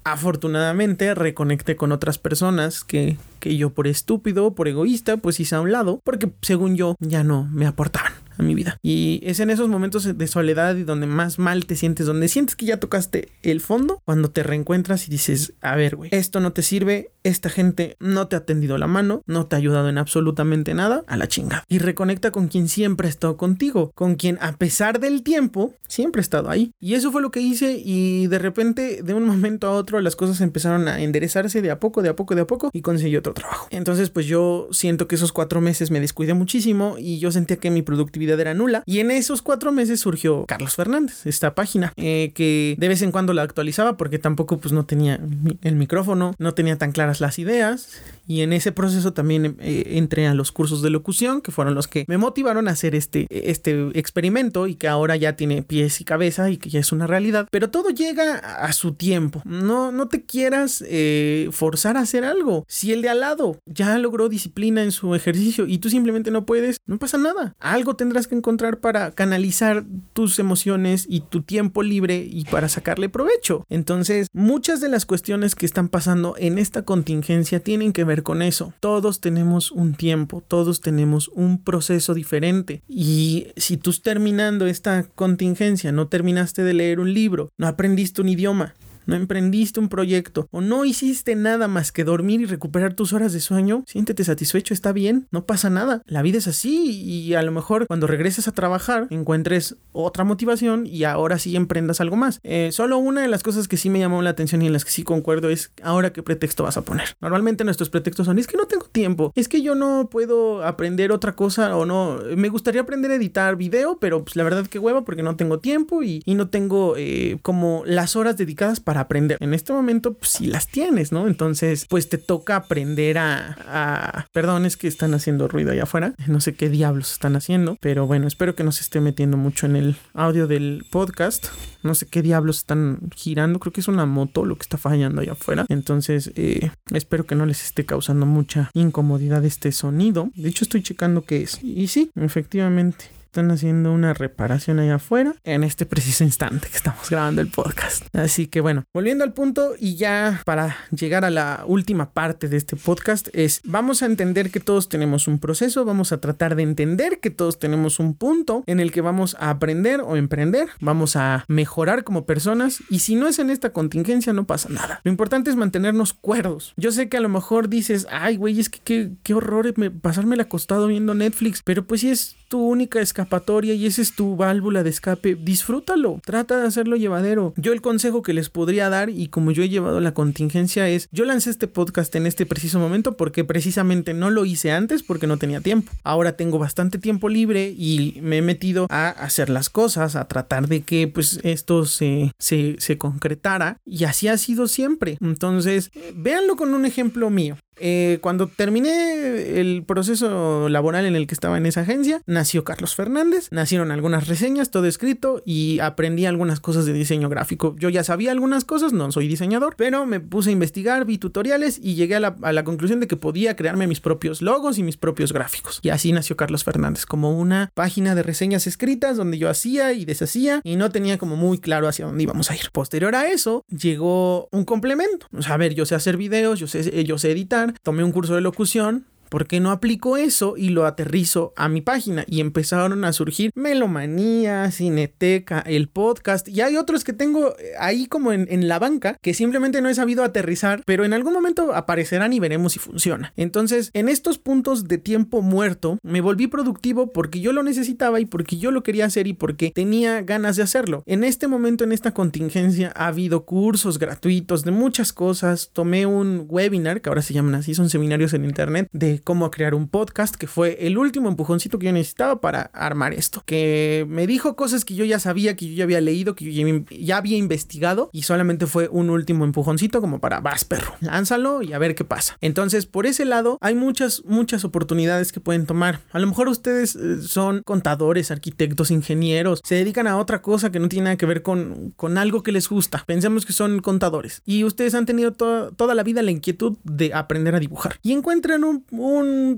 afortunadamente 0.04 1.13
reconecté 1.13 1.76
con 1.76 1.91
otras 1.91 2.17
personas 2.17 2.84
que, 2.84 3.17
que 3.39 3.58
yo 3.58 3.69
por 3.71 3.88
estúpido, 3.88 4.56
por 4.56 4.67
egoísta, 4.67 5.17
pues 5.17 5.39
hice 5.39 5.56
a 5.56 5.62
un 5.62 5.71
lado, 5.71 6.02
porque 6.04 6.32
según 6.41 6.76
yo 6.76 6.95
ya 7.00 7.23
no 7.23 7.47
me 7.52 7.65
aportaban 7.65 8.13
a 8.38 8.43
mi 8.43 8.56
vida. 8.56 8.78
Y 8.82 9.19
es 9.23 9.39
en 9.39 9.50
esos 9.50 9.67
momentos 9.67 10.17
de 10.17 10.28
soledad 10.28 10.76
y 10.76 10.84
donde 10.84 11.08
más 11.08 11.39
mal 11.39 11.65
te 11.65 11.76
sientes, 11.76 12.06
donde 12.06 12.28
sientes 12.28 12.56
que 12.56 12.65
ya 12.65 12.78
tocaste 12.78 13.30
el 13.43 13.62
fondo, 13.62 14.02
cuando 14.06 14.30
te 14.30 14.43
reencuentras 14.43 15.08
y 15.08 15.12
dices, 15.12 15.54
a 15.62 15.76
ver, 15.76 15.95
güey, 15.95 16.10
esto 16.13 16.39
no 16.39 16.54
te 16.54 16.62
sirve, 16.62 17.12
esta 17.23 17.50
gente 17.50 17.97
no 18.00 18.28
te 18.28 18.36
ha 18.36 18.45
tendido 18.45 18.78
la 18.78 18.88
mano, 18.88 19.21
no 19.26 19.47
te 19.47 19.56
ha 19.56 19.60
ayudado 19.60 19.89
en 19.89 19.97
absolutamente 19.97 20.73
nada, 20.73 21.04
a 21.08 21.17
la 21.17 21.28
chingada. 21.28 21.63
Y 21.67 21.80
reconecta 21.80 22.32
con 22.32 22.47
quien 22.47 22.67
siempre 22.67 23.08
ha 23.08 23.10
estado 23.10 23.38
contigo, 23.38 23.91
con 23.95 24.15
quien 24.15 24.38
a 24.41 24.54
pesar 24.58 25.00
del 25.00 25.23
tiempo, 25.23 25.73
siempre 25.88 26.19
ha 26.19 26.21
estado 26.21 26.50
ahí. 26.50 26.71
Y 26.80 26.93
eso 26.93 27.12
fue 27.12 27.21
lo 27.21 27.32
que 27.32 27.41
hice 27.41 27.82
y 27.84 28.28
de 28.28 28.39
repente, 28.39 29.02
de 29.04 29.13
un 29.13 29.26
momento 29.26 29.67
a 29.67 29.71
otro, 29.71 30.00
las 30.02 30.15
cosas 30.15 30.41
empezaron 30.41 30.88
a 30.88 31.02
enderezarse 31.02 31.62
de 31.62 31.71
a 31.71 31.80
poco, 31.80 32.02
de 32.02 32.10
a 32.10 32.15
poco, 32.15 32.36
de 32.36 32.41
a 32.41 32.47
poco 32.47 32.69
y 32.73 32.82
conseguí 32.82 33.15
otro 33.15 33.34
trabajo. 33.34 33.67
Entonces, 33.71 34.10
pues 34.10 34.26
yo 34.26 34.67
siento 34.71 35.08
que 35.08 35.15
esos 35.15 35.32
cuatro 35.32 35.62
meses 35.62 35.91
me 35.91 36.00
descuidé 36.00 36.34
muchísimo 36.34 36.95
y 36.97 37.19
yo 37.19 37.32
sentía 37.32 37.58
que 37.58 37.71
mi 37.71 37.82
productividad 37.82 38.26
era 38.33 38.53
nula. 38.53 38.83
Y 38.85 38.99
en 38.99 39.11
esos 39.11 39.41
cuatro 39.41 39.71
meses 39.71 39.99
surgió 39.99 40.45
Carlos 40.45 40.75
Fernández, 40.75 41.25
esta 41.25 41.55
página, 41.55 41.93
eh, 41.95 42.31
que 42.33 42.75
de 42.77 42.87
vez 42.87 43.01
en 43.01 43.11
cuando 43.11 43.33
la 43.33 43.43
actualizaba 43.43 43.97
porque 43.97 44.19
tampoco 44.19 44.57
pues 44.57 44.73
no 44.73 44.85
tenía 44.85 45.19
el 45.61 45.75
micrófono, 45.75 46.33
no 46.37 46.53
tenía 46.53 46.77
tan 46.77 46.91
claras 46.91 47.21
las 47.21 47.39
ideas. 47.39 47.89
Y 48.27 48.41
en 48.41 48.51
ese 48.51 48.73
proceso 48.73 49.13
también 49.13 49.55
eh, 49.59 49.93
entré 49.95 50.27
a 50.27 50.33
los 50.33 50.51
cursos 50.51 50.81
de 50.81 50.89
locución, 50.89 51.41
que 51.41 51.51
fueron 51.51 51.75
los 51.75 51.87
que 51.87 52.03
me 52.07 52.17
motivaron 52.17 52.67
a 52.67 52.71
hacer 52.71 52.93
este, 52.93 53.25
este 53.29 53.89
experimento 53.97 54.67
y 54.67 54.75
que 54.75 54.89
ahora 54.89 55.15
ya 55.15 55.37
tiene 55.37 55.63
pies 55.63 56.01
y 56.01 56.03
cabeza 56.03 56.49
y 56.49 56.57
que 56.57 56.69
ya 56.69 56.79
es 56.81 56.91
una 56.91 57.07
realidad. 57.07 57.47
Pero 57.51 57.69
todo 57.69 57.89
llega 57.89 58.35
a 58.37 58.73
su 58.73 58.93
tiempo. 58.93 59.41
No, 59.45 59.91
no 59.91 60.09
te 60.09 60.23
quieras 60.23 60.83
eh, 60.87 61.49
forzar 61.51 61.95
a 61.95 62.01
hacer 62.01 62.25
algo. 62.25 62.65
Si 62.67 62.91
el 62.91 63.01
de 63.01 63.09
al 63.09 63.21
lado 63.21 63.59
ya 63.65 63.97
logró 63.97 64.27
disciplina 64.27 64.83
en 64.83 64.91
su 64.91 65.15
ejercicio 65.15 65.65
y 65.65 65.77
tú 65.77 65.89
simplemente 65.89 66.31
no 66.31 66.45
puedes, 66.45 66.77
no 66.85 66.97
pasa 66.97 67.17
nada. 67.17 67.55
Algo 67.59 67.95
tendrá 67.95 68.16
que 68.25 68.34
encontrar 68.34 68.80
para 68.80 69.12
canalizar 69.12 69.86
tus 70.13 70.39
emociones 70.39 71.06
y 71.08 71.19
tu 71.19 71.43
tiempo 71.43 71.84
libre 71.84 72.25
y 72.27 72.45
para 72.45 72.69
sacarle 72.69 73.10
provecho. 73.10 73.65
Entonces, 73.69 74.30
muchas 74.34 74.82
de 74.82 74.89
las 74.89 75.06
cuestiones 75.06 75.53
que 75.53 75.67
están 75.67 75.89
pasando 75.89 76.36
en 76.39 76.58
esta 76.58 76.82
contingencia 76.84 77.60
tienen 77.60 77.93
que 77.93 78.06
ver 78.06 78.23
con 78.23 78.41
eso. 78.41 78.73
Todos 78.80 79.19
tenemos 79.19 79.71
un 79.71 79.93
tiempo, 79.93 80.41
todos 80.47 80.80
tenemos 80.80 81.27
un 81.34 81.62
proceso 81.62 82.13
diferente. 82.13 82.82
Y 82.88 83.47
si 83.58 83.75
tú 83.75 83.91
terminando 84.01 84.67
esta 84.67 85.03
contingencia 85.03 85.91
no 85.91 86.08
terminaste 86.08 86.63
de 86.63 86.73
leer 86.73 86.99
un 86.99 87.13
libro, 87.13 87.49
no 87.58 87.67
aprendiste 87.67 88.21
un 88.21 88.30
idioma, 88.30 88.75
no 89.08 89.15
emprendiste 89.15 89.80
un 89.80 89.89
proyecto 89.89 90.48
o 90.52 90.62
no 90.62 90.86
hiciste 90.86 91.36
nada 91.36 91.67
más 91.67 91.91
que 91.91 92.04
dormir 92.04 92.41
y 92.41 92.46
recuperar 92.46 92.93
tus 92.93 93.13
horas 93.13 93.34
de 93.34 93.39
sueño, 93.39 93.84
siéntete 93.88 94.24
satisfecho, 94.24 94.74
está 94.74 94.91
bien, 94.91 95.28
no 95.32 95.46
pasa 95.46 95.70
nada. 95.70 96.02
La 96.06 96.22
vida 96.22 96.38
es 96.38 96.48
así 96.48 97.02
y 97.02 97.34
a 97.34 97.41
lo 97.41 97.52
mejor 97.52 97.88
cuando 97.88 98.08
regreses 98.08 98.48
a 98.48 98.52
trabajar 98.52 99.08
encuentres 99.10 99.78
otra 99.91 100.24
motivación 100.24 100.86
y 100.86 101.04
ahora 101.06 101.39
sí 101.39 101.56
emprendas 101.56 102.02
algo 102.02 102.15
más. 102.15 102.39
Eh, 102.43 102.70
solo 102.72 102.98
una 102.98 103.22
de 103.22 103.28
las 103.28 103.43
cosas 103.43 103.67
que 103.67 103.78
sí 103.78 103.89
me 103.89 104.00
llamó 104.00 104.22
la 104.22 104.30
atención 104.30 104.62
y 104.62 104.67
en 104.67 104.74
las 104.74 104.86
que 104.86 104.91
sí 104.91 105.04
concuerdo 105.04 105.50
es 105.50 105.72
ahora 105.82 106.13
qué 106.13 106.22
pretexto 106.22 106.63
vas 106.63 106.78
a 106.78 106.84
poner. 106.84 107.15
Normalmente 107.22 107.63
nuestros 107.63 107.89
pretextos 107.89 108.26
son 108.26 108.39
es 108.39 108.48
que 108.48 108.58
no 108.58 108.65
tengo 108.65 108.86
tiempo, 108.86 109.32
es 109.36 109.48
que 109.48 109.62
yo 109.62 109.76
no 109.76 110.10
puedo 110.12 110.63
aprender 110.65 111.12
otra 111.12 111.36
cosa 111.36 111.76
o 111.76 111.86
no, 111.86 112.20
me 112.36 112.50
gustaría 112.50 112.82
aprender 112.82 113.12
a 113.12 113.15
editar 113.15 113.56
video, 113.56 113.98
pero 114.00 114.24
pues 114.24 114.36
la 114.36 114.43
verdad 114.43 114.67
que 114.67 114.80
huevo 114.80 115.06
porque 115.06 115.24
no 115.24 115.36
tengo 115.36 115.60
tiempo 115.60 116.04
y, 116.04 116.22
no 116.38 116.50
tengo 116.50 116.93
eh, 116.98 117.39
como 117.41 117.82
las 117.88 118.15
horas 118.15 118.38
dedicadas 118.38 118.80
para 118.80 118.96
aprender. 119.01 119.38
En 119.39 119.53
este 119.53 119.73
momento, 119.73 120.13
pues 120.13 120.31
sí 120.31 120.47
las 120.47 120.67
tienes, 120.67 121.12
¿no? 121.12 121.27
Entonces, 121.27 121.86
pues 121.89 122.10
te 122.10 122.17
toca 122.17 122.55
aprender 122.55 123.17
a. 123.17 124.27
Perdón, 124.33 124.65
es 124.65 124.77
que 124.77 124.88
están 124.88 125.13
haciendo 125.13 125.47
ruido 125.47 125.71
allá 125.71 125.83
afuera. 125.83 126.13
No 126.27 126.41
sé 126.41 126.55
qué 126.55 126.69
diablos 126.69 127.12
están 127.12 127.36
haciendo, 127.36 127.77
pero 127.81 128.07
bueno, 128.07 128.27
espero 128.27 128.55
que 128.55 128.63
no 128.63 128.71
se 128.71 128.81
esté 128.81 129.01
metiendo 129.01 129.38
mucho 129.38 129.65
en 129.65 129.75
el 129.75 129.95
audio 130.13 130.47
del 130.47 130.86
podcast. 130.91 131.47
No 131.83 131.95
sé 131.95 132.05
qué 132.07 132.21
diablos 132.21 132.57
están 132.57 132.99
girando. 133.15 133.60
Creo 133.60 133.73
que 133.73 133.81
es 133.81 133.88
una 133.88 134.05
moto 134.05 134.45
lo 134.45 134.55
que 134.55 134.63
está 134.63 134.77
fallando 134.77 135.21
allá 135.21 135.33
afuera. 135.33 135.65
Entonces, 135.69 136.31
eh, 136.36 136.71
espero 136.91 137.25
que 137.25 137.36
no 137.36 137.45
les 137.45 137.63
esté 137.63 137.86
causando 137.86 138.25
mucha 138.25 138.69
incomodidad 138.73 139.45
este 139.45 139.71
sonido. 139.71 140.29
De 140.36 140.49
hecho, 140.49 140.65
estoy 140.65 140.83
checando 140.83 141.23
qué 141.23 141.43
es. 141.43 141.63
Y 141.63 141.88
sí, 141.88 142.12
efectivamente 142.15 143.16
están 143.27 143.51
haciendo 143.51 143.91
una 143.91 144.13
reparación 144.13 144.79
allá 144.79 144.95
afuera 144.95 145.35
en 145.43 145.63
este 145.65 145.85
preciso 145.85 146.23
instante 146.23 146.69
que 146.69 146.77
estamos 146.77 147.09
grabando 147.09 147.41
el 147.41 147.49
podcast. 147.49 148.03
Así 148.15 148.47
que 148.47 148.61
bueno, 148.61 148.85
volviendo 148.93 149.25
al 149.25 149.33
punto 149.33 149.73
y 149.77 149.95
ya 149.95 150.41
para 150.45 150.77
llegar 150.91 151.25
a 151.25 151.29
la 151.29 151.63
última 151.67 152.11
parte 152.11 152.47
de 152.47 152.55
este 152.55 152.77
podcast 152.77 153.27
es 153.33 153.59
vamos 153.65 154.01
a 154.01 154.05
entender 154.05 154.49
que 154.49 154.61
todos 154.61 154.87
tenemos 154.87 155.27
un 155.27 155.39
proceso, 155.39 155.83
vamos 155.83 156.13
a 156.13 156.21
tratar 156.21 156.55
de 156.55 156.63
entender 156.63 157.19
que 157.19 157.29
todos 157.29 157.59
tenemos 157.59 157.99
un 157.99 158.15
punto 158.15 158.63
en 158.65 158.79
el 158.79 158.93
que 158.93 159.01
vamos 159.01 159.35
a 159.39 159.49
aprender 159.49 159.99
o 159.99 160.15
emprender, 160.15 160.69
vamos 160.79 161.17
a 161.17 161.43
mejorar 161.49 162.05
como 162.05 162.25
personas 162.25 162.81
y 162.89 162.99
si 162.99 163.15
no 163.15 163.27
es 163.27 163.39
en 163.39 163.49
esta 163.49 163.73
contingencia 163.73 164.31
no 164.31 164.47
pasa 164.47 164.69
nada. 164.69 165.01
Lo 165.03 165.11
importante 165.11 165.49
es 165.49 165.57
mantenernos 165.57 166.13
cuerdos. 166.13 166.73
Yo 166.77 166.93
sé 166.93 167.09
que 167.09 167.17
a 167.17 167.21
lo 167.21 167.29
mejor 167.29 167.67
dices, 167.67 168.07
ay 168.09 168.37
güey, 168.37 168.57
es 168.57 168.69
que 168.69 168.79
qué, 168.79 169.11
qué 169.23 169.33
horror 169.33 169.73
pasarme 170.01 170.35
el 170.35 170.41
acostado 170.41 170.87
viendo 170.87 171.13
Netflix, 171.13 171.61
pero 171.61 171.85
pues 171.85 172.01
si 172.01 172.09
es 172.09 172.37
tu 172.47 172.60
única 172.60 173.01
escapatoria 173.01 173.73
y 173.73 173.86
esa 173.86 174.01
es 174.01 174.15
tu 174.15 174.36
válvula 174.36 174.83
de 174.83 174.89
escape, 174.89 175.36
disfrútalo, 175.36 176.19
trata 176.25 176.60
de 176.60 176.67
hacerlo 176.67 176.95
llevadero. 176.95 177.53
Yo 177.57 177.73
el 177.73 177.81
consejo 177.81 178.21
que 178.21 178.33
les 178.33 178.49
podría 178.49 178.89
dar 178.89 179.10
y 179.10 179.27
como 179.27 179.51
yo 179.51 179.63
he 179.63 179.69
llevado 179.69 179.99
la 179.99 180.13
contingencia 180.13 180.88
es, 180.89 181.10
yo 181.12 181.25
lancé 181.25 181.49
este 181.49 181.67
podcast 181.67 182.13
en 182.15 182.25
este 182.25 182.45
preciso 182.45 182.79
momento 182.79 183.17
porque 183.17 183.43
precisamente 183.43 184.13
no 184.13 184.29
lo 184.29 184.45
hice 184.45 184.71
antes 184.71 185.03
porque 185.03 185.27
no 185.27 185.38
tenía 185.38 185.62
tiempo. 185.62 185.91
Ahora 186.03 186.33
tengo 186.33 186.60
bastante 186.60 186.97
tiempo 186.97 187.29
libre 187.29 187.73
y 187.77 188.19
me 188.21 188.38
he 188.38 188.41
metido 188.41 188.88
a 188.89 189.10
hacer 189.10 189.49
las 189.49 189.69
cosas, 189.69 190.15
a 190.15 190.27
tratar 190.27 190.67
de 190.67 190.81
que 190.81 191.07
pues 191.07 191.39
esto 191.43 191.86
se, 191.86 192.31
se, 192.39 192.75
se 192.79 192.97
concretara 192.97 193.79
y 193.86 194.05
así 194.05 194.27
ha 194.27 194.38
sido 194.38 194.67
siempre. 194.67 195.17
Entonces, 195.21 195.91
véanlo 196.15 196.55
con 196.55 196.73
un 196.73 196.86
ejemplo 196.86 197.29
mío. 197.29 197.57
Eh, 197.79 198.19
cuando 198.21 198.47
terminé 198.47 199.59
el 199.59 199.83
proceso 199.85 200.69
laboral 200.69 201.05
en 201.05 201.15
el 201.15 201.27
que 201.27 201.33
estaba 201.33 201.57
en 201.57 201.65
esa 201.65 201.81
agencia, 201.81 202.21
nació 202.25 202.63
Carlos 202.63 202.95
Fernández, 202.95 203.47
nacieron 203.51 203.91
algunas 203.91 204.27
reseñas, 204.27 204.71
todo 204.71 204.85
escrito 204.85 205.41
y 205.45 205.79
aprendí 205.79 206.25
algunas 206.25 206.59
cosas 206.59 206.85
de 206.85 206.93
diseño 206.93 207.29
gráfico. 207.29 207.75
Yo 207.77 207.89
ya 207.89 208.03
sabía 208.03 208.31
algunas 208.31 208.65
cosas, 208.65 208.93
no 208.93 209.11
soy 209.11 209.27
diseñador, 209.27 209.75
pero 209.77 210.05
me 210.05 210.19
puse 210.19 210.49
a 210.49 210.53
investigar, 210.53 211.05
vi 211.05 211.17
tutoriales 211.17 211.79
y 211.81 211.95
llegué 211.95 212.15
a 212.15 212.19
la, 212.19 212.35
a 212.41 212.51
la 212.51 212.63
conclusión 212.63 212.99
de 212.99 213.07
que 213.07 213.17
podía 213.17 213.55
crearme 213.55 213.87
mis 213.87 213.99
propios 213.99 214.41
logos 214.41 214.77
y 214.77 214.83
mis 214.83 214.97
propios 214.97 215.33
gráficos. 215.33 215.79
Y 215.81 215.89
así 215.89 216.11
nació 216.11 216.35
Carlos 216.37 216.63
Fernández, 216.63 217.05
como 217.05 217.37
una 217.37 217.71
página 217.73 218.15
de 218.15 218.23
reseñas 218.23 218.67
escritas 218.67 219.17
donde 219.17 219.37
yo 219.37 219.49
hacía 219.49 219.93
y 219.93 220.05
deshacía 220.05 220.61
y 220.63 220.75
no 220.75 220.91
tenía 220.91 221.17
como 221.17 221.35
muy 221.35 221.59
claro 221.59 221.87
hacia 221.87 222.05
dónde 222.05 222.23
íbamos 222.23 222.51
a 222.51 222.55
ir. 222.55 222.71
Posterior 222.71 223.15
a 223.15 223.27
eso, 223.27 223.65
llegó 223.69 224.49
un 224.51 224.65
complemento. 224.65 225.27
O 225.35 225.41
sea, 225.41 225.55
a 225.55 225.57
ver, 225.57 225.73
yo 225.73 225.85
sé 225.85 225.95
hacer 225.95 226.17
videos, 226.17 226.59
yo 226.59 226.67
sé, 226.67 227.03
yo 227.03 227.17
sé 227.17 227.31
editar 227.31 227.66
tomé 227.84 228.03
un 228.03 228.12
curso 228.12 228.36
de 228.36 228.41
locución 228.41 229.06
¿Por 229.29 229.47
qué 229.47 229.59
no 229.59 229.71
aplico 229.71 230.17
eso 230.17 230.55
y 230.57 230.69
lo 230.69 230.85
aterrizo 230.85 231.53
a 231.55 231.69
mi 231.69 231.81
página? 231.81 232.23
Y 232.27 232.39
empezaron 232.39 233.03
a 233.05 233.13
surgir 233.13 233.51
Melomanía, 233.55 234.71
Cineteca, 234.71 235.59
el 235.59 235.89
podcast. 235.89 236.47
Y 236.47 236.61
hay 236.61 236.77
otros 236.77 237.03
que 237.03 237.13
tengo 237.13 237.55
eh, 237.57 237.73
ahí 237.79 238.07
como 238.07 238.31
en, 238.31 238.47
en, 238.49 238.67
la 238.67 238.79
banca 238.79 239.17
que 239.21 239.33
simplemente 239.33 239.81
no 239.81 239.89
he 239.89 239.95
sabido 239.95 240.23
aterrizar, 240.23 240.81
pero 240.85 241.05
en 241.05 241.13
algún 241.13 241.33
momento 241.33 241.73
aparecerán 241.73 242.33
y 242.33 242.39
veremos 242.39 242.73
si 242.73 242.79
funciona. 242.79 243.33
Entonces, 243.35 243.91
en 243.93 244.09
estos 244.09 244.37
puntos 244.37 244.87
de 244.87 244.97
tiempo 244.97 245.41
muerto, 245.41 245.99
me 246.03 246.21
volví 246.21 246.47
productivo 246.47 247.11
porque 247.11 247.39
yo 247.39 247.53
lo 247.53 247.63
necesitaba 247.63 248.19
y 248.19 248.25
porque 248.25 248.57
yo 248.57 248.71
lo 248.71 248.83
quería 248.83 249.05
hacer 249.05 249.27
y 249.27 249.33
porque 249.33 249.71
tenía 249.73 250.21
ganas 250.21 250.55
de 250.55 250.63
hacerlo. 250.63 251.03
En 251.05 251.23
este 251.23 251.47
momento, 251.47 251.83
en 251.83 251.91
esta 251.91 252.13
contingencia, 252.13 252.91
ha 252.95 253.07
habido 253.07 253.45
cursos 253.45 253.99
gratuitos 253.99 254.63
de 254.63 254.71
muchas 254.71 255.13
cosas. 255.13 255.71
Tomé 255.73 256.05
un 256.05 256.45
webinar, 256.47 257.01
que 257.01 257.09
ahora 257.09 257.21
se 257.21 257.33
llaman 257.33 257.55
así, 257.55 257.73
son 257.73 257.89
seminarios 257.89 258.33
en 258.33 258.45
internet, 258.45 258.87
de 258.91 259.16
cómo 259.23 259.49
crear 259.51 259.73
un 259.73 259.88
podcast, 259.88 260.36
que 260.36 260.47
fue 260.47 260.77
el 260.88 260.97
último 260.97 261.30
empujoncito 261.30 261.80
que 261.80 261.88
yo 261.88 261.91
necesitaba 261.91 262.41
para 262.41 262.63
armar 262.73 263.13
esto. 263.13 263.43
Que 263.45 264.06
me 264.10 264.27
dijo 264.27 264.56
cosas 264.56 264.86
que 264.86 264.95
yo 264.95 265.06
ya 265.06 265.19
sabía, 265.19 265.56
que 265.56 265.67
yo 265.69 265.75
ya 265.75 265.84
había 265.84 266.01
leído, 266.01 266.36
que 266.36 266.51
yo 266.51 266.84
ya, 266.89 267.17
había 267.17 267.38
investigado 267.38 268.10
y 268.13 268.23
solamente 268.23 268.67
fue 268.67 268.89
un 268.89 269.10
último 269.10 269.45
empujoncito 269.45 270.01
como 270.01 270.19
para, 270.19 270.39
vas 270.39 270.65
perro, 270.65 270.95
lánzalo 271.01 271.62
y 271.62 271.73
a 271.73 271.80
ver 271.80 271.95
qué 271.95 272.03
pasa. 272.03 272.38
Entonces, 272.41 272.86
por 272.86 273.06
ese 273.06 273.25
lado, 273.25 273.58
hay 273.62 273.75
muchas, 273.75 274.23
muchas 274.25 274.63
oportunidades 274.65 275.32
que 275.32 275.39
pueden 275.39 275.65
tomar. 275.65 275.99
A 276.12 276.19
lo 276.19 276.27
mejor 276.27 276.47
ustedes 276.47 276.95
eh, 276.95 277.21
son 277.21 277.62
contadores, 277.63 278.32
arquitectos, 278.32 278.91
ingenieros, 278.91 279.62
se 279.63 279.75
dedican 279.75 280.08
a 280.08 280.17
otra 280.17 280.41
cosa 280.41 280.71
que 280.71 280.80
no 280.80 280.89
tiene 280.89 281.06
nada 281.06 281.17
que 281.17 281.25
ver 281.25 281.41
con, 281.41 281.93
con 281.95 282.17
algo 282.17 282.43
que 282.43 282.51
les 282.51 282.69
gusta. 282.69 283.03
Pensemos 283.06 283.45
que 283.45 283.53
son 283.53 283.80
contadores 283.80 284.41
y 284.45 284.63
ustedes 284.63 284.93
han 284.95 285.06
tenido 285.06 285.34
toda 285.34 285.95
la 285.95 286.03
vida 286.03 286.21
la 286.21 286.32
inquietud 286.32 286.77
de 286.84 287.13
aprender 287.13 287.56
a 287.56 287.60
dibujar 287.60 287.99
y 288.01 288.13
encuentran 288.13 288.63
un 288.63 288.86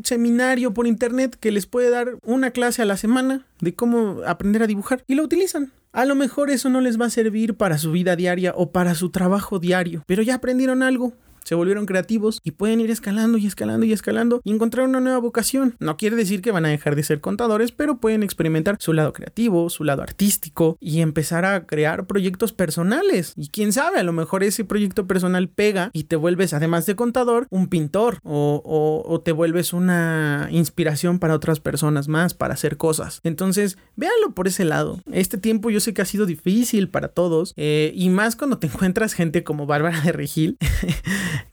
seminario 0.03 0.73
por 0.73 0.87
internet 0.87 1.35
que 1.39 1.51
les 1.51 1.65
puede 1.65 1.89
dar 1.89 2.17
una 2.23 2.51
clase 2.51 2.81
a 2.81 2.85
la 2.85 2.97
semana 2.97 3.45
de 3.61 3.73
cómo 3.73 4.21
aprender 4.25 4.63
a 4.63 4.67
dibujar 4.67 5.03
y 5.07 5.15
lo 5.15 5.23
utilizan. 5.23 5.71
A 5.91 6.05
lo 6.05 6.15
mejor 6.15 6.51
eso 6.51 6.69
no 6.69 6.81
les 6.81 7.01
va 7.01 7.07
a 7.07 7.09
servir 7.09 7.55
para 7.55 7.79
su 7.79 7.91
vida 7.91 8.15
diaria 8.15 8.53
o 8.55 8.71
para 8.71 8.93
su 8.93 9.09
trabajo 9.09 9.59
diario, 9.59 10.03
pero 10.05 10.21
ya 10.21 10.35
aprendieron 10.35 10.83
algo 10.83 11.13
se 11.43 11.55
volvieron 11.55 11.85
creativos 11.85 12.39
y 12.43 12.51
pueden 12.51 12.81
ir 12.81 12.91
escalando 12.91 13.37
y 13.37 13.47
escalando 13.47 13.85
y 13.85 13.93
escalando 13.93 14.41
y 14.43 14.51
encontrar 14.51 14.87
una 14.87 14.99
nueva 14.99 15.19
vocación. 15.19 15.75
No 15.79 15.97
quiere 15.97 16.15
decir 16.15 16.41
que 16.41 16.51
van 16.51 16.65
a 16.65 16.69
dejar 16.69 16.95
de 16.95 17.03
ser 17.03 17.21
contadores, 17.21 17.71
pero 17.71 17.99
pueden 17.99 18.23
experimentar 18.23 18.77
su 18.79 18.93
lado 18.93 19.13
creativo, 19.13 19.69
su 19.69 19.83
lado 19.83 20.01
artístico 20.01 20.77
y 20.79 21.01
empezar 21.01 21.45
a 21.45 21.65
crear 21.65 22.07
proyectos 22.07 22.53
personales. 22.53 23.33
Y 23.35 23.49
quién 23.49 23.73
sabe, 23.73 23.99
a 23.99 24.03
lo 24.03 24.13
mejor 24.13 24.43
ese 24.43 24.65
proyecto 24.65 25.07
personal 25.07 25.49
pega 25.49 25.89
y 25.93 26.05
te 26.05 26.15
vuelves, 26.15 26.53
además 26.53 26.85
de 26.85 26.95
contador, 26.95 27.47
un 27.49 27.67
pintor 27.67 28.19
o, 28.23 28.61
o, 29.05 29.21
te 29.21 29.31
vuelves 29.31 29.73
una 29.73 30.47
inspiración 30.51 31.19
para 31.19 31.35
otras 31.35 31.59
personas 31.59 32.07
más 32.07 32.33
para 32.33 32.53
hacer 32.53 32.77
cosas. 32.77 33.19
Entonces, 33.23 33.77
véanlo 33.95 34.33
por 34.33 34.47
ese 34.47 34.65
lado. 34.65 35.01
Este 35.11 35.37
tiempo 35.37 35.69
yo 35.69 35.79
sé 35.79 35.93
que 35.93 36.01
ha 36.01 36.05
sido 36.05 36.25
difícil 36.25 36.89
para 36.89 37.09
todos 37.09 37.53
eh, 37.57 37.91
y 37.95 38.09
más 38.09 38.35
cuando 38.35 38.57
te 38.57 38.67
encuentras 38.79 39.13
gente 39.13 39.43
como 39.43 39.65
Bárbara 39.65 40.01
de 40.01 40.11
Regil 40.11 40.57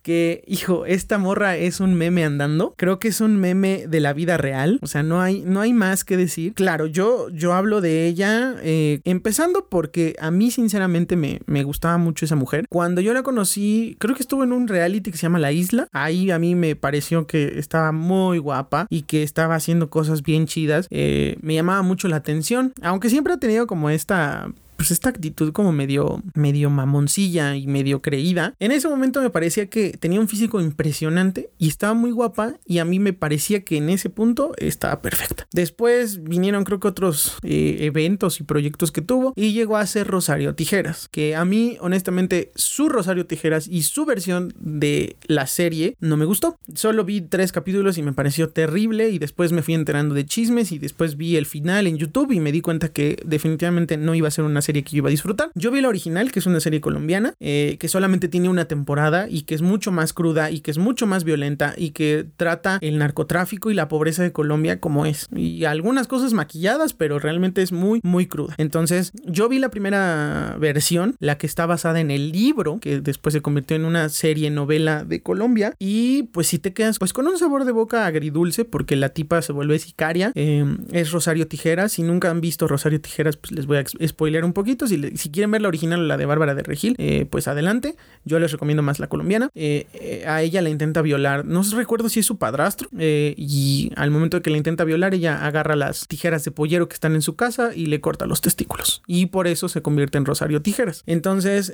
que, 0.02 0.44
hijo, 0.46 0.86
esta 0.86 1.18
morra 1.18 1.56
es 1.56 1.80
un 1.80 1.94
meme 1.94 2.24
andando. 2.24 2.74
Creo 2.76 2.98
que 2.98 3.08
es 3.08 3.20
un 3.20 3.36
meme 3.36 3.86
de 3.88 4.00
la 4.00 4.12
vida 4.12 4.36
real. 4.36 4.78
O 4.82 4.86
sea, 4.86 5.02
no 5.02 5.20
hay, 5.20 5.42
no 5.42 5.60
hay 5.60 5.72
más 5.72 6.04
que 6.04 6.16
decir. 6.16 6.54
Claro, 6.54 6.86
yo, 6.86 7.28
yo 7.30 7.54
hablo 7.54 7.80
de 7.80 8.06
ella 8.06 8.54
eh, 8.62 9.00
empezando 9.04 9.66
porque 9.68 10.16
a 10.20 10.30
mí 10.30 10.50
sinceramente 10.50 11.16
me, 11.16 11.40
me 11.46 11.64
gustaba 11.64 11.98
mucho 11.98 12.24
esa 12.24 12.36
mujer. 12.36 12.66
Cuando 12.68 13.00
yo 13.00 13.12
la 13.14 13.22
conocí, 13.22 13.96
creo 13.98 14.14
que 14.14 14.22
estuvo 14.22 14.44
en 14.44 14.52
un 14.52 14.68
reality 14.68 15.10
que 15.10 15.16
se 15.16 15.22
llama 15.22 15.38
La 15.38 15.52
Isla. 15.52 15.88
Ahí 15.92 16.30
a 16.30 16.38
mí 16.38 16.54
me 16.54 16.76
pareció 16.76 17.26
que 17.26 17.58
estaba 17.58 17.92
muy 17.92 18.38
guapa 18.38 18.86
y 18.90 19.02
que 19.02 19.22
estaba 19.22 19.54
haciendo 19.54 19.90
cosas 19.90 20.22
bien 20.22 20.46
chidas. 20.46 20.86
Eh, 20.90 21.36
me 21.40 21.54
llamaba 21.54 21.82
mucho 21.82 22.08
la 22.08 22.16
atención. 22.16 22.72
Aunque 22.82 23.10
siempre 23.10 23.32
ha 23.32 23.38
tenido 23.38 23.66
como 23.66 23.90
esta 23.90 24.50
pues 24.76 24.90
esta 24.90 25.08
actitud 25.08 25.52
como 25.52 25.72
medio, 25.72 26.22
medio 26.34 26.70
mamoncilla 26.70 27.56
y 27.56 27.66
medio 27.66 28.02
creída. 28.02 28.54
En 28.58 28.72
ese 28.72 28.88
momento 28.88 29.20
me 29.22 29.30
parecía 29.30 29.68
que 29.68 29.90
tenía 29.98 30.20
un 30.20 30.28
físico 30.28 30.60
impresionante 30.60 31.50
y 31.58 31.68
estaba 31.68 31.94
muy 31.94 32.10
guapa 32.10 32.54
y 32.64 32.78
a 32.78 32.84
mí 32.84 32.98
me 32.98 33.12
parecía 33.12 33.64
que 33.64 33.78
en 33.78 33.90
ese 33.90 34.10
punto 34.10 34.52
estaba 34.58 35.00
perfecta. 35.02 35.46
Después 35.52 36.22
vinieron 36.22 36.64
creo 36.64 36.80
que 36.80 36.88
otros 36.88 37.38
eh, 37.42 37.78
eventos 37.80 38.40
y 38.40 38.44
proyectos 38.44 38.92
que 38.92 39.02
tuvo 39.02 39.32
y 39.36 39.52
llegó 39.52 39.76
a 39.76 39.86
ser 39.86 40.06
Rosario 40.06 40.54
Tijeras, 40.54 41.08
que 41.08 41.34
a 41.36 41.44
mí 41.44 41.76
honestamente 41.80 42.50
su 42.54 42.88
Rosario 42.88 43.26
Tijeras 43.26 43.68
y 43.68 43.82
su 43.82 44.04
versión 44.04 44.54
de 44.58 45.16
la 45.26 45.46
serie 45.46 45.96
no 46.00 46.16
me 46.16 46.24
gustó. 46.24 46.58
Solo 46.74 47.04
vi 47.04 47.20
tres 47.20 47.52
capítulos 47.52 47.98
y 47.98 48.02
me 48.02 48.12
pareció 48.12 48.50
terrible 48.50 49.10
y 49.10 49.18
después 49.18 49.52
me 49.52 49.62
fui 49.62 49.74
enterando 49.74 50.14
de 50.14 50.26
chismes 50.26 50.72
y 50.72 50.78
después 50.78 51.16
vi 51.16 51.36
el 51.36 51.46
final 51.46 51.86
en 51.86 51.96
YouTube 51.96 52.32
y 52.32 52.40
me 52.40 52.52
di 52.52 52.60
cuenta 52.60 52.88
que 52.88 53.18
definitivamente 53.24 53.96
no 53.96 54.14
iba 54.14 54.28
a 54.28 54.30
ser 54.30 54.44
una 54.44 54.62
serie 54.66 54.84
que 54.84 54.92
yo 54.92 54.98
iba 54.98 55.08
a 55.08 55.10
disfrutar. 55.10 55.50
Yo 55.54 55.70
vi 55.70 55.80
la 55.80 55.88
original, 55.88 56.30
que 56.32 56.40
es 56.40 56.46
una 56.46 56.60
serie 56.60 56.80
colombiana, 56.80 57.34
eh, 57.40 57.76
que 57.80 57.88
solamente 57.88 58.28
tiene 58.28 58.48
una 58.48 58.66
temporada 58.66 59.28
y 59.28 59.42
que 59.42 59.54
es 59.54 59.62
mucho 59.62 59.92
más 59.92 60.12
cruda 60.12 60.50
y 60.50 60.60
que 60.60 60.70
es 60.70 60.78
mucho 60.78 61.06
más 61.06 61.24
violenta 61.24 61.74
y 61.76 61.90
que 61.90 62.26
trata 62.36 62.78
el 62.80 62.98
narcotráfico 62.98 63.70
y 63.70 63.74
la 63.74 63.88
pobreza 63.88 64.22
de 64.22 64.32
Colombia 64.32 64.80
como 64.80 65.06
es. 65.06 65.28
Y 65.34 65.64
algunas 65.64 66.06
cosas 66.06 66.32
maquilladas, 66.32 66.92
pero 66.92 67.18
realmente 67.18 67.62
es 67.62 67.72
muy, 67.72 68.00
muy 68.02 68.26
cruda. 68.26 68.54
Entonces, 68.58 69.12
yo 69.24 69.48
vi 69.48 69.58
la 69.58 69.70
primera 69.70 70.56
versión, 70.58 71.16
la 71.20 71.38
que 71.38 71.46
está 71.46 71.66
basada 71.66 72.00
en 72.00 72.10
el 72.10 72.32
libro, 72.32 72.78
que 72.80 73.00
después 73.00 73.32
se 73.32 73.40
convirtió 73.40 73.76
en 73.76 73.84
una 73.84 74.08
serie 74.08 74.50
novela 74.50 75.04
de 75.04 75.22
Colombia. 75.22 75.74
Y 75.78 76.24
pues 76.24 76.48
si 76.48 76.58
te 76.58 76.72
quedas 76.72 76.98
pues 76.98 77.12
con 77.12 77.26
un 77.26 77.38
sabor 77.38 77.64
de 77.64 77.72
boca 77.72 78.06
agridulce, 78.06 78.64
porque 78.64 78.96
la 78.96 79.10
tipa 79.10 79.42
se 79.42 79.52
vuelve 79.52 79.78
sicaria, 79.78 80.32
em, 80.34 80.78
es 80.92 81.12
Rosario 81.12 81.46
Tijeras. 81.46 81.92
Si 81.92 82.02
nunca 82.02 82.30
han 82.30 82.40
visto 82.40 82.66
Rosario 82.66 83.00
Tijeras, 83.00 83.36
pues 83.36 83.52
les 83.52 83.66
voy 83.66 83.78
a 83.78 83.84
spoilear 84.06 84.44
un 84.44 84.52
poquito. 84.56 84.86
Si, 84.88 85.16
si 85.16 85.30
quieren 85.30 85.52
ver 85.52 85.62
la 85.62 85.68
original, 85.68 86.08
la 86.08 86.16
de 86.16 86.26
Bárbara 86.26 86.54
de 86.54 86.62
Regil, 86.62 86.96
eh, 86.98 87.26
pues 87.30 87.46
adelante. 87.46 87.94
Yo 88.24 88.40
les 88.40 88.50
recomiendo 88.50 88.82
más 88.82 88.98
la 88.98 89.06
colombiana. 89.06 89.50
Eh, 89.54 89.86
eh, 89.92 90.24
a 90.26 90.42
ella 90.42 90.62
la 90.62 90.70
intenta 90.70 91.02
violar, 91.02 91.44
no 91.44 91.62
recuerdo 91.76 92.08
si 92.08 92.20
es 92.20 92.26
su 92.26 92.38
padrastro, 92.38 92.88
y 92.98 93.92
al 93.96 94.10
momento 94.10 94.38
de 94.38 94.42
que 94.42 94.50
la 94.50 94.56
intenta 94.56 94.84
violar, 94.84 95.14
ella 95.14 95.46
agarra 95.46 95.76
las 95.76 96.08
tijeras 96.08 96.42
de 96.44 96.50
pollero 96.50 96.88
que 96.88 96.94
están 96.94 97.14
en 97.14 97.22
su 97.22 97.36
casa 97.36 97.70
y 97.74 97.86
le 97.86 98.00
corta 98.00 98.26
los 98.26 98.40
testículos. 98.40 99.02
Y 99.06 99.26
por 99.26 99.46
eso 99.46 99.68
se 99.68 99.82
convierte 99.82 100.16
en 100.16 100.24
Rosario 100.24 100.62
Tijeras. 100.62 101.02
Entonces, 101.06 101.72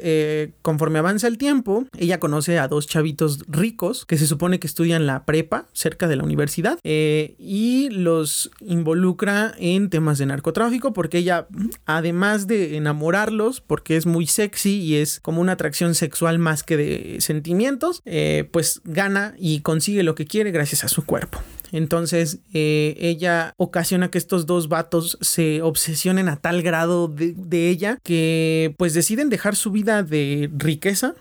conforme 0.62 0.98
avanza 0.98 1.28
el 1.28 1.38
tiempo, 1.38 1.86
ella 1.96 2.18
conoce 2.18 2.58
a 2.58 2.66
dos 2.66 2.88
chavitos 2.88 3.44
ricos 3.48 4.04
que 4.04 4.18
se 4.18 4.26
supone 4.26 4.58
que 4.58 4.66
estudian 4.66 5.06
la 5.06 5.24
prepa 5.24 5.66
cerca 5.72 6.08
de 6.08 6.16
la 6.16 6.24
universidad 6.24 6.78
y 6.82 7.88
los 7.90 8.50
involucra 8.60 9.54
en 9.58 9.88
temas 9.88 10.18
de 10.18 10.26
narcotráfico 10.26 10.92
porque 10.92 11.18
ella, 11.18 11.46
además 11.86 12.46
de 12.48 12.71
enamorarlos, 12.76 13.60
porque 13.60 13.96
es 13.96 14.06
muy 14.06 14.26
sexy 14.26 14.80
y 14.80 14.96
es 14.96 15.20
como 15.20 15.40
una 15.40 15.52
atracción 15.52 15.94
sexual 15.94 16.38
más 16.38 16.62
que 16.62 16.76
de 16.76 17.16
sentimientos, 17.20 18.02
eh, 18.04 18.48
pues 18.52 18.80
gana 18.84 19.34
y 19.38 19.60
consigue 19.60 20.02
lo 20.02 20.14
que 20.14 20.26
quiere 20.26 20.50
gracias 20.50 20.84
a 20.84 20.88
su 20.88 21.04
cuerpo. 21.04 21.40
Entonces 21.72 22.40
eh, 22.52 22.96
ella 22.98 23.54
ocasiona 23.56 24.10
que 24.10 24.18
estos 24.18 24.44
dos 24.44 24.68
vatos 24.68 25.16
se 25.22 25.62
obsesionen 25.62 26.28
a 26.28 26.36
tal 26.36 26.62
grado 26.62 27.08
de, 27.08 27.34
de, 27.34 27.70
ella 27.70 27.98
que 28.02 28.74
pues 28.76 28.92
deciden 28.92 29.30
dejar 29.30 29.56
su 29.56 29.70
vida 29.70 30.02
de 30.02 30.50
riqueza 30.54 31.14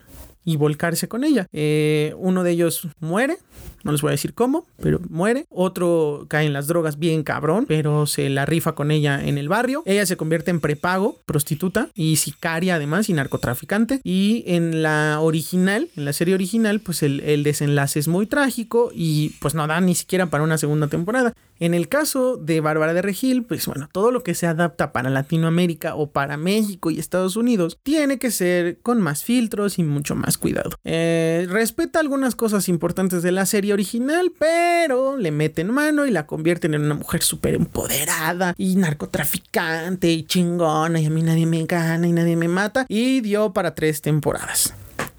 y 0.44 0.56
volcarse 0.56 1.08
con 1.08 1.24
ella. 1.24 1.46
Eh, 1.52 2.14
uno 2.18 2.42
de 2.42 2.50
ellos 2.52 2.88
muere, 3.00 3.38
no 3.84 3.92
les 3.92 4.00
voy 4.00 4.10
a 4.10 4.12
decir 4.12 4.34
cómo, 4.34 4.66
pero 4.80 5.00
muere. 5.08 5.46
Otro 5.50 6.26
cae 6.28 6.46
en 6.46 6.52
las 6.52 6.66
drogas 6.66 6.98
bien 6.98 7.22
cabrón, 7.22 7.64
pero 7.66 8.06
se 8.06 8.28
la 8.28 8.46
rifa 8.46 8.74
con 8.74 8.90
ella 8.90 9.20
en 9.22 9.38
el 9.38 9.48
barrio. 9.48 9.82
Ella 9.86 10.06
se 10.06 10.16
convierte 10.16 10.50
en 10.50 10.60
prepago, 10.60 11.18
prostituta 11.26 11.88
y 11.94 12.16
sicaria 12.16 12.76
además 12.76 13.08
y 13.08 13.12
narcotraficante. 13.12 14.00
Y 14.04 14.44
en 14.46 14.82
la 14.82 15.18
original, 15.20 15.88
en 15.96 16.04
la 16.04 16.12
serie 16.12 16.34
original, 16.34 16.80
pues 16.80 17.02
el, 17.02 17.20
el 17.20 17.42
desenlace 17.42 17.98
es 17.98 18.08
muy 18.08 18.26
trágico 18.26 18.90
y 18.94 19.30
pues 19.40 19.54
no 19.54 19.66
da 19.66 19.80
ni 19.80 19.94
siquiera 19.94 20.26
para 20.26 20.44
una 20.44 20.58
segunda 20.58 20.86
temporada. 20.86 21.32
En 21.58 21.74
el 21.74 21.88
caso 21.88 22.36
de 22.36 22.60
Bárbara 22.60 22.92
de 22.92 23.02
Regil, 23.02 23.44
pues 23.44 23.66
bueno, 23.66 23.88
todo 23.92 24.10
lo 24.10 24.24
que 24.24 24.34
se 24.34 24.48
adapta 24.48 24.92
para 24.92 25.10
Latinoamérica 25.10 25.94
o 25.94 26.10
para 26.10 26.36
México 26.36 26.90
y 26.90 26.98
Estados 26.98 27.36
Unidos 27.36 27.78
tiene 27.84 28.18
que 28.18 28.32
ser 28.32 28.80
con 28.80 29.00
más 29.00 29.22
filtros 29.22 29.78
y 29.78 29.84
mucho 29.84 30.16
más 30.16 30.31
cuidado. 30.38 30.70
Eh, 30.84 31.46
respeta 31.48 32.00
algunas 32.00 32.34
cosas 32.34 32.68
importantes 32.68 33.22
de 33.22 33.32
la 33.32 33.46
serie 33.46 33.72
original, 33.72 34.32
pero 34.38 35.16
le 35.16 35.30
meten 35.30 35.70
mano 35.70 36.06
y 36.06 36.10
la 36.10 36.26
convierten 36.26 36.74
en 36.74 36.82
una 36.82 36.94
mujer 36.94 37.22
súper 37.22 37.54
empoderada 37.54 38.54
y 38.56 38.76
narcotraficante 38.76 40.10
y 40.10 40.24
chingona 40.24 41.00
y 41.00 41.06
a 41.06 41.10
mí 41.10 41.22
nadie 41.22 41.46
me 41.46 41.64
gana 41.66 42.06
y 42.06 42.12
nadie 42.12 42.36
me 42.36 42.48
mata 42.48 42.86
y 42.88 43.20
dio 43.20 43.52
para 43.52 43.74
tres 43.74 44.02
temporadas. 44.02 44.74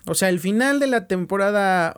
O 0.05 0.15
sea, 0.15 0.29
el 0.29 0.39
final 0.39 0.79
de 0.79 0.87
la 0.87 1.07
temporada 1.07 1.95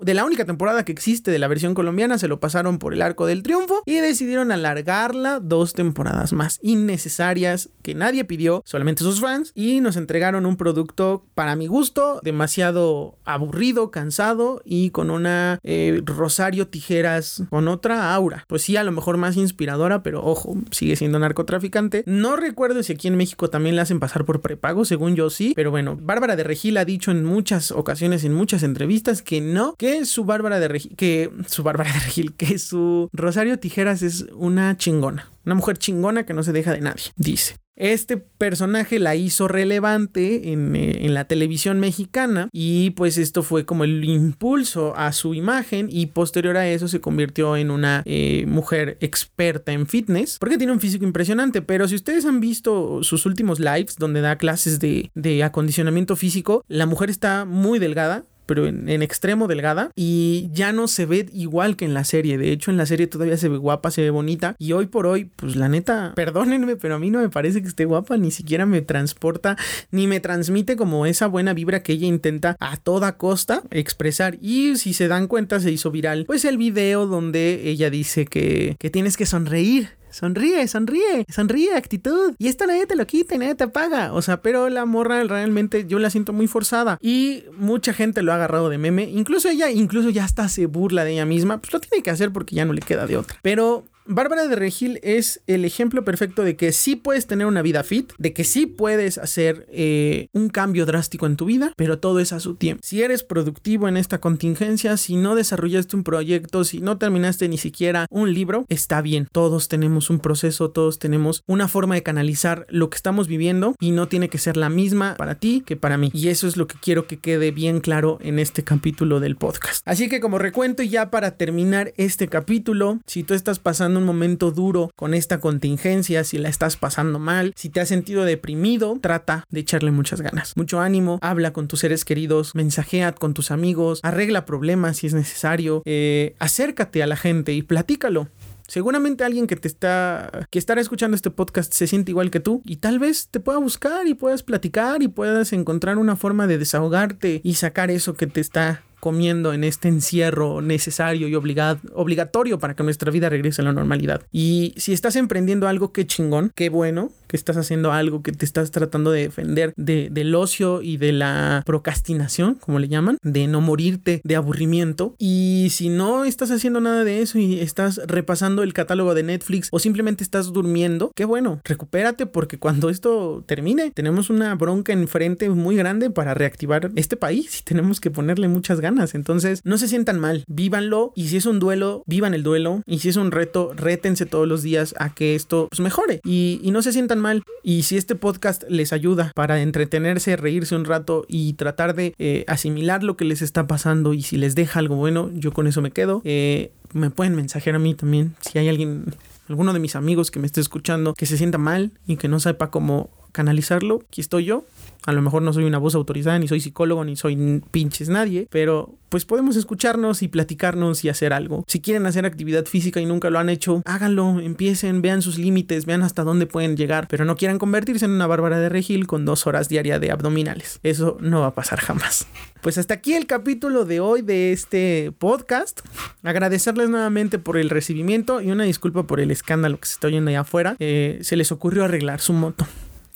de 0.00 0.14
la 0.14 0.24
única 0.24 0.44
temporada 0.44 0.84
que 0.84 0.92
existe 0.92 1.30
de 1.30 1.38
la 1.38 1.48
versión 1.48 1.74
colombiana, 1.74 2.18
se 2.18 2.28
lo 2.28 2.40
pasaron 2.40 2.78
por 2.78 2.94
el 2.94 3.02
arco 3.02 3.26
del 3.26 3.42
triunfo 3.42 3.82
y 3.86 3.96
decidieron 3.96 4.52
alargarla 4.52 5.40
dos 5.40 5.72
temporadas 5.72 6.32
más 6.32 6.58
innecesarias 6.62 7.70
que 7.82 7.94
nadie 7.94 8.24
pidió, 8.24 8.62
solamente 8.64 9.02
sus 9.02 9.20
fans, 9.20 9.52
y 9.54 9.80
nos 9.80 9.96
entregaron 9.96 10.46
un 10.46 10.56
producto 10.56 11.24
para 11.34 11.56
mi 11.56 11.66
gusto 11.66 12.20
demasiado 12.22 13.18
aburrido, 13.24 13.90
cansado 13.90 14.62
y 14.64 14.90
con 14.90 15.10
una 15.10 15.58
eh, 15.62 16.02
Rosario 16.04 16.68
Tijeras 16.68 17.44
con 17.50 17.68
otra 17.68 18.14
aura. 18.14 18.44
Pues 18.48 18.62
sí, 18.62 18.76
a 18.76 18.84
lo 18.84 18.92
mejor 18.92 19.16
más 19.16 19.36
inspiradora, 19.36 20.02
pero 20.02 20.24
ojo, 20.24 20.56
sigue 20.70 20.96
siendo 20.96 21.18
narcotraficante. 21.18 22.02
No 22.06 22.36
recuerdo 22.36 22.82
si 22.82 22.92
aquí 22.92 23.08
en 23.08 23.16
México 23.16 23.50
también 23.50 23.76
la 23.76 23.82
hacen 23.82 24.00
pasar 24.00 24.24
por 24.24 24.40
prepago, 24.40 24.84
según 24.84 25.16
yo 25.16 25.30
sí, 25.30 25.52
pero 25.54 25.70
bueno, 25.70 25.96
Bárbara 26.00 26.36
de 26.36 26.44
Regil 26.44 26.76
ha 26.76 26.84
dicho 26.84 27.10
en 27.10 27.24
muchas 27.24 27.70
ocasiones, 27.70 28.24
en 28.24 28.34
muchas 28.34 28.62
entrevistas, 28.62 29.22
que 29.22 29.40
no, 29.40 29.74
su 30.04 30.24
Bárbara 30.24 30.60
de 30.60 30.68
Regil, 30.68 30.96
que 30.96 31.30
su 31.46 31.62
Bárbara 31.62 31.92
de 31.92 32.28
que 32.36 32.58
su 32.58 33.08
Rosario 33.12 33.58
Tijeras 33.58 34.02
es 34.02 34.26
una 34.34 34.76
chingona, 34.76 35.30
una 35.44 35.54
mujer 35.54 35.78
chingona 35.78 36.24
que 36.26 36.34
no 36.34 36.42
se 36.42 36.52
deja 36.52 36.72
de 36.72 36.80
nadie, 36.80 37.04
dice. 37.16 37.56
Este 37.76 38.16
personaje 38.16 38.98
la 38.98 39.16
hizo 39.16 39.48
relevante 39.48 40.52
en, 40.52 40.74
eh, 40.74 41.06
la 41.10 41.26
televisión 41.26 41.78
mexicana 41.78 42.48
y 42.50 42.90
pues 42.90 43.18
esto 43.18 43.42
fue 43.42 43.66
como 43.66 43.84
el 43.84 44.02
impulso 44.04 44.96
a 44.96 45.12
su 45.12 45.34
imagen 45.34 45.88
y 45.90 46.06
posterior 46.06 46.56
a 46.56 46.66
eso 46.66 46.88
se 46.88 47.02
convirtió 47.02 47.54
en 47.54 47.70
una 47.70 48.02
eh, 48.06 48.46
mujer 48.48 48.96
experta 49.00 49.72
en 49.72 49.86
fitness 49.86 50.38
porque 50.38 50.56
tiene 50.56 50.72
un 50.72 50.80
físico 50.80 51.04
impresionante 51.04 51.60
pero 51.60 51.86
si 51.86 51.96
ustedes 51.96 52.24
han 52.24 52.40
visto 52.40 53.02
sus 53.02 53.26
últimos 53.26 53.60
lives 53.60 53.96
donde 53.98 54.22
da 54.22 54.38
clases 54.38 54.78
de, 54.78 55.10
de 55.14 55.44
acondicionamiento 55.44 56.16
físico 56.16 56.64
la 56.68 56.86
mujer 56.86 57.10
está 57.10 57.44
muy 57.44 57.78
delgada 57.78 58.24
pero 58.46 58.66
en, 58.66 59.02
extremo 59.02 59.46
delgada 59.46 59.90
y 59.94 60.48
ya 60.52 60.72
no 60.72 60.88
se 60.88 61.06
ve 61.06 61.28
igual 61.32 61.76
que 61.76 61.84
en 61.84 61.94
la 61.94 62.04
serie. 62.04 62.38
De 62.38 62.52
hecho, 62.52 62.70
en 62.70 62.76
la 62.76 62.86
serie 62.86 63.06
todavía 63.06 63.36
se 63.36 63.48
ve 63.48 63.56
guapa, 63.58 63.90
se 63.90 64.02
ve 64.02 64.10
bonita 64.10 64.56
y 64.58 64.72
hoy 64.72 64.86
por 64.86 65.06
hoy, 65.06 65.30
pues 65.36 65.56
la 65.56 65.68
neta, 65.68 66.12
perdónenme, 66.14 66.76
pero 66.76 66.94
a 66.94 66.98
mí 66.98 67.10
no 67.10 67.20
me 67.20 67.28
parece 67.28 67.62
que 67.62 67.68
esté 67.68 67.84
guapa, 67.84 68.16
ni 68.16 68.30
siquiera 68.30 68.66
me 68.66 68.80
transporta, 68.80 69.56
ni 69.90 70.06
me 70.06 70.20
transmite 70.20 70.76
como 70.76 71.06
esa 71.06 71.26
buena 71.26 71.52
vibra 71.52 71.82
que 71.82 71.92
ella 71.92 72.06
intenta 72.06 72.56
a 72.60 72.76
toda 72.76 73.16
costa 73.16 73.62
expresar. 73.70 74.38
Y 74.40 74.76
si 74.76 74.94
se 74.94 75.08
dan 75.08 75.26
cuenta, 75.26 75.60
se 75.60 75.70
hizo 75.70 75.90
viral, 75.90 76.24
pues 76.26 76.44
el 76.44 76.58
video 76.58 77.06
donde 77.06 77.68
ella 77.68 77.90
dice 77.90 78.26
que, 78.26 78.76
que 78.78 78.90
tienes 78.90 79.16
que 79.16 79.26
sonreír 79.26 79.90
Sonríe, 80.16 80.66
sonríe, 80.66 81.26
sonríe, 81.28 81.74
actitud. 81.74 82.34
Y 82.38 82.48
esto 82.48 82.66
nadie 82.66 82.86
te 82.86 82.96
lo 82.96 83.06
quita 83.06 83.34
y 83.34 83.38
nadie 83.38 83.54
te 83.54 83.68
paga. 83.68 84.14
O 84.14 84.22
sea, 84.22 84.40
pero 84.40 84.70
la 84.70 84.86
morra 84.86 85.22
realmente 85.24 85.86
yo 85.86 85.98
la 85.98 86.08
siento 86.08 86.32
muy 86.32 86.46
forzada. 86.46 86.96
Y 87.02 87.44
mucha 87.58 87.92
gente 87.92 88.22
lo 88.22 88.32
ha 88.32 88.36
agarrado 88.36 88.70
de 88.70 88.78
meme. 88.78 89.04
Incluso 89.10 89.50
ella, 89.50 89.70
incluso 89.70 90.08
ya 90.08 90.24
hasta 90.24 90.48
se 90.48 90.64
burla 90.64 91.04
de 91.04 91.12
ella 91.12 91.26
misma. 91.26 91.58
Pues 91.58 91.70
lo 91.74 91.80
tiene 91.80 92.02
que 92.02 92.08
hacer 92.10 92.32
porque 92.32 92.56
ya 92.56 92.64
no 92.64 92.72
le 92.72 92.80
queda 92.80 93.06
de 93.06 93.18
otra. 93.18 93.38
Pero 93.42 93.84
Bárbara 94.08 94.46
de 94.46 94.54
Regil 94.54 95.00
es 95.02 95.42
el 95.48 95.64
ejemplo 95.64 96.04
perfecto 96.04 96.44
de 96.44 96.56
que 96.56 96.70
sí 96.70 96.94
puedes 96.94 97.26
tener 97.26 97.46
una 97.46 97.62
vida 97.62 97.82
fit, 97.82 98.12
de 98.18 98.32
que 98.32 98.44
sí 98.44 98.66
puedes 98.66 99.18
hacer 99.18 99.66
eh, 99.70 100.28
un 100.32 100.48
cambio 100.48 100.86
drástico 100.86 101.26
en 101.26 101.36
tu 101.36 101.44
vida, 101.44 101.72
pero 101.76 101.98
todo 101.98 102.20
es 102.20 102.32
a 102.32 102.38
su 102.38 102.54
tiempo. 102.54 102.80
Si 102.84 103.02
eres 103.02 103.24
productivo 103.24 103.88
en 103.88 103.96
esta 103.96 104.18
contingencia, 104.18 104.96
si 104.96 105.16
no 105.16 105.34
desarrollaste 105.34 105.96
un 105.96 106.04
proyecto, 106.04 106.62
si 106.62 106.80
no 106.80 106.98
terminaste 106.98 107.48
ni 107.48 107.58
siquiera 107.58 108.06
un 108.08 108.32
libro, 108.32 108.64
está 108.68 109.02
bien. 109.02 109.26
Todos 109.32 109.66
tenemos 109.66 110.08
un 110.08 110.20
proceso, 110.20 110.70
todos 110.70 111.00
tenemos 111.00 111.42
una 111.46 111.66
forma 111.66 111.96
de 111.96 112.04
canalizar 112.04 112.66
lo 112.70 112.90
que 112.90 112.96
estamos 112.96 113.26
viviendo 113.26 113.74
y 113.80 113.90
no 113.90 114.06
tiene 114.06 114.28
que 114.28 114.38
ser 114.38 114.56
la 114.56 114.68
misma 114.68 115.16
para 115.16 115.34
ti 115.34 115.64
que 115.66 115.76
para 115.76 115.98
mí. 115.98 116.10
Y 116.14 116.28
eso 116.28 116.46
es 116.46 116.56
lo 116.56 116.68
que 116.68 116.78
quiero 116.80 117.08
que 117.08 117.18
quede 117.18 117.50
bien 117.50 117.80
claro 117.80 118.18
en 118.22 118.38
este 118.38 118.62
capítulo 118.62 119.18
del 119.18 119.34
podcast. 119.34 119.82
Así 119.84 120.08
que 120.08 120.20
como 120.20 120.38
recuento 120.38 120.84
ya 120.84 121.10
para 121.10 121.32
terminar 121.32 121.92
este 121.96 122.28
capítulo, 122.28 123.00
si 123.06 123.24
tú 123.24 123.34
estás 123.34 123.58
pasando 123.58 123.95
un 123.96 124.04
momento 124.04 124.50
duro 124.50 124.90
con 124.96 125.14
esta 125.14 125.40
contingencia, 125.40 126.24
si 126.24 126.38
la 126.38 126.48
estás 126.48 126.76
pasando 126.76 127.18
mal, 127.18 127.52
si 127.56 127.68
te 127.68 127.80
has 127.80 127.88
sentido 127.88 128.24
deprimido, 128.24 128.98
trata 129.00 129.44
de 129.50 129.60
echarle 129.60 129.90
muchas 129.90 130.20
ganas. 130.20 130.56
Mucho 130.56 130.80
ánimo, 130.80 131.18
habla 131.22 131.52
con 131.52 131.68
tus 131.68 131.80
seres 131.80 132.04
queridos, 132.04 132.54
mensajea 132.54 133.12
con 133.12 133.34
tus 133.34 133.50
amigos, 133.50 134.00
arregla 134.02 134.44
problemas 134.44 134.98
si 134.98 135.06
es 135.06 135.14
necesario, 135.14 135.82
eh, 135.84 136.34
acércate 136.38 137.02
a 137.02 137.06
la 137.06 137.16
gente 137.16 137.52
y 137.52 137.62
platícalo. 137.62 138.28
Seguramente 138.68 139.22
alguien 139.22 139.46
que 139.46 139.56
te 139.56 139.68
está, 139.68 140.48
que 140.50 140.58
estará 140.58 140.80
escuchando 140.80 141.14
este 141.14 141.30
podcast 141.30 141.72
se 141.72 141.86
siente 141.86 142.10
igual 142.10 142.30
que 142.30 142.40
tú 142.40 142.62
y 142.64 142.76
tal 142.76 142.98
vez 142.98 143.28
te 143.30 143.38
pueda 143.38 143.58
buscar 143.58 144.08
y 144.08 144.14
puedas 144.14 144.42
platicar 144.42 145.02
y 145.02 145.08
puedas 145.08 145.52
encontrar 145.52 145.98
una 145.98 146.16
forma 146.16 146.46
de 146.46 146.58
desahogarte 146.58 147.40
y 147.44 147.54
sacar 147.54 147.90
eso 147.90 148.14
que 148.14 148.26
te 148.26 148.40
está 148.40 148.82
comiendo 149.06 149.52
en 149.52 149.62
este 149.62 149.86
encierro 149.86 150.60
necesario 150.60 151.28
y 151.28 151.34
obligatorio 151.36 152.58
para 152.58 152.74
que 152.74 152.82
nuestra 152.82 153.12
vida 153.12 153.28
regrese 153.28 153.62
a 153.62 153.64
la 153.64 153.72
normalidad. 153.72 154.22
Y 154.32 154.74
si 154.78 154.92
estás 154.92 155.14
emprendiendo 155.14 155.68
algo, 155.68 155.92
qué 155.92 156.08
chingón, 156.08 156.50
qué 156.56 156.70
bueno 156.70 157.12
que 157.26 157.36
estás 157.36 157.56
haciendo 157.56 157.92
algo, 157.92 158.22
que 158.22 158.32
te 158.32 158.44
estás 158.44 158.70
tratando 158.70 159.10
de 159.10 159.22
defender 159.22 159.72
de, 159.76 160.08
del 160.10 160.34
ocio 160.34 160.82
y 160.82 160.96
de 160.96 161.12
la 161.12 161.62
procrastinación, 161.64 162.54
como 162.54 162.78
le 162.78 162.88
llaman, 162.88 163.18
de 163.22 163.46
no 163.46 163.60
morirte 163.60 164.20
de 164.24 164.36
aburrimiento. 164.36 165.14
Y 165.18 165.68
si 165.70 165.88
no 165.88 166.24
estás 166.24 166.50
haciendo 166.50 166.80
nada 166.80 167.04
de 167.04 167.22
eso 167.22 167.38
y 167.38 167.60
estás 167.60 168.00
repasando 168.06 168.62
el 168.62 168.72
catálogo 168.72 169.14
de 169.14 169.22
Netflix 169.22 169.68
o 169.70 169.78
simplemente 169.78 170.22
estás 170.22 170.52
durmiendo, 170.52 171.12
qué 171.14 171.24
bueno, 171.24 171.60
recupérate 171.64 172.26
porque 172.26 172.58
cuando 172.58 172.90
esto 172.90 173.44
termine, 173.46 173.90
tenemos 173.90 174.30
una 174.30 174.54
bronca 174.54 174.92
enfrente 174.92 175.48
muy 175.50 175.76
grande 175.76 176.10
para 176.10 176.34
reactivar 176.34 176.90
este 176.96 177.16
país 177.16 177.60
y 177.60 177.64
tenemos 177.64 178.00
que 178.00 178.10
ponerle 178.10 178.48
muchas 178.48 178.80
ganas 178.80 179.14
entonces, 179.14 179.60
no 179.64 179.78
se 179.78 179.88
sientan 179.88 180.18
mal, 180.18 180.44
vívanlo 180.48 181.12
y 181.14 181.28
si 181.28 181.36
es 181.36 181.46
un 181.46 181.58
duelo, 181.58 182.02
vivan 182.06 182.34
el 182.34 182.42
duelo 182.42 182.82
y 182.86 182.98
si 182.98 183.08
es 183.08 183.16
un 183.16 183.30
reto, 183.30 183.72
rétense 183.74 184.26
todos 184.26 184.48
los 184.48 184.62
días 184.62 184.94
a 184.98 185.14
que 185.14 185.34
esto 185.34 185.68
pues, 185.70 185.80
mejore 185.80 186.20
y, 186.24 186.60
no 186.76 186.82
se 186.82 186.92
sientan 186.92 187.15
mal. 187.20 187.42
Y 187.62 187.82
si 187.82 187.96
este 187.96 188.14
podcast 188.14 188.64
les 188.68 188.92
ayuda 188.92 189.32
para 189.34 189.60
entretenerse, 189.60 190.36
reírse 190.36 190.76
un 190.76 190.84
rato 190.84 191.24
y 191.28 191.54
tratar 191.54 191.94
de 191.94 192.14
eh, 192.18 192.44
asimilar 192.46 193.02
lo 193.02 193.16
que 193.16 193.24
les 193.24 193.42
está 193.42 193.66
pasando 193.66 194.14
y 194.14 194.22
si 194.22 194.36
les 194.36 194.54
deja 194.54 194.78
algo 194.78 194.96
bueno, 194.96 195.30
yo 195.34 195.52
con 195.52 195.66
eso 195.66 195.82
me 195.82 195.90
quedo. 195.90 196.22
Eh, 196.24 196.72
me 196.92 197.10
pueden 197.10 197.34
mensajear 197.34 197.76
a 197.76 197.78
mí 197.78 197.94
también 197.94 198.34
si 198.40 198.58
hay 198.58 198.68
alguien 198.68 199.04
alguno 199.48 199.72
de 199.72 199.78
mis 199.78 199.96
amigos 199.96 200.30
que 200.30 200.40
me 200.40 200.46
esté 200.46 200.60
escuchando 200.60 201.14
que 201.14 201.26
se 201.26 201.36
sienta 201.36 201.58
mal 201.58 201.92
y 202.06 202.16
que 202.16 202.28
no 202.28 202.40
sepa 202.40 202.70
cómo 202.70 203.10
canalizarlo, 203.36 204.00
aquí 204.08 204.22
estoy 204.22 204.46
yo. 204.46 204.64
A 205.04 205.12
lo 205.12 205.22
mejor 205.22 205.42
no 205.42 205.52
soy 205.52 205.64
una 205.64 205.78
voz 205.78 205.94
autorizada, 205.94 206.38
ni 206.38 206.48
soy 206.48 206.58
psicólogo, 206.58 207.04
ni 207.04 207.14
soy 207.14 207.62
pinches 207.70 208.08
nadie, 208.08 208.48
pero 208.50 208.94
pues 209.08 209.24
podemos 209.24 209.54
escucharnos 209.54 210.22
y 210.22 210.28
platicarnos 210.28 211.04
y 211.04 211.10
hacer 211.10 211.32
algo. 211.32 211.62
Si 211.68 211.80
quieren 211.80 212.06
hacer 212.06 212.26
actividad 212.26 212.64
física 212.64 212.98
y 212.98 213.06
nunca 213.06 213.30
lo 213.30 213.38
han 213.38 213.48
hecho, 213.48 213.82
háganlo, 213.84 214.40
empiecen, 214.40 215.02
vean 215.02 215.22
sus 215.22 215.38
límites, 215.38 215.84
vean 215.86 216.02
hasta 216.02 216.24
dónde 216.24 216.46
pueden 216.46 216.76
llegar, 216.76 217.06
pero 217.08 217.24
no 217.24 217.36
quieran 217.36 217.58
convertirse 217.58 218.06
en 218.06 218.12
una 218.12 218.26
bárbara 218.26 218.58
de 218.58 218.68
regil 218.68 219.06
con 219.06 219.24
dos 219.24 219.46
horas 219.46 219.68
diarias 219.68 220.00
de 220.00 220.10
abdominales. 220.10 220.80
Eso 220.82 221.18
no 221.20 221.42
va 221.42 221.48
a 221.48 221.54
pasar 221.54 221.78
jamás. 221.78 222.26
Pues 222.62 222.78
hasta 222.78 222.94
aquí 222.94 223.12
el 223.12 223.26
capítulo 223.26 223.84
de 223.84 224.00
hoy 224.00 224.22
de 224.22 224.52
este 224.52 225.12
podcast. 225.18 225.82
Agradecerles 226.24 226.88
nuevamente 226.88 227.38
por 227.38 227.58
el 227.58 227.70
recibimiento 227.70 228.40
y 228.40 228.50
una 228.50 228.64
disculpa 228.64 229.04
por 229.04 229.20
el 229.20 229.30
escándalo 229.30 229.78
que 229.78 229.86
se 229.86 229.92
está 229.92 230.08
oyendo 230.08 230.30
allá 230.30 230.40
afuera. 230.40 230.74
Eh, 230.80 231.20
se 231.20 231.36
les 231.36 231.52
ocurrió 231.52 231.84
arreglar 231.84 232.20
su 232.20 232.32
moto 232.32 232.66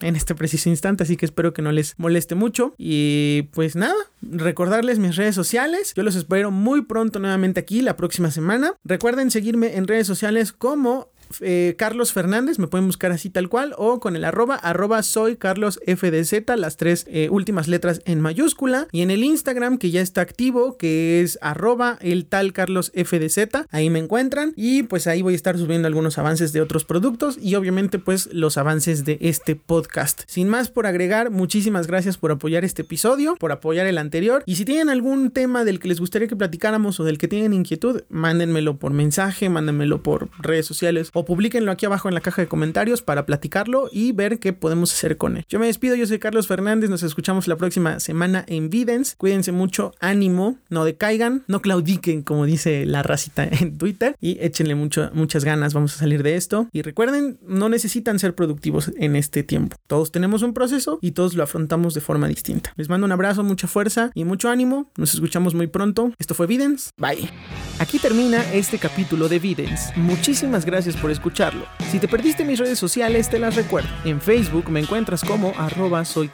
en 0.01 0.16
este 0.16 0.34
preciso 0.34 0.68
instante, 0.68 1.03
así 1.03 1.16
que 1.16 1.26
espero 1.26 1.53
que 1.53 1.62
no 1.62 1.72
les 1.72 1.94
moleste 1.98 2.34
mucho. 2.34 2.74
Y 2.78 3.48
pues 3.53 3.76
nada, 3.76 3.94
recordarles 4.22 4.98
mis 4.98 5.16
redes 5.16 5.34
sociales. 5.34 5.92
Yo 5.94 6.03
los 6.03 6.16
espero 6.16 6.51
muy 6.51 6.82
pronto 6.82 7.18
nuevamente 7.18 7.61
aquí 7.61 7.82
la 7.82 7.96
próxima 7.96 8.30
semana. 8.30 8.74
Recuerden 8.84 9.30
seguirme 9.30 9.76
en 9.76 9.86
redes 9.86 10.07
sociales 10.07 10.53
como 10.53 11.09
eh, 11.41 11.74
Carlos 11.78 12.12
Fernández, 12.12 12.59
me 12.59 12.66
pueden 12.66 12.87
buscar 12.87 13.12
así 13.12 13.31
tal 13.31 13.49
cual, 13.49 13.74
o 13.76 14.01
con 14.01 14.16
el 14.16 14.24
arroba, 14.24 14.57
arroba 14.57 15.03
soy 15.03 15.37
Carlos 15.37 15.81
FDZ, 15.87 16.57
las 16.57 16.76
tres 16.76 17.07
eh, 17.09 17.28
últimas 17.31 17.68
letras 17.68 18.03
en 18.05 18.20
mayúscula, 18.20 18.89
y 18.93 19.03
en 19.03 19.11
el 19.11 19.24
Instagram 19.24 19.78
que 19.78 19.91
ya 19.91 20.01
está 20.01 20.20
activo, 20.20 20.76
que 20.76 21.22
es 21.22 21.39
arroba 21.43 21.99
el 22.01 22.26
tal 22.26 22.53
Carlos 22.53 22.93
FDZ, 22.95 23.66
ahí 23.70 23.91
me 23.91 23.99
encuentran, 23.99 24.53
y 24.57 24.83
pues 24.83 25.07
ahí 25.07 25.22
voy 25.22 25.35
a 25.35 25.37
estar 25.37 25.59
subiendo 25.59 25.87
algunos 25.87 26.18
avances 26.18 26.53
de 26.53 26.61
otros 26.61 26.85
productos 26.85 27.39
y 27.41 27.55
obviamente 27.55 27.99
pues 27.99 28.33
los 28.33 28.59
avances 28.59 29.05
de 29.05 29.18
este 29.20 29.57
podcast. 29.57 30.22
Sin 30.26 30.49
más 30.49 30.70
por 30.70 30.87
agregar, 30.87 31.31
muchísimas 31.31 31.87
gracias 31.87 32.18
por 32.18 32.33
apoyar 32.33 32.64
este 32.64 32.83
episodio, 32.83 33.37
por 33.37 33.53
apoyar 33.53 33.87
el 33.87 33.99
anterior, 33.99 34.43
y 34.47 34.57
si 34.57 34.64
tienen 34.64 34.89
algún 34.89 35.31
tema 35.31 35.64
del 35.64 35.78
que 35.78 35.89
les 35.89 36.01
gustaría 36.01 36.28
que 36.28 36.37
platicáramos 36.37 36.99
o 37.01 37.05
del 37.05 37.18
que 37.18 37.28
tienen 37.28 37.53
inquietud, 37.53 38.03
mándenmelo 38.09 38.78
por 38.78 38.93
mensaje, 38.93 39.49
mándenmelo 39.49 40.03
por 40.03 40.28
redes 40.39 40.66
sociales 40.66 41.11
publíquenlo 41.25 41.71
aquí 41.71 41.87
abajo 41.87 42.09
en 42.09 42.14
la 42.14 42.21
caja 42.21 42.43
de 42.43 42.49
comentarios 42.49 43.03
para 43.03 43.27
platicarlo 43.27 43.89
y 43.93 44.12
ver 44.12 44.39
qué 44.39 44.53
podemos 44.53 44.93
hacer 44.93 45.16
con 45.16 45.37
él. 45.37 45.45
Yo 45.49 45.59
me 45.59 45.66
despido, 45.66 45.95
yo 45.95 46.07
soy 46.07 46.18
Carlos 46.18 46.47
Fernández, 46.47 46.91
nos 46.91 47.03
escuchamos 47.03 47.49
la 47.49 47.57
próxima 47.57 48.01
semana 48.01 48.45
en 48.49 48.71
Videns. 48.71 49.14
Cuídense 49.16 49.53
mucho, 49.53 49.93
ánimo, 50.01 50.59
no 50.68 50.85
decaigan, 50.85 51.45
no 51.47 51.61
claudiquen 51.61 52.23
como 52.23 52.47
dice 52.47 52.87
la 52.87 53.03
racita 53.03 53.45
en 53.45 53.79
Twitter 53.79 54.16
y 54.21 54.39
échenle 54.41 54.75
mucho, 54.75 55.11
muchas 55.14 55.45
ganas, 55.45 55.75
vamos 55.75 55.95
a 55.95 55.99
salir 55.99 56.23
de 56.23 56.37
esto. 56.37 56.68
Y 56.73 56.83
recuerden, 56.83 57.39
no 57.47 57.68
necesitan 57.68 58.18
ser 58.18 58.35
productivos 58.35 58.93
en 58.97 59.16
este 59.16 59.43
tiempo. 59.43 59.77
Todos 59.87 60.12
tenemos 60.12 60.43
un 60.43 60.55
proceso 60.55 60.99
y 61.03 61.12
todos 61.12 61.35
lo 61.35 61.43
afrontamos 61.43 61.95
de 61.95 62.01
forma 62.01 62.29
distinta. 62.29 62.73
Les 62.77 62.89
mando 62.89 63.07
un 63.07 63.12
abrazo, 63.12 63.43
mucha 63.43 63.68
fuerza 63.68 64.11
y 64.14 64.25
mucho 64.25 64.49
ánimo. 64.49 64.91
Nos 64.97 65.14
escuchamos 65.14 65.55
muy 65.55 65.66
pronto. 65.66 66.12
Esto 66.18 66.35
fue 66.35 66.47
Videns. 66.47 66.91
Bye. 66.97 67.31
Aquí 67.79 67.99
termina 67.99 68.43
este 68.53 68.79
capítulo 68.79 69.29
de 69.29 69.39
Videns. 69.39 69.93
Muchísimas 69.97 70.64
gracias 70.64 70.97
escucharlo. 71.13 71.67
Si 71.91 71.99
te 71.99 72.09
perdiste 72.09 72.45
mis 72.45 72.59
redes 72.59 72.79
sociales, 72.79 73.29
te 73.29 73.39
las 73.39 73.57
recuerdo. 73.57 73.89
En 74.05 74.21
Facebook 74.21 74.71
me 74.71 74.81
encuentras 74.81 75.25
como 75.25 75.53
arroba 75.59 76.05
soy 76.05 76.31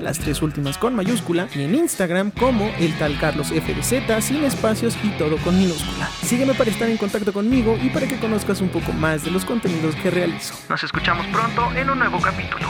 las 0.00 0.18
tres 0.18 0.42
últimas 0.42 0.78
con 0.78 0.94
mayúscula, 0.94 1.48
y 1.54 1.62
en 1.62 1.74
Instagram 1.74 2.30
como 2.30 2.70
el 2.78 2.96
tal 2.98 3.18
Carlos 3.18 3.48
FDZ, 3.48 4.24
sin 4.24 4.44
espacios 4.44 4.96
y 5.02 5.10
todo 5.10 5.36
con 5.38 5.58
minúscula. 5.58 6.08
Sígueme 6.22 6.54
para 6.54 6.70
estar 6.70 6.88
en 6.88 6.96
contacto 6.96 7.32
conmigo 7.32 7.78
y 7.82 7.90
para 7.90 8.06
que 8.06 8.18
conozcas 8.18 8.60
un 8.60 8.68
poco 8.68 8.92
más 8.92 9.24
de 9.24 9.30
los 9.30 9.44
contenidos 9.44 9.94
que 9.96 10.10
realizo. 10.10 10.54
Nos 10.68 10.82
escuchamos 10.82 11.26
pronto 11.28 11.72
en 11.74 11.90
un 11.90 11.98
nuevo 11.98 12.20
capítulo. 12.20 12.68